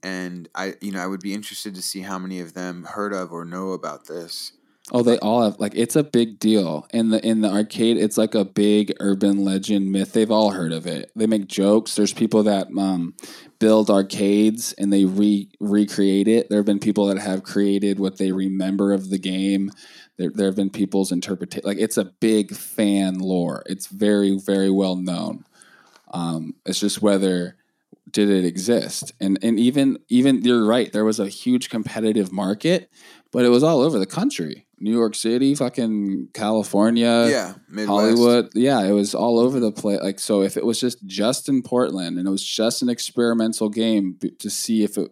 and 0.03 0.49
I 0.55 0.75
you 0.81 0.91
know 0.91 1.01
I 1.03 1.07
would 1.07 1.21
be 1.21 1.33
interested 1.33 1.75
to 1.75 1.81
see 1.81 2.01
how 2.01 2.19
many 2.19 2.39
of 2.39 2.53
them 2.53 2.85
heard 2.85 3.13
of 3.13 3.31
or 3.31 3.45
know 3.45 3.71
about 3.73 4.07
this. 4.07 4.53
Oh, 4.91 5.03
they 5.03 5.19
all 5.19 5.43
have 5.43 5.59
like 5.59 5.73
it's 5.75 5.95
a 5.95 6.03
big 6.03 6.39
deal 6.39 6.87
in 6.91 7.09
the 7.09 7.25
in 7.25 7.41
the 7.41 7.49
arcade. 7.49 7.97
It's 7.97 8.17
like 8.17 8.33
a 8.33 8.43
big 8.43 8.93
urban 8.99 9.45
legend 9.45 9.91
myth. 9.91 10.13
They've 10.13 10.31
all 10.31 10.51
heard 10.51 10.71
of 10.71 10.87
it. 10.87 11.11
They 11.15 11.27
make 11.27 11.47
jokes. 11.47 11.95
There's 11.95 12.13
people 12.13 12.43
that 12.43 12.67
um, 12.75 13.13
build 13.59 13.91
arcades 13.91 14.73
and 14.73 14.91
they 14.91 15.05
re 15.05 15.49
recreate 15.59 16.27
it. 16.27 16.49
There 16.49 16.57
have 16.57 16.65
been 16.65 16.79
people 16.79 17.05
that 17.07 17.19
have 17.19 17.43
created 17.43 17.99
what 17.99 18.17
they 18.17 18.31
remember 18.31 18.91
of 18.91 19.09
the 19.11 19.19
game. 19.19 19.71
There, 20.17 20.31
there 20.33 20.47
have 20.47 20.55
been 20.55 20.71
people's 20.71 21.11
interpretation. 21.11 21.67
Like 21.67 21.79
it's 21.79 21.97
a 21.97 22.05
big 22.05 22.55
fan 22.55 23.19
lore. 23.19 23.61
It's 23.67 23.87
very 23.87 24.39
very 24.39 24.71
well 24.71 24.95
known. 24.95 25.45
Um, 26.11 26.55
it's 26.65 26.79
just 26.79 27.01
whether 27.01 27.55
did 28.09 28.27
it 28.27 28.43
exist 28.43 29.13
and 29.21 29.37
and 29.43 29.59
even 29.59 29.99
even 30.09 30.41
you're 30.41 30.65
right. 30.65 30.91
There 30.91 31.05
was 31.05 31.19
a 31.19 31.27
huge 31.27 31.69
competitive 31.69 32.31
market 32.31 32.89
but 33.31 33.45
it 33.45 33.49
was 33.49 33.63
all 33.63 33.81
over 33.81 33.99
the 33.99 34.05
country. 34.05 34.65
New 34.79 34.91
York 34.91 35.15
City, 35.15 35.55
fucking 35.55 36.29
California, 36.33 37.27
yeah, 37.29 37.53
Midwest. 37.69 37.87
Hollywood. 37.87 38.49
Yeah, 38.55 38.81
it 38.83 38.91
was 38.91 39.13
all 39.15 39.39
over 39.39 39.59
the 39.59 39.71
place. 39.71 39.99
Like, 40.01 40.19
so 40.19 40.41
if 40.41 40.57
it 40.57 40.65
was 40.65 40.79
just 40.79 41.05
just 41.05 41.49
in 41.49 41.61
Portland 41.61 42.17
and 42.17 42.27
it 42.27 42.31
was 42.31 42.43
just 42.43 42.81
an 42.81 42.89
experimental 42.89 43.69
game 43.69 44.17
to 44.39 44.49
see 44.49 44.83
if 44.83 44.97
it, 44.97 45.09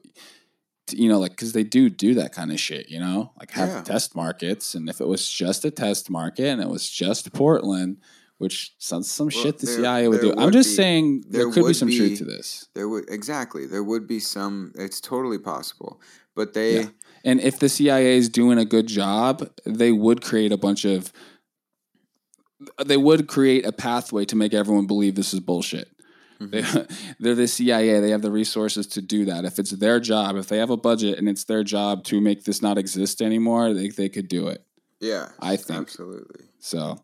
you 0.91 1.09
know, 1.09 1.19
like 1.19 1.31
because 1.31 1.53
they 1.53 1.63
do 1.63 1.89
do 1.89 2.13
that 2.15 2.31
kind 2.33 2.51
of 2.51 2.59
shit, 2.59 2.89
you 2.89 2.99
know, 2.99 3.31
like 3.39 3.51
have 3.51 3.69
Yeah. 3.69 3.81
test 3.81 4.15
markets, 4.15 4.73
and 4.75 4.89
if 4.89 5.01
it 5.01 5.07
was 5.07 5.27
just 5.29 5.65
a 5.65 5.71
test 5.71 6.09
market 6.09 6.47
and 6.47 6.61
it 6.61 6.69
was 6.69 6.89
just 6.89 7.31
Portland. 7.33 7.97
Which 8.39 8.75
some 8.77 9.01
some 9.01 9.29
Well, 9.33 9.43
shit 9.45 9.57
the 9.57 9.65
CIA 9.65 10.07
would 10.07 10.21
do. 10.21 10.31
I'm 10.37 10.51
just 10.51 10.69
be- 10.69 10.75
saying 10.75 11.23
there, 11.27 11.45
there 11.45 11.51
could 11.51 11.65
be 11.65 11.73
some 11.73 11.87
be- 11.87 11.97
truth 11.97 12.19
to 12.19 12.23
this. 12.23 12.67
There 12.75 12.87
would 12.87 13.05
exactly 13.09 13.65
there 13.65 13.83
would 13.83 14.05
be 14.05 14.19
some. 14.19 14.73
It's 14.75 15.01
totally 15.01 15.39
possible, 15.39 15.99
but 16.35 16.53
they 16.53 16.81
Yeah. 16.81 16.89
And 17.27 17.41
if 17.41 17.59
the 17.59 17.67
CIA 17.67 18.15
is 18.15 18.29
doing 18.29 18.57
a 18.57 18.63
good 18.63 18.87
job, 18.87 19.49
they 19.65 19.91
would 19.91 20.21
create 20.21 20.53
a 20.53 20.57
bunch 20.57 20.85
of 20.85 21.11
they 22.85 22.95
would 22.95 23.27
create 23.27 23.65
a 23.65 23.73
pathway 23.73 24.23
to 24.25 24.35
make 24.37 24.53
everyone 24.53 24.87
believe 24.87 25.15
this 25.15 25.33
is 25.33 25.41
bullshit. 25.41 25.89
Mm-hmm. 26.39 26.51
They, 26.51 26.95
they're 27.19 27.35
the 27.35 27.49
CIA. 27.49 27.99
They 27.99 28.11
have 28.11 28.21
the 28.21 28.31
resources 28.31 28.87
to 28.87 29.01
do 29.01 29.25
that. 29.25 29.43
If 29.43 29.59
it's 29.59 29.71
their 29.71 29.99
job, 29.99 30.37
if 30.37 30.47
they 30.47 30.57
have 30.57 30.69
a 30.69 30.77
budget 30.77 31.19
and 31.19 31.27
it's 31.27 31.43
their 31.43 31.65
job 31.65 32.05
to 32.05 32.21
make 32.21 32.45
this 32.45 32.61
not 32.61 32.77
exist 32.77 33.21
anymore, 33.21 33.73
they, 33.73 33.89
they 33.89 34.07
could 34.07 34.29
do 34.29 34.47
it. 34.47 34.63
yeah, 35.01 35.27
I 35.41 35.57
think. 35.57 35.81
absolutely. 35.81 36.45
So 36.59 37.03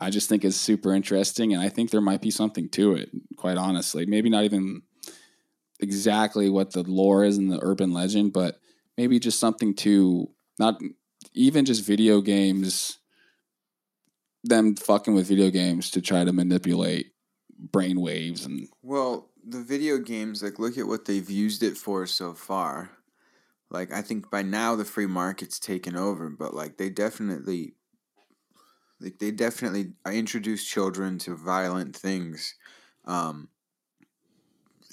I 0.00 0.08
just 0.08 0.30
think 0.30 0.46
it's 0.46 0.56
super 0.56 0.94
interesting. 0.94 1.52
And 1.52 1.62
I 1.62 1.68
think 1.68 1.90
there 1.90 2.00
might 2.00 2.22
be 2.22 2.30
something 2.30 2.70
to 2.70 2.94
it, 2.94 3.10
quite 3.36 3.58
honestly. 3.58 4.06
Maybe 4.06 4.30
not 4.30 4.44
even 4.44 4.80
exactly 5.78 6.48
what 6.48 6.72
the 6.72 6.84
lore 6.84 7.22
is 7.22 7.36
in 7.36 7.48
the 7.48 7.60
urban 7.62 7.92
legend, 7.92 8.32
but 8.32 8.58
maybe 8.98 9.20
just 9.20 9.38
something 9.38 9.72
to 9.72 10.28
not 10.58 10.78
even 11.32 11.64
just 11.64 11.86
video 11.86 12.20
games, 12.20 12.98
them 14.42 14.74
fucking 14.74 15.14
with 15.14 15.28
video 15.28 15.50
games 15.50 15.90
to 15.92 16.02
try 16.02 16.24
to 16.24 16.32
manipulate 16.32 17.12
brain 17.58 18.00
waves 18.00 18.44
and 18.44 18.68
Well, 18.82 19.30
the 19.46 19.62
video 19.62 19.98
games, 19.98 20.42
like, 20.42 20.58
look 20.58 20.76
at 20.76 20.86
what 20.86 21.04
they've 21.04 21.30
used 21.30 21.62
it 21.62 21.76
for 21.76 22.06
so 22.06 22.34
far. 22.34 22.90
Like, 23.70 23.92
I 23.92 24.02
think 24.02 24.30
by 24.30 24.42
now 24.42 24.74
the 24.74 24.84
free 24.84 25.06
market's 25.06 25.60
taken 25.60 25.96
over, 25.96 26.28
but 26.28 26.52
like, 26.52 26.76
they 26.76 26.90
definitely, 26.90 27.74
like, 29.00 29.18
they 29.18 29.30
definitely 29.30 29.92
introduce 30.10 30.64
children 30.64 31.18
to 31.18 31.36
violent 31.36 31.94
things, 31.94 32.56
um, 33.04 33.48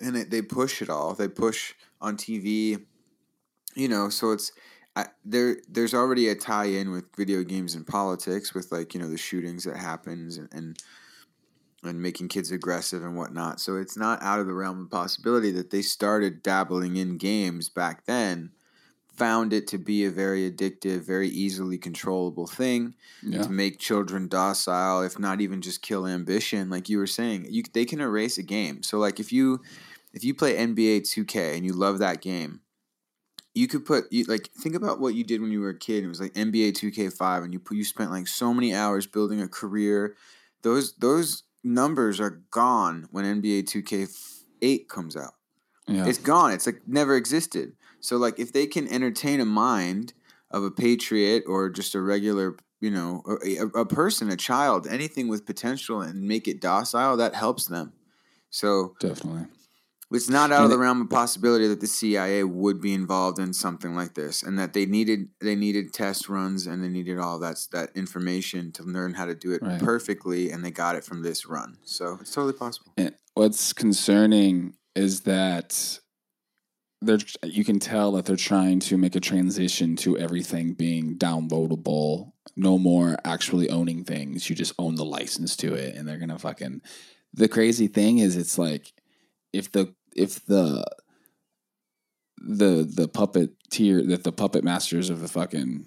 and 0.04 0.16
it, 0.16 0.30
they 0.30 0.42
push 0.42 0.82
it 0.82 0.90
all. 0.90 1.14
They 1.14 1.30
push 1.30 1.74
on 2.02 2.18
TV, 2.18 2.86
you 3.76 3.88
know. 3.88 4.10
So 4.10 4.32
it's 4.32 4.52
I, 4.96 5.06
there. 5.24 5.58
There's 5.70 5.94
already 5.94 6.30
a 6.30 6.36
tie-in 6.36 6.92
with 6.92 7.06
video 7.16 7.44
games 7.44 7.76
and 7.76 7.86
politics, 7.86 8.54
with 8.54 8.72
like 8.72 8.94
you 8.94 9.00
know 9.00 9.10
the 9.10 9.18
shootings 9.18 9.64
that 9.66 9.78
happens 9.78 10.38
and. 10.38 10.50
and 10.54 10.78
and 11.84 12.02
making 12.02 12.28
kids 12.28 12.52
aggressive 12.52 13.04
and 13.04 13.16
whatnot. 13.16 13.60
So 13.60 13.76
it's 13.76 13.98
not 13.98 14.22
out 14.24 14.40
of 14.40 14.48
the 14.48 14.54
realm 14.54 14.82
of 14.82 14.90
possibility 14.90 15.52
that 15.52 15.70
they 15.70 15.82
started 15.82 16.42
dabbling 16.42 16.98
in 16.98 17.18
games 17.18 17.70
back 17.70 18.06
then, 18.06 18.52
found 19.16 19.54
it 19.54 19.68
to 19.68 19.78
be 19.78 20.06
a 20.06 20.10
very 20.10 20.50
addictive, 20.50 21.02
very 21.02 21.30
easily 21.30 21.78
controllable 21.78 22.48
thing 22.48 22.96
yeah. 23.24 23.44
to 23.44 23.50
make 23.50 23.80
children 23.80 24.28
docile, 24.28 25.04
if 25.04 25.20
not 25.20 25.42
even 25.42 25.62
just 25.62 25.82
kill 25.82 26.06
ambition. 26.08 26.70
Like 26.70 26.90
you 26.90 26.98
were 26.98 27.08
saying, 27.08 27.48
you 27.50 27.64
they 27.74 27.86
can 27.86 28.02
erase 28.02 28.38
a 28.38 28.44
game. 28.44 28.84
So 28.84 28.98
like 28.98 29.20
if 29.20 29.32
you 29.32 29.62
if 30.14 30.24
you 30.24 30.34
play 30.34 30.56
NBA 30.56 31.02
2K 31.02 31.56
and 31.56 31.66
you 31.66 31.74
love 31.74 32.00
that 32.00 32.22
game, 32.22 32.62
you 33.56 33.68
could 33.68 33.86
put 33.86 34.12
you 34.12 34.26
like 34.26 34.50
think 34.52 34.76
about 34.76 35.00
what 35.00 35.16
you 35.16 35.24
did 35.24 35.42
when 35.42 35.52
you 35.52 35.62
were 35.62 35.70
a 35.70 35.78
kid. 35.80 36.04
It 36.04 36.08
was 36.08 36.22
like 36.22 36.34
NBA 36.34 36.74
2K5, 36.74 37.44
and 37.44 37.54
you 37.54 37.60
put 37.60 37.78
you 37.78 37.84
spent 37.86 38.12
like 38.12 38.28
so 38.28 38.54
many 38.54 38.76
hours 38.76 39.08
building 39.08 39.42
a 39.42 39.48
career. 39.48 40.16
Those 40.62 40.96
those 40.98 41.44
numbers 41.64 42.20
are 42.20 42.44
gone 42.52 43.08
when 43.12 43.26
NBA 43.42 43.64
2K8 43.64 44.88
comes 44.88 45.16
out. 45.18 45.34
Yeah. 45.88 46.06
It's 46.08 46.18
gone. 46.20 46.52
It's 46.52 46.66
like 46.66 46.82
never 46.88 47.16
existed. 47.16 47.74
So 48.00 48.18
like 48.18 48.40
if 48.40 48.52
they 48.54 48.68
can 48.68 48.88
entertain 48.88 49.40
a 49.40 49.46
mind 49.46 50.14
of 50.52 50.64
a 50.64 50.72
patriot 50.72 51.44
or 51.48 51.70
just 51.70 51.96
a 51.96 52.02
regular, 52.02 52.56
you 52.80 52.92
know, 52.92 53.24
a, 53.46 53.58
a- 53.58 53.82
a 53.82 53.86
person, 53.86 54.30
a 54.30 54.36
child, 54.38 54.88
anything 54.88 55.28
with 55.28 55.46
potential 55.46 56.02
and 56.02 56.28
make 56.28 56.48
it 56.48 56.62
docile, 56.62 57.18
that 57.18 57.36
helps 57.36 57.66
them. 57.68 57.94
So 58.50 58.96
Definitely. 59.00 59.48
It's 60.16 60.30
not 60.30 60.52
out 60.52 60.64
of 60.64 60.70
the 60.70 60.78
realm 60.78 61.02
of 61.02 61.10
possibility 61.10 61.68
that 61.68 61.82
the 61.82 61.88
CIA 61.88 62.44
would 62.44 62.82
be 62.82 62.94
involved 62.94 63.40
in 63.40 63.54
something 63.54 63.96
like 63.96 64.14
this, 64.16 64.42
and 64.44 64.58
that 64.58 64.74
they 64.74 64.86
needed 64.86 65.30
they 65.42 65.56
needed 65.56 65.94
test 65.94 66.30
runs 66.30 66.66
and 66.68 66.84
they 66.84 66.90
needed 66.90 67.20
all 67.20 67.38
that 67.40 67.68
that 67.72 67.90
information 67.96 68.72
to 68.74 68.84
learn 68.84 69.14
how 69.14 69.26
to 69.26 69.36
do 69.36 69.52
it 69.52 69.62
Right. 69.62 69.80
perfectly, 69.80 70.50
and 70.52 70.64
they 70.64 70.72
got 70.72 70.96
it 70.96 71.04
from 71.04 71.22
this 71.22 71.46
run. 71.46 71.78
So 71.84 72.18
it's 72.22 72.32
totally 72.34 72.54
possible. 72.54 72.94
And 72.98 73.14
what's 73.34 73.74
concerning 73.74 74.76
is 74.96 75.22
that 75.22 76.00
they're 77.02 77.20
you 77.44 77.64
can 77.64 77.80
tell 77.80 78.14
that 78.14 78.26
they're 78.26 78.36
trying 78.36 78.80
to 78.80 78.98
make 78.98 79.16
a 79.16 79.20
transition 79.20 79.96
to 79.98 80.18
everything 80.18 80.74
being 80.74 81.18
downloadable 81.18 82.32
no 82.56 82.78
more 82.78 83.18
actually 83.26 83.70
owning 83.70 84.04
things 84.06 84.50
you 84.50 84.56
just 84.56 84.74
own 84.80 84.96
the 84.96 85.04
license 85.04 85.56
to 85.58 85.74
it 85.74 85.96
and 85.96 86.08
they're 86.08 86.18
gonna 86.18 86.40
fucking 86.40 86.82
the 87.34 87.48
crazy 87.50 87.88
thing 87.88 88.20
is 88.20 88.38
it's 88.38 88.58
like 88.58 88.94
if 89.52 89.72
the 89.72 89.94
if 90.16 90.46
the 90.46 90.84
the 92.38 92.90
the 92.96 93.08
puppet 93.08 93.52
tier 93.72 94.02
that 94.04 94.24
the 94.24 94.32
puppet 94.32 94.64
masters 94.64 95.10
of 95.10 95.22
the 95.22 95.28
fucking 95.28 95.86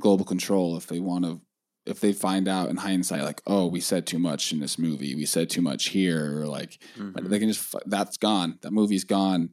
global 0.00 0.24
control 0.24 0.76
if 0.76 0.86
they 0.86 1.00
want 1.00 1.24
to 1.24 1.40
if 1.86 2.00
they 2.00 2.12
find 2.12 2.48
out 2.48 2.68
in 2.68 2.76
hindsight 2.76 3.22
like 3.22 3.40
oh 3.46 3.66
we 3.66 3.80
said 3.80 4.06
too 4.06 4.18
much 4.18 4.52
in 4.52 4.60
this 4.60 4.78
movie 4.78 5.14
we 5.14 5.24
said 5.24 5.48
too 5.48 5.62
much 5.62 5.88
here 5.88 6.40
or 6.40 6.46
like 6.46 6.78
Mhm. 6.98 7.28
they 7.28 7.38
can 7.38 7.48
just 7.48 7.74
that's 7.86 8.16
gone. 8.16 8.58
That 8.62 8.72
movie's 8.72 9.04
gone. 9.04 9.50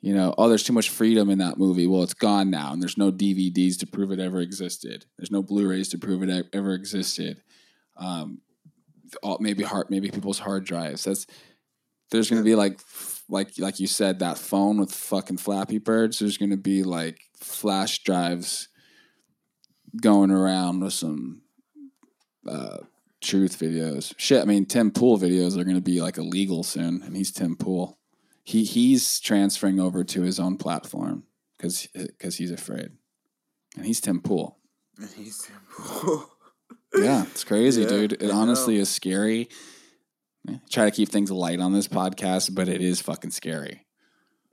You 0.00 0.14
know 0.14 0.34
oh 0.38 0.48
there's 0.48 0.62
too 0.64 0.72
much 0.72 0.90
freedom 0.90 1.30
in 1.30 1.38
that 1.38 1.58
movie. 1.58 1.86
Well 1.86 2.02
it's 2.02 2.14
gone 2.14 2.50
now 2.50 2.72
and 2.72 2.80
there's 2.82 2.98
no 2.98 3.10
dvds 3.10 3.78
to 3.78 3.86
prove 3.86 4.10
it 4.12 4.20
ever 4.20 4.40
existed. 4.40 5.06
There's 5.16 5.30
no 5.30 5.42
blu-rays 5.42 5.88
to 5.90 5.98
prove 5.98 6.22
it 6.22 6.46
ever 6.52 6.72
existed. 6.74 7.42
Um 7.96 8.40
maybe 9.40 9.62
hard 9.64 9.86
maybe 9.90 10.10
people's 10.10 10.38
hard 10.40 10.64
drives. 10.64 11.04
That's 11.04 11.26
there's 12.10 12.28
gonna 12.30 12.42
be 12.42 12.54
like 12.54 12.80
like 13.28 13.58
like 13.58 13.78
you 13.80 13.86
said 13.86 14.18
that 14.18 14.38
phone 14.38 14.78
with 14.78 14.92
fucking 14.92 15.36
flappy 15.36 15.78
birds 15.78 16.18
there's 16.18 16.38
gonna 16.38 16.56
be 16.56 16.82
like 16.82 17.20
flash 17.36 18.02
drives 18.02 18.68
going 20.00 20.30
around 20.30 20.80
with 20.80 20.92
some 20.92 21.42
uh, 22.46 22.78
truth 23.20 23.58
videos. 23.58 24.14
Shit, 24.16 24.42
I 24.42 24.44
mean, 24.44 24.66
Tim 24.66 24.90
Pool 24.90 25.18
videos 25.18 25.58
are 25.58 25.64
going 25.64 25.76
to 25.76 25.82
be 25.82 26.00
like 26.00 26.18
illegal 26.18 26.62
soon, 26.62 27.02
and 27.02 27.16
he's 27.16 27.32
Tim 27.32 27.56
Pool. 27.56 27.98
He 28.44 28.64
he's 28.64 29.20
transferring 29.20 29.78
over 29.78 30.04
to 30.04 30.22
his 30.22 30.40
own 30.40 30.56
platform 30.56 31.24
because 31.56 31.86
because 31.94 32.36
he's 32.36 32.50
afraid, 32.50 32.90
and 33.76 33.86
he's 33.86 34.00
Tim 34.00 34.20
Pool. 34.20 34.58
And 34.98 35.10
he's 35.10 35.36
simple. 35.36 36.30
Yeah, 36.94 37.22
it's 37.30 37.44
crazy, 37.44 37.82
Yeah, 37.84 37.88
dude. 37.88 38.12
It 38.14 38.30
I 38.30 38.34
honestly 38.34 38.76
know. 38.76 38.80
is 38.80 38.88
scary. 38.88 39.48
Try 40.70 40.84
to 40.84 40.90
keep 40.90 41.08
things 41.08 41.30
light 41.30 41.60
on 41.60 41.72
this 41.72 41.88
podcast, 41.88 42.54
but 42.54 42.68
it 42.68 42.80
is 42.80 43.00
fucking 43.00 43.30
scary. 43.30 43.84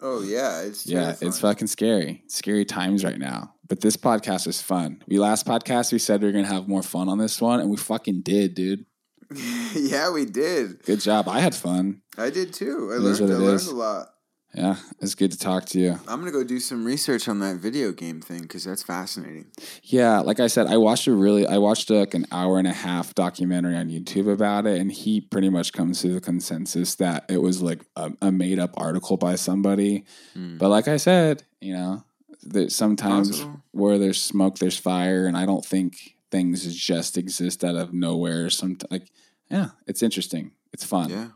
oh 0.01 0.21
yeah, 0.21 0.61
it's 0.61 0.85
Yeah, 0.85 1.15
it's 1.21 1.39
fucking 1.39 1.67
scary. 1.67 2.23
Scary 2.27 2.65
times 2.65 3.03
right 3.03 3.19
now. 3.19 3.53
But 3.67 3.81
this 3.81 3.97
podcast 3.97 4.47
is 4.47 4.61
fun. 4.61 5.01
We 5.07 5.17
last 5.17 5.45
podcast 5.47 5.91
we 5.91 5.99
said 5.99 6.21
we 6.21 6.27
are 6.29 6.31
gonna 6.31 6.47
have 6.47 6.67
more 6.67 6.83
fun 6.83 7.09
on 7.09 7.17
this 7.17 7.41
one, 7.41 7.59
and 7.59 7.69
we 7.69 7.77
fucking 7.77 8.21
did, 8.21 8.53
dude. 8.53 8.85
yeah, 9.75 10.11
we 10.11 10.25
did. 10.25 10.83
Good 10.83 11.01
job. 11.01 11.27
I 11.27 11.39
had 11.39 11.55
fun. 11.55 12.01
I 12.17 12.29
did 12.29 12.53
too. 12.53 12.89
I 12.91 12.97
It 12.97 12.99
learned. 12.99 13.21
I 13.21 13.35
learned 13.37 13.55
is. 13.55 13.67
a 13.67 13.75
lot. 13.75 14.07
Yeah, 14.55 14.77
it's 15.01 15.15
good 15.15 15.33
to 15.33 15.37
talk 15.37 15.65
to 15.65 15.79
you. 15.79 15.99
I'm 16.07 16.19
gonna 16.19 16.31
go 16.31 16.43
do 16.43 16.61
some 16.61 16.85
research 16.85 17.27
on 17.27 17.39
that 17.39 17.57
video 17.57 17.91
game 17.91 18.21
thing 18.21 18.41
because 18.43 18.63
that's 18.63 18.83
fascinating. 18.83 19.47
Yeah, 19.83 20.21
like 20.21 20.39
I 20.39 20.47
said, 20.47 20.67
I 20.67 20.77
watched 20.77 21.07
a 21.07 21.11
really, 21.11 21.45
I 21.45 21.57
watched 21.57 21.89
like 21.89 22.13
an 22.13 22.25
hour 22.31 22.57
and 22.57 22.67
a 22.67 22.73
half 22.73 23.13
documentary 23.15 23.75
on 23.75 23.89
YouTube 23.89 24.31
about 24.31 24.65
it, 24.65 24.79
and 24.79 24.89
he 24.89 25.19
pretty 25.19 25.49
much 25.49 25.73
comes 25.73 26.01
to 26.01 26.13
the 26.13 26.21
consensus 26.21 26.95
that 26.95 27.25
it 27.27 27.41
was 27.41 27.61
like 27.61 27.81
a, 27.97 28.13
a 28.21 28.31
made 28.31 28.57
up 28.57 28.73
article 28.77 29.17
by 29.17 29.35
somebody. 29.35 30.05
Hmm. 30.33 30.57
But 30.57 30.69
like 30.69 30.87
I 30.87 30.97
said, 30.97 31.43
you 31.59 31.73
know, 31.73 32.05
that 32.43 32.71
sometimes 32.71 33.31
Possible. 33.31 33.61
where 33.71 33.97
there's 33.97 34.21
smoke, 34.21 34.59
there's 34.59 34.77
fire, 34.77 35.25
and 35.25 35.35
I 35.35 35.45
don't 35.45 35.65
think 35.65 36.15
things 36.31 36.73
just 36.73 37.17
exist 37.17 37.65
out 37.65 37.75
of 37.75 37.93
nowhere. 37.93 38.49
Some 38.49 38.77
like, 38.89 39.11
yeah, 39.51 39.71
it's 39.85 40.01
interesting. 40.01 40.51
It's 40.71 40.85
fun. 40.85 41.09
Yeah. 41.09 41.27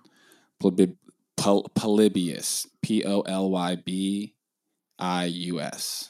Poly- 1.40 1.68
Polybius, 1.76 2.68
P 2.82 3.04
O 3.06 3.22
L 3.22 3.50
Y 3.50 3.76
B 3.78 4.36
I 4.98 5.26
U 5.26 5.60
S. 5.60 6.10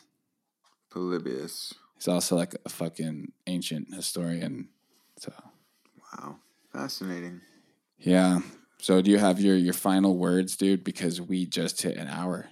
Polybius. 0.89 1.73
He's 1.95 2.07
also 2.07 2.35
like 2.35 2.55
a 2.65 2.69
fucking 2.69 3.31
ancient 3.47 3.93
historian. 3.93 4.69
So 5.17 5.31
Wow. 6.13 6.37
Fascinating. 6.73 7.41
yeah. 7.97 8.39
So 8.81 9.01
do 9.01 9.11
you 9.11 9.17
have 9.17 9.39
your 9.41 9.55
your 9.57 9.73
final 9.73 10.15
words, 10.17 10.55
dude? 10.55 10.83
Because 10.83 11.19
we 11.19 11.45
just 11.45 11.81
hit 11.81 11.97
an 11.97 12.07
hour. 12.07 12.47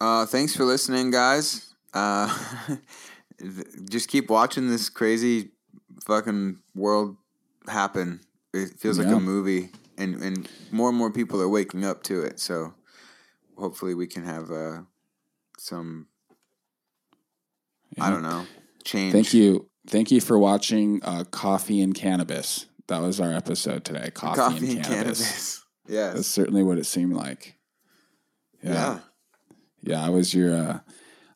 Uh, 0.00 0.24
thanks 0.24 0.56
for 0.56 0.64
listening, 0.64 1.10
guys. 1.10 1.74
Uh, 1.92 2.28
just 3.90 4.08
keep 4.08 4.30
watching 4.30 4.68
this 4.70 4.88
crazy 4.88 5.50
fucking 6.06 6.58
world 6.74 7.16
happen. 7.68 8.20
It 8.54 8.78
feels 8.78 8.98
like 8.98 9.08
a 9.08 9.20
movie, 9.20 9.70
and 9.98 10.14
and 10.22 10.48
more 10.70 10.88
and 10.88 10.96
more 10.96 11.10
people 11.12 11.40
are 11.42 11.48
waking 11.48 11.84
up 11.84 12.02
to 12.04 12.22
it. 12.22 12.40
So 12.40 12.74
hopefully, 13.56 13.94
we 13.94 14.06
can 14.06 14.24
have 14.24 14.50
uh, 14.50 14.80
some. 15.58 16.06
I 18.00 18.10
don't 18.10 18.22
know. 18.22 18.46
Change. 18.84 19.12
Thank 19.12 19.34
you. 19.34 19.68
Thank 19.86 20.10
you 20.10 20.20
for 20.20 20.38
watching 20.38 21.00
uh, 21.02 21.24
Coffee 21.24 21.80
and 21.80 21.94
Cannabis. 21.94 22.66
That 22.86 23.02
was 23.02 23.20
our 23.20 23.32
episode 23.32 23.84
today. 23.84 24.10
Coffee, 24.10 24.36
Coffee 24.36 24.56
and, 24.68 24.76
and 24.76 24.84
cannabis. 24.86 25.20
cannabis. 25.20 25.64
Yes. 25.90 26.14
That's 26.16 26.28
certainly 26.28 26.62
what 26.62 26.76
it 26.76 26.84
seemed 26.84 27.14
like. 27.14 27.56
yeah. 28.62 28.72
Yeah. 28.72 28.98
Yeah, 29.80 30.04
I 30.04 30.10
was 30.10 30.34
your 30.34 30.54
uh, 30.54 30.80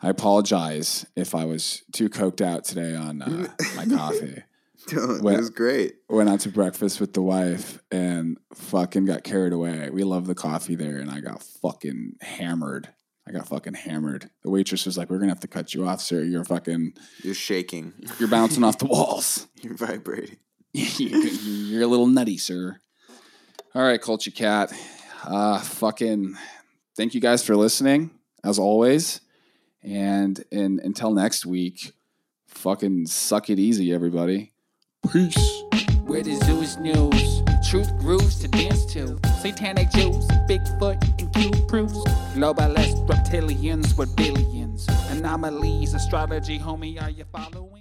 I 0.03 0.11
apologize 0.11 1.07
if 1.17 1.35
I 1.35 1.45
was 1.45 1.83
too 1.93 2.09
coked 2.09 2.41
out 2.41 2.65
today 2.65 2.95
on 2.95 3.23
uh, 3.23 3.49
my 3.77 3.87
coffee. 3.97 4.43
It 4.93 5.22
was 5.22 5.51
great. 5.51 5.95
went 6.09 6.28
out 6.28 6.41
to 6.41 6.49
breakfast 6.49 7.01
with 7.01 7.12
the 7.14 7.22
wife 7.22 7.78
and 7.91 8.37
fucking 8.55 9.05
got 9.05 9.22
carried 9.24 9.53
away. 9.53 9.89
We 9.91 10.05
love 10.05 10.26
the 10.26 10.35
coffee 10.35 10.74
there, 10.74 10.99
and 10.99 11.11
I 11.11 11.20
got 11.20 11.43
fucking 11.43 12.16
hammered. 12.20 12.89
I 13.26 13.30
got 13.33 13.47
fucking 13.49 13.74
hammered. 13.74 14.28
The 14.43 14.51
waitress 14.51 14.85
was 14.85 14.99
like, 14.99 15.09
"We're 15.11 15.18
gonna 15.18 15.30
have 15.30 15.41
to 15.41 15.49
cut 15.49 15.72
you 15.74 15.87
off, 15.87 16.01
sir. 16.01 16.22
You're 16.22 16.45
fucking, 16.45 16.95
You're 17.22 17.35
shaking. 17.35 17.93
you're 18.18 18.28
bouncing 18.28 18.64
off 18.64 18.78
the 18.78 18.87
walls. 18.97 19.47
You're 19.62 19.76
vibrating. 19.76 20.39
you're, 20.72 21.18
you're 21.26 21.83
a 21.83 21.87
little 21.87 22.07
nutty, 22.09 22.37
sir." 22.39 22.78
All 23.74 23.83
right, 23.83 24.01
Culture 24.03 24.30
Cat. 24.33 24.72
Uh, 25.24 25.59
fucking, 25.61 26.35
thank 26.97 27.14
you 27.14 27.20
guys 27.20 27.45
for 27.45 27.55
listening 27.57 28.11
as 28.45 28.59
always, 28.59 29.20
and 29.83 30.43
and 30.51 30.80
until 30.80 31.12
next 31.12 31.47
week, 31.47 31.93
fucking 32.49 33.07
suck 33.07 33.49
it 33.51 33.59
easy, 33.61 33.93
everybody. 33.93 34.51
Peace. 35.11 35.62
Where 36.07 36.22
the 36.22 36.36
zoo's 36.36 36.78
news, 36.78 37.42
truth 37.68 37.90
grooves 37.98 38.38
to 38.40 38.48
dance 38.48 38.86
to. 38.94 39.18
Satanic 39.40 39.90
Jews, 39.90 40.26
Bigfoot, 40.48 41.03
and 41.18 41.32
cube 41.34 41.68
proofs. 41.68 41.98
Globalist 42.34 43.07
reptilians 43.07 43.98
with 43.98 44.14
billions. 44.16 44.86
Anomalies, 45.11 45.92
astrology, 45.94 46.59
homie, 46.59 47.03
are 47.03 47.11
you 47.11 47.24
following? 47.32 47.72